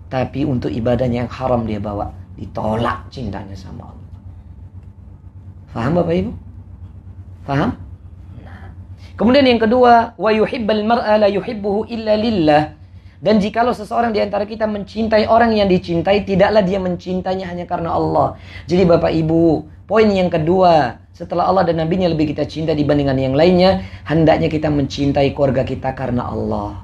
Tapi 0.10 0.46
untuk 0.46 0.70
ibadahnya 0.70 1.26
yang 1.26 1.32
haram 1.32 1.66
dia 1.66 1.82
bawa, 1.82 2.14
ditolak 2.38 3.10
cintanya 3.10 3.58
sama 3.58 3.90
Allah. 3.90 4.20
Faham 5.74 5.92
Bapak 5.98 6.14
Ibu? 6.14 6.32
Faham? 7.50 7.70
Kemudian 9.14 9.46
yang 9.46 9.62
kedua, 9.62 10.18
wa 10.18 10.32
yuhibbal 10.34 10.82
mar'a 10.82 11.22
la 11.22 11.30
yuhibbuhu 11.30 11.86
illa 11.86 12.18
lillah. 12.18 12.74
Dan 13.24 13.40
jikalau 13.40 13.72
seseorang 13.72 14.12
di 14.12 14.20
antara 14.20 14.44
kita 14.44 14.68
mencintai 14.68 15.30
orang 15.30 15.54
yang 15.56 15.70
dicintai, 15.70 16.28
tidaklah 16.28 16.60
dia 16.60 16.82
mencintainya 16.82 17.48
hanya 17.48 17.64
karena 17.70 17.94
Allah. 17.96 18.36
Jadi 18.68 18.84
Bapak 18.84 19.16
Ibu, 19.16 19.70
poin 19.88 20.10
yang 20.12 20.28
kedua, 20.28 21.00
setelah 21.14 21.48
Allah 21.48 21.64
dan 21.64 21.80
Nabi-Nya 21.80 22.12
lebih 22.12 22.36
kita 22.36 22.44
cinta 22.50 22.76
dibandingkan 22.76 23.16
yang 23.16 23.38
lainnya, 23.38 23.86
hendaknya 24.04 24.52
kita 24.52 24.68
mencintai 24.68 25.32
keluarga 25.32 25.64
kita 25.64 25.94
karena 25.96 26.28
Allah. 26.28 26.84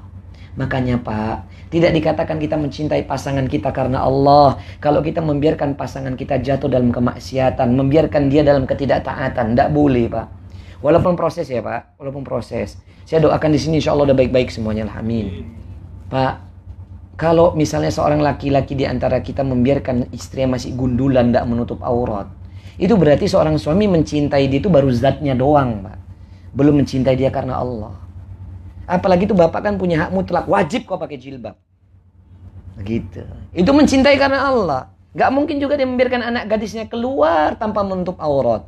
Makanya 0.56 1.02
Pak, 1.02 1.68
tidak 1.74 1.92
dikatakan 1.98 2.40
kita 2.40 2.56
mencintai 2.56 3.04
pasangan 3.10 3.44
kita 3.44 3.74
karena 3.74 4.00
Allah. 4.06 4.56
Kalau 4.78 5.02
kita 5.02 5.20
membiarkan 5.20 5.76
pasangan 5.76 6.16
kita 6.16 6.40
jatuh 6.40 6.70
dalam 6.70 6.94
kemaksiatan, 6.94 7.68
membiarkan 7.74 8.32
dia 8.32 8.46
dalam 8.46 8.64
ketidaktaatan, 8.70 9.58
tidak 9.58 9.68
boleh 9.74 10.06
Pak. 10.08 10.39
Walaupun 10.80 11.12
proses 11.12 11.44
ya 11.48 11.60
Pak, 11.60 12.00
walaupun 12.00 12.24
proses. 12.24 12.80
Saya 13.04 13.20
doakan 13.20 13.52
di 13.52 13.60
sini 13.60 13.84
insya 13.84 13.92
Allah 13.92 14.12
udah 14.12 14.16
baik-baik 14.16 14.48
semuanya. 14.48 14.88
Amin. 14.96 15.44
Pak, 16.08 16.40
kalau 17.20 17.52
misalnya 17.52 17.92
seorang 17.92 18.24
laki-laki 18.24 18.72
di 18.72 18.88
antara 18.88 19.20
kita 19.20 19.44
membiarkan 19.44 20.08
istrinya 20.16 20.56
masih 20.56 20.72
gundulan, 20.72 21.28
tidak 21.28 21.44
menutup 21.44 21.84
aurat, 21.84 22.32
itu 22.80 22.96
berarti 22.96 23.28
seorang 23.28 23.60
suami 23.60 23.84
mencintai 23.92 24.48
dia 24.48 24.56
itu 24.56 24.72
baru 24.72 24.88
zatnya 24.88 25.36
doang, 25.36 25.84
Pak. 25.84 25.98
Belum 26.56 26.80
mencintai 26.80 27.12
dia 27.12 27.28
karena 27.28 27.60
Allah. 27.60 27.92
Apalagi 28.88 29.28
itu 29.28 29.36
bapak 29.36 29.60
kan 29.60 29.76
punya 29.76 30.08
hak 30.08 30.10
mutlak, 30.16 30.48
wajib 30.48 30.88
kok 30.88 30.96
pakai 30.96 31.20
jilbab. 31.20 31.60
Begitu. 32.80 33.22
Itu 33.52 33.76
mencintai 33.76 34.16
karena 34.16 34.48
Allah. 34.48 34.82
Gak 35.12 35.28
mungkin 35.28 35.60
juga 35.60 35.76
dia 35.76 35.84
membiarkan 35.84 36.24
anak 36.24 36.44
gadisnya 36.48 36.88
keluar 36.88 37.52
tanpa 37.60 37.84
menutup 37.84 38.16
aurat. 38.16 38.64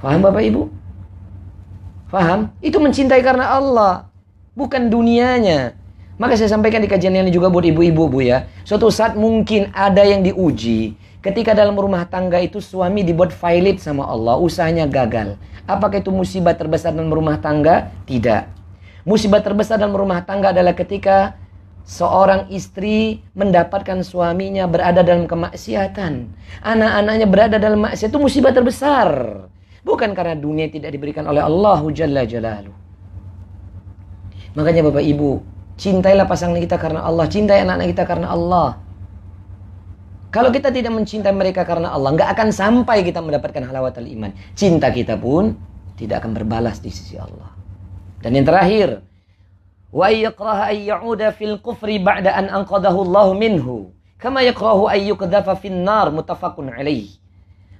Paham 0.00 0.24
Bapak 0.24 0.42
Ibu? 0.42 0.62
Paham? 2.10 2.50
Itu 2.64 2.80
mencintai 2.80 3.22
karena 3.22 3.52
Allah 3.54 4.10
bukan 4.56 4.90
dunianya. 4.90 5.76
Maka 6.20 6.36
saya 6.36 6.52
sampaikan 6.52 6.84
di 6.84 6.88
kajian 6.90 7.16
ini 7.16 7.32
juga 7.32 7.48
buat 7.48 7.64
ibu-ibu 7.64 8.04
bu 8.12 8.20
ya. 8.20 8.44
Suatu 8.68 8.92
saat 8.92 9.16
mungkin 9.16 9.72
ada 9.72 10.04
yang 10.04 10.20
diuji. 10.20 10.92
Ketika 11.24 11.56
dalam 11.56 11.76
rumah 11.76 12.04
tangga 12.08 12.40
itu 12.40 12.60
suami 12.60 13.04
dibuat 13.04 13.32
violet 13.32 13.80
sama 13.80 14.04
Allah, 14.04 14.36
usahanya 14.36 14.84
gagal. 14.84 15.40
Apakah 15.64 16.00
itu 16.00 16.12
musibah 16.12 16.52
terbesar 16.52 16.92
dalam 16.92 17.08
rumah 17.08 17.40
tangga? 17.40 17.88
Tidak. 18.04 18.52
Musibah 19.08 19.40
terbesar 19.40 19.80
dalam 19.80 19.96
rumah 19.96 20.20
tangga 20.24 20.52
adalah 20.52 20.76
ketika 20.76 21.40
seorang 21.88 22.52
istri 22.52 23.24
mendapatkan 23.32 24.04
suaminya 24.04 24.68
berada 24.68 25.00
dalam 25.00 25.24
kemaksiatan. 25.24 26.28
Anak-anaknya 26.60 27.26
berada 27.28 27.56
dalam 27.56 27.80
maksiat 27.84 28.12
itu 28.12 28.20
musibah 28.20 28.52
terbesar. 28.52 29.08
Bukan 29.80 30.12
karena 30.12 30.36
dunia 30.36 30.68
tidak 30.68 30.92
diberikan 30.92 31.24
oleh 31.24 31.40
Allah 31.40 31.80
Jalla 31.92 32.28
Jalaluh. 32.28 32.76
Makanya 34.52 34.82
Bapak 34.90 35.04
Ibu, 35.06 35.30
cintailah 35.78 36.26
pasangan 36.26 36.58
kita 36.58 36.76
karena 36.76 37.06
Allah, 37.06 37.24
cintai 37.30 37.62
anak-anak 37.62 37.88
kita 37.94 38.04
karena 38.04 38.28
Allah. 38.34 38.68
Kalau 40.30 40.50
kita 40.54 40.70
tidak 40.70 40.94
mencintai 40.94 41.34
mereka 41.34 41.66
karena 41.66 41.90
Allah, 41.90 42.14
nggak 42.14 42.30
akan 42.38 42.48
sampai 42.54 43.02
kita 43.02 43.18
mendapatkan 43.18 43.66
halawatul 43.66 44.06
iman. 44.06 44.30
Cinta 44.54 44.90
kita 44.90 45.18
pun 45.18 45.58
tidak 45.98 46.22
akan 46.22 46.34
berbalas 46.34 46.78
di 46.78 46.90
sisi 46.90 47.18
Allah. 47.18 47.50
Dan 48.22 48.38
yang 48.38 48.46
terakhir, 48.46 49.02
wa 49.90 50.06
yakraha 50.06 50.70
ay 50.70 50.86
ya'uda 50.86 51.34
fil 51.34 51.58
kufri 51.58 51.98
ba'da 51.98 52.30
an 52.36 52.46
anqadahu 52.62 53.10
Allah 53.10 53.34
minhu, 53.34 53.90
kama 54.22 54.44
yakrahu 54.46 54.86
ay 54.86 55.10
yuqdhafa 55.10 55.58
fin 55.58 55.82
nar 55.82 56.14
muttafaqun. 56.14 56.70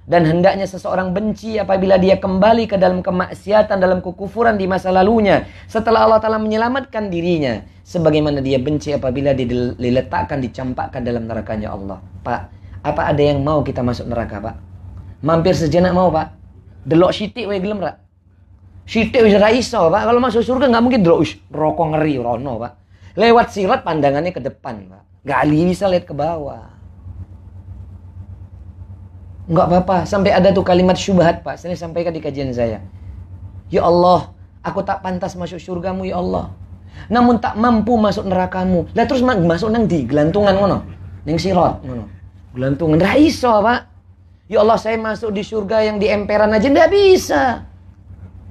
Dan 0.01 0.25
hendaknya 0.25 0.65
seseorang 0.65 1.13
benci 1.13 1.61
apabila 1.61 1.95
dia 2.01 2.17
kembali 2.17 2.65
ke 2.65 2.75
dalam 2.75 3.05
kemaksiatan, 3.05 3.77
dalam 3.77 4.01
kekufuran 4.01 4.57
di 4.57 4.65
masa 4.65 4.89
lalunya. 4.89 5.45
Setelah 5.69 6.09
Allah 6.09 6.19
Ta'ala 6.19 6.41
menyelamatkan 6.41 7.13
dirinya. 7.13 7.61
Sebagaimana 7.85 8.41
dia 8.41 8.57
benci 8.57 8.91
apabila 8.97 9.37
diletakkan, 9.37 10.41
dicampakkan 10.41 11.05
dalam 11.05 11.29
nerakanya 11.29 11.69
Allah. 11.75 12.01
Pak, 12.25 12.41
apa 12.81 13.01
ada 13.13 13.21
yang 13.21 13.45
mau 13.45 13.61
kita 13.61 13.85
masuk 13.85 14.09
neraka, 14.09 14.41
Pak? 14.41 14.55
Mampir 15.21 15.53
sejenak 15.53 15.93
mau, 15.93 16.09
Pak? 16.09 16.33
Delok 16.81 17.13
syitik, 17.13 17.45
wae 17.45 17.61
gelem, 17.61 17.85
Pak? 17.85 18.01
Syitik 18.89 19.21
wis 19.21 19.37
iso, 19.37 19.85
Pak. 19.93 20.01
Kalau 20.09 20.17
masuk 20.17 20.41
surga 20.41 20.65
nggak 20.65 20.83
mungkin 20.83 21.01
delok 21.05 21.29
rokok 21.53 21.87
ngeri 21.93 22.17
rono, 22.17 22.57
Pak. 22.57 22.73
Lewat 23.21 23.53
sirat 23.53 23.85
pandangannya 23.85 24.33
ke 24.33 24.41
depan, 24.41 24.89
Pak. 24.89 25.01
Gak 25.21 25.45
bisa 25.53 25.85
lihat 25.85 26.09
ke 26.09 26.17
bawah. 26.17 26.80
Enggak 29.49 29.65
apa-apa. 29.69 29.97
Sampai 30.05 30.33
ada 30.33 30.53
tuh 30.53 30.61
kalimat 30.61 30.97
syubhat, 30.97 31.41
Pak. 31.41 31.57
Saya 31.57 31.73
sampaikan 31.73 32.13
di 32.13 32.21
kajian 32.21 32.53
saya. 32.53 32.81
Ya 33.71 33.87
Allah, 33.87 34.29
aku 34.61 34.83
tak 34.85 35.01
pantas 35.01 35.33
masuk 35.33 35.57
surgamu, 35.57 36.05
ya 36.05 36.19
Allah. 36.19 36.53
Namun 37.07 37.39
tak 37.39 37.55
mampu 37.57 37.95
masuk 37.97 38.27
nerakamu. 38.27 38.85
Lah 38.93 39.07
terus 39.07 39.23
masuk 39.23 39.71
nang 39.71 39.87
di 39.87 40.05
gelantungan 40.05 40.53
ngono. 40.53 40.77
Ning 41.25 41.39
sirot 41.39 41.81
ngono. 41.81 42.05
Gelantungan 42.51 42.99
ra 42.99 43.15
iso, 43.15 43.49
Pak. 43.63 43.81
Ya 44.51 44.59
Allah, 44.59 44.75
saya 44.75 44.99
masuk 44.99 45.31
di 45.31 45.41
surga 45.47 45.87
yang 45.87 45.97
di 45.97 46.11
emperan 46.11 46.51
aja 46.51 46.67
ndak 46.67 46.91
bisa. 46.91 47.63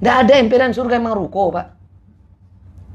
Ndak 0.01 0.15
ada 0.25 0.33
emperan 0.41 0.73
surga 0.73 0.97
yang 0.97 1.13
ruko, 1.13 1.53
Pak. 1.53 1.80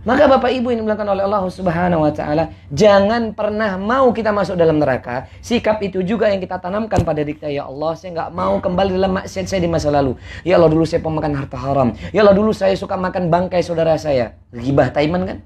Maka 0.07 0.31
Bapak 0.31 0.55
Ibu 0.55 0.71
yang 0.71 0.87
dimuliakan 0.87 1.19
oleh 1.19 1.27
Allah 1.27 1.43
Subhanahu 1.51 2.07
wa 2.07 2.13
taala, 2.15 2.55
jangan 2.71 3.35
pernah 3.35 3.75
mau 3.75 4.15
kita 4.15 4.31
masuk 4.31 4.55
dalam 4.55 4.79
neraka. 4.79 5.27
Sikap 5.43 5.83
itu 5.83 5.99
juga 6.07 6.31
yang 6.31 6.39
kita 6.39 6.63
tanamkan 6.63 7.03
pada 7.03 7.27
diri 7.27 7.35
kita, 7.35 7.51
ya 7.51 7.67
Allah, 7.67 7.99
saya 7.99 8.15
nggak 8.15 8.31
mau 8.31 8.63
kembali 8.63 8.95
dalam 8.95 9.19
maksiat 9.19 9.51
saya 9.51 9.59
di 9.59 9.67
masa 9.67 9.91
lalu. 9.91 10.15
Ya 10.47 10.63
Allah, 10.63 10.71
dulu 10.71 10.87
saya 10.87 11.03
pemakan 11.03 11.35
harta 11.35 11.59
haram. 11.59 11.91
Ya 12.15 12.23
Allah, 12.23 12.39
dulu 12.39 12.55
saya 12.55 12.79
suka 12.79 12.95
makan 12.95 13.35
bangkai 13.35 13.67
saudara 13.67 13.99
saya. 13.99 14.39
Gibah 14.55 14.95
taiman 14.95 15.27
kan? 15.27 15.39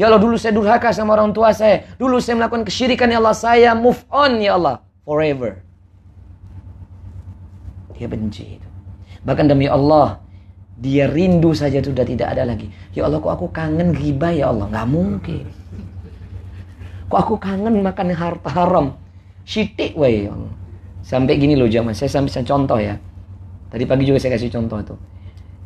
Ya 0.00 0.08
Allah, 0.08 0.24
dulu 0.24 0.40
saya 0.40 0.56
durhaka 0.56 0.88
sama 0.96 1.12
orang 1.12 1.36
tua 1.36 1.52
saya. 1.52 1.84
Dulu 2.00 2.16
saya 2.16 2.40
melakukan 2.40 2.64
kesyirikan, 2.64 3.12
ya 3.12 3.20
Allah, 3.20 3.36
saya 3.36 3.76
move 3.76 4.00
on, 4.08 4.40
ya 4.40 4.56
Allah, 4.56 4.80
forever. 5.04 5.60
Dia 8.00 8.08
benci 8.08 8.56
itu. 8.56 8.68
Bahkan 9.20 9.52
demi 9.52 9.68
Allah, 9.68 10.16
dia 10.82 11.06
rindu 11.06 11.54
saja 11.54 11.78
sudah 11.78 12.02
tidak 12.02 12.34
ada 12.34 12.42
lagi. 12.42 12.66
Ya 12.90 13.06
Allah, 13.06 13.22
kok 13.22 13.30
aku 13.30 13.46
kangen 13.54 13.94
riba 13.94 14.34
ya 14.34 14.50
Allah? 14.50 14.66
Nggak 14.66 14.88
mungkin. 14.90 15.46
Kok 17.06 17.18
aku 17.22 17.34
kangen 17.38 17.78
makan 17.86 18.10
harta 18.10 18.50
haram? 18.50 18.98
Syitik 19.46 19.94
weh. 19.94 20.26
Ya 20.26 20.34
sampai 21.06 21.38
gini 21.38 21.54
loh 21.54 21.70
zaman. 21.70 21.94
Saya 21.94 22.10
sampai 22.10 22.42
contoh 22.42 22.78
ya. 22.82 22.98
Tadi 23.70 23.84
pagi 23.86 24.04
juga 24.10 24.18
saya 24.18 24.34
kasih 24.34 24.50
contoh 24.50 24.78
itu. 24.82 24.96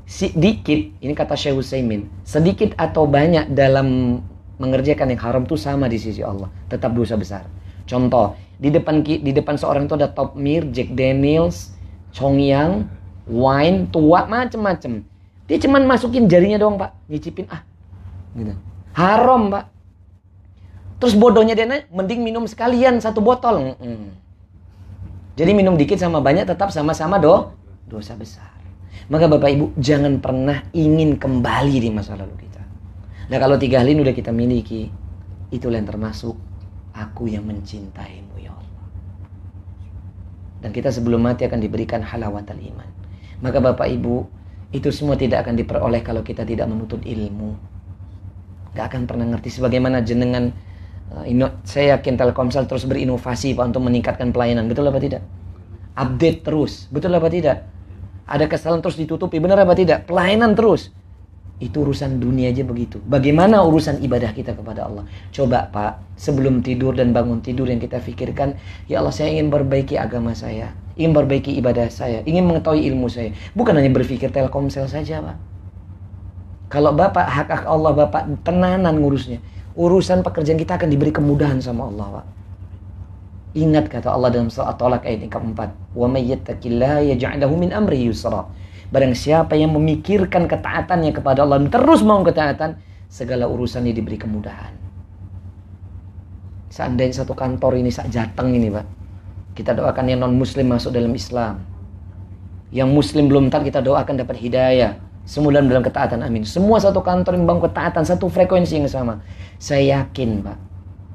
Sedikit, 0.07 0.81
ini 1.03 1.13
kata 1.17 1.35
Syekh 1.35 1.59
Husaymin. 1.59 2.07
Sedikit 2.23 2.77
atau 2.79 3.09
banyak 3.09 3.51
dalam 3.57 4.21
mengerjakan 4.57 5.11
yang 5.13 5.21
haram 5.21 5.43
itu 5.43 5.59
sama 5.59 5.91
di 5.91 5.99
sisi 5.99 6.23
Allah. 6.23 6.47
Tetap 6.71 6.95
dosa 6.95 7.19
besar. 7.19 7.43
Contoh, 7.87 8.39
di 8.59 8.71
depan 8.71 9.03
di 9.03 9.33
depan 9.35 9.59
seorang 9.59 9.91
itu 9.91 9.95
ada 9.99 10.11
Top 10.11 10.39
Mir, 10.39 10.67
Jack 10.71 10.95
Daniels, 10.95 11.75
Chong 12.15 12.39
Yang, 12.39 12.87
wine, 13.27 13.91
tua, 13.91 14.25
macem-macem. 14.25 15.03
Dia 15.47 15.59
cuman 15.63 15.87
masukin 15.87 16.27
jarinya 16.27 16.59
doang 16.59 16.79
pak, 16.79 16.95
nyicipin 17.07 17.47
ah, 17.51 17.63
gitu. 18.35 18.55
Haram 18.95 19.51
pak. 19.51 19.71
Terus 20.97 21.15
bodohnya 21.15 21.53
dia 21.53 21.69
nanya, 21.69 21.87
mending 21.93 22.25
minum 22.25 22.49
sekalian 22.49 22.99
satu 22.99 23.21
botol. 23.21 23.77
Mm 23.79 24.25
Jadi 25.37 25.53
minum 25.53 25.77
dikit 25.77 26.01
sama 26.01 26.25
banyak 26.25 26.49
tetap 26.49 26.73
sama-sama 26.73 27.21
do 27.21 27.53
dosa 27.85 28.17
besar. 28.17 28.57
Maka 29.13 29.29
bapak 29.29 29.53
ibu 29.53 29.67
jangan 29.77 30.17
pernah 30.19 30.65
ingin 30.73 31.21
kembali 31.21 31.77
di 31.77 31.93
masa 31.93 32.17
lalu 32.17 32.33
kita. 32.41 32.65
Nah 33.29 33.37
kalau 33.37 33.61
tiga 33.61 33.85
hal 33.85 33.89
ini 33.93 34.01
udah 34.01 34.17
kita 34.17 34.33
miliki, 34.33 34.89
itulah 35.53 35.77
yang 35.77 35.93
termasuk 35.93 36.35
aku 36.97 37.29
yang 37.29 37.45
mencintaimu 37.45 38.35
ya 38.41 38.57
Allah. 38.57 38.87
Dan 40.65 40.71
kita 40.73 40.89
sebelum 40.89 41.21
mati 41.21 41.45
akan 41.45 41.61
diberikan 41.61 42.01
halawat 42.01 42.49
iman. 42.57 42.96
Maka 43.45 43.59
Bapak 43.61 43.89
Ibu, 43.89 44.17
itu 44.73 44.89
semua 44.91 45.15
tidak 45.15 45.47
akan 45.47 45.55
diperoleh 45.57 46.03
kalau 46.03 46.21
kita 46.25 46.43
tidak 46.43 46.67
menuntut 46.67 47.05
ilmu. 47.05 47.57
Gak 48.77 48.93
akan 48.93 49.09
pernah 49.09 49.25
ngerti 49.33 49.57
sebagaimana 49.57 50.05
jenengan 50.05 50.53
uh, 51.13 51.25
saya 51.65 51.97
yakin 51.97 52.21
Telkomsel 52.21 52.69
terus 52.69 52.85
berinovasi 52.85 53.57
Pak 53.57 53.73
untuk 53.73 53.87
meningkatkan 53.89 54.35
pelayanan. 54.35 54.69
Betul 54.69 54.89
apa 54.91 55.01
tidak? 55.01 55.23
Update 55.97 56.45
terus. 56.45 56.91
Betul 56.93 57.17
apa 57.17 57.29
tidak? 57.33 57.65
Ada 58.27 58.51
kesalahan 58.51 58.83
terus 58.83 58.99
ditutupi. 58.99 59.39
Benar 59.39 59.63
apa 59.65 59.73
tidak? 59.73 60.05
Pelayanan 60.05 60.53
terus. 60.59 60.91
Itu 61.57 61.89
urusan 61.89 62.21
dunia 62.21 62.53
aja 62.53 62.69
begitu. 62.69 63.01
Bagaimana 63.01 63.65
urusan 63.65 64.05
ibadah 64.05 64.29
kita 64.37 64.53
kepada 64.53 64.85
Allah? 64.93 65.09
Coba 65.33 65.73
Pak, 65.73 66.21
sebelum 66.21 66.61
tidur 66.61 66.93
dan 66.93 67.17
bangun 67.17 67.41
tidur 67.41 67.65
yang 67.65 67.81
kita 67.81 67.97
pikirkan, 67.97 68.61
ya 68.93 69.01
Allah 69.01 69.15
saya 69.15 69.33
ingin 69.33 69.49
perbaiki 69.49 69.97
agama 69.97 70.37
saya, 70.37 70.77
ingin 70.97 71.13
perbaiki 71.13 71.53
ibadah 71.61 71.87
saya, 71.93 72.25
ingin 72.25 72.49
mengetahui 72.49 72.89
ilmu 72.89 73.07
saya. 73.07 73.31
Bukan 73.53 73.77
hanya 73.77 73.93
berpikir 73.93 74.33
Telkomsel 74.33 74.89
saja 74.89 75.21
Pak. 75.21 75.37
Kalau 76.73 76.97
Bapak 76.97 77.29
hak-hak 77.29 77.65
Allah 77.69 77.93
Bapak 77.95 78.27
tenanan 78.43 78.99
ngurusnya, 78.99 79.39
urusan 79.77 80.25
pekerjaan 80.25 80.59
kita 80.59 80.81
akan 80.81 80.89
diberi 80.91 81.13
kemudahan 81.13 81.61
sama 81.61 81.87
Allah 81.93 82.21
Pak. 82.21 82.27
Ingat 83.57 83.89
kata 83.89 84.13
Allah 84.13 84.29
dalam 84.29 84.53
surat 84.53 84.77
At-Talaq 84.77 85.09
ayat 85.09 85.21
yang 85.25 85.33
keempat, 85.33 85.73
"Wa 85.97 86.05
may 86.11 86.29
yattaqillaha 86.29 87.09
yaj'al 87.17 87.41
lahu 87.41 87.57
min 87.57 87.73
amri 87.73 88.05
yusra." 88.05 88.45
Barang 88.93 89.17
siapa 89.17 89.57
yang 89.57 89.73
memikirkan 89.73 90.45
ketaatannya 90.45 91.17
kepada 91.17 91.45
Allah 91.45 91.65
terus 91.65 92.05
mau 92.05 92.21
ketaatan, 92.21 92.77
segala 93.09 93.49
urusannya 93.49 93.95
diberi 93.95 94.19
kemudahan. 94.19 94.75
Seandainya 96.69 97.25
satu 97.25 97.33
kantor 97.33 97.81
ini 97.81 97.89
sak 97.89 98.13
jateng 98.13 98.53
ini, 98.53 98.69
Pak. 98.69 98.96
Kita 99.57 99.73
doakan 99.73 100.05
yang 100.05 100.21
non 100.21 100.37
muslim 100.37 100.69
masuk 100.69 100.93
dalam 100.93 101.17
Islam. 101.17 101.65
Yang 102.69 102.89
muslim 102.93 103.25
belum 103.33 103.49
taat 103.49 103.65
kita 103.65 103.81
doakan 103.81 104.21
dapat 104.21 104.37
hidayah. 104.37 105.01
Semua 105.25 105.51
dalam 105.57 105.83
ketaatan 105.83 106.21
amin. 106.23 106.45
Semua 106.45 106.77
satu 106.77 107.01
kantor 107.01 107.41
yang 107.41 107.49
ketaatan, 107.49 108.05
satu 108.05 108.29
frekuensi 108.29 108.79
yang 108.79 108.87
sama. 108.87 109.25
Saya 109.57 110.05
yakin, 110.05 110.45
Pak, 110.45 110.59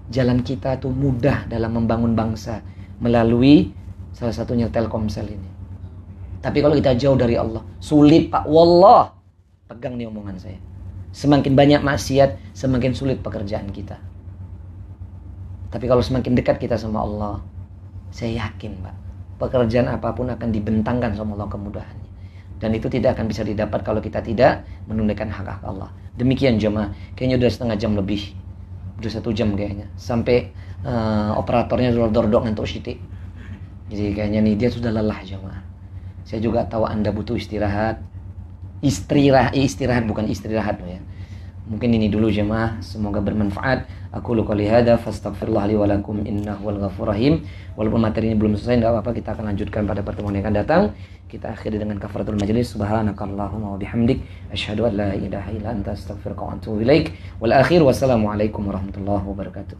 jalan 0.09 0.41
kita 0.41 0.81
tuh 0.81 0.89
mudah 0.91 1.47
dalam 1.47 1.77
membangun 1.77 2.17
bangsa 2.17 2.59
melalui 2.99 3.71
salah 4.11 4.33
satunya 4.35 4.67
Telkomsel 4.67 5.31
ini. 5.31 5.49
Tapi 6.41 6.57
kalau 6.59 6.73
kita 6.73 6.97
jauh 6.97 7.15
dari 7.15 7.37
Allah, 7.37 7.61
sulit 7.77 8.33
Pak. 8.33 8.49
Wallah. 8.49 9.13
Pegang 9.69 9.95
nih 9.95 10.09
omongan 10.09 10.41
saya. 10.41 10.57
Semakin 11.13 11.53
banyak 11.53 11.81
maksiat, 11.85 12.57
semakin 12.57 12.91
sulit 12.97 13.21
pekerjaan 13.21 13.69
kita. 13.69 14.01
Tapi 15.71 15.85
kalau 15.87 16.03
semakin 16.03 16.35
dekat 16.35 16.59
kita 16.59 16.75
sama 16.75 16.99
Allah, 17.05 17.39
saya 18.11 18.47
yakin 18.47 18.77
Pak, 18.83 18.95
pekerjaan 19.39 19.87
apa 19.87 20.11
pun 20.11 20.29
akan 20.29 20.49
dibentangkan 20.51 21.15
sama 21.15 21.39
Allah 21.39 21.49
kemudahannya. 21.49 22.09
Dan 22.61 22.77
itu 22.77 22.85
tidak 22.93 23.17
akan 23.17 23.25
bisa 23.25 23.41
didapat 23.41 23.81
kalau 23.81 23.97
kita 23.97 24.21
tidak 24.21 24.67
menunaikan 24.85 25.33
hak-hak 25.33 25.65
Allah. 25.65 25.89
Demikian 26.13 26.61
jemaah, 26.61 26.93
kayaknya 27.17 27.41
udah 27.41 27.49
setengah 27.49 27.77
jam 27.79 27.97
lebih. 27.97 28.37
Udah 29.01 29.09
satu 29.09 29.33
jam 29.33 29.57
kayaknya. 29.57 29.89
Sampai 29.97 30.53
uh, 30.85 31.33
operatornya 31.41 31.89
dordok 31.89 32.45
ngantuk 32.45 32.69
siti. 32.69 33.01
Jadi 33.89 34.13
kayaknya 34.13 34.45
nih 34.45 34.55
dia 34.61 34.69
sudah 34.69 34.93
lelah 34.93 35.19
jemaah. 35.25 35.65
Saya 36.21 36.37
juga 36.37 36.61
tahu 36.69 36.85
Anda 36.85 37.09
butuh 37.09 37.33
istirahat. 37.33 37.97
Istirahat, 38.85 39.57
istirahat 39.57 40.05
bukan 40.05 40.29
istirahat 40.29 40.77
ya. 40.85 41.01
Mungkin 41.71 41.87
ini 41.95 42.11
dulu 42.11 42.27
jemaah, 42.27 42.83
semoga 42.83 43.23
bermanfaat. 43.23 43.87
Aku 44.11 44.35
luka 44.35 44.51
lihada, 44.51 44.99
fastaghfirullah 44.99 45.71
li 45.71 45.79
innahu 46.27 46.67
wal 46.67 46.91
rahim. 47.07 47.47
Walaupun 47.79 48.03
materi 48.03 48.27
ini 48.27 48.35
belum 48.35 48.59
selesai, 48.59 48.83
tidak 48.83 48.91
apa-apa, 48.91 49.15
kita 49.15 49.29
akan 49.31 49.55
lanjutkan 49.55 49.87
pada 49.87 50.03
pertemuan 50.03 50.35
yang 50.35 50.43
akan 50.51 50.55
datang. 50.59 50.91
Kita 51.31 51.55
akhiri 51.55 51.79
dengan 51.79 51.95
kafaratul 51.95 52.35
majelis. 52.35 52.75
Subhanakallahumma 52.75 53.71
wa 53.71 53.79
bihamdik. 53.79 54.19
Asyhadu 54.51 54.83
an 54.91 54.99
la 54.99 55.15
ilaha 55.15 55.47
illa 55.55 55.71
anta 55.71 55.95
astaghfiruka 55.95 56.43
wa 56.43 56.59
atubu 56.59 56.83
ilaik. 56.83 57.15
Wal 57.39 57.55
akhir 57.55 57.79
wassalamualaikum 57.87 58.67
warahmatullahi 58.67 59.23
wabarakatuh. 59.23 59.79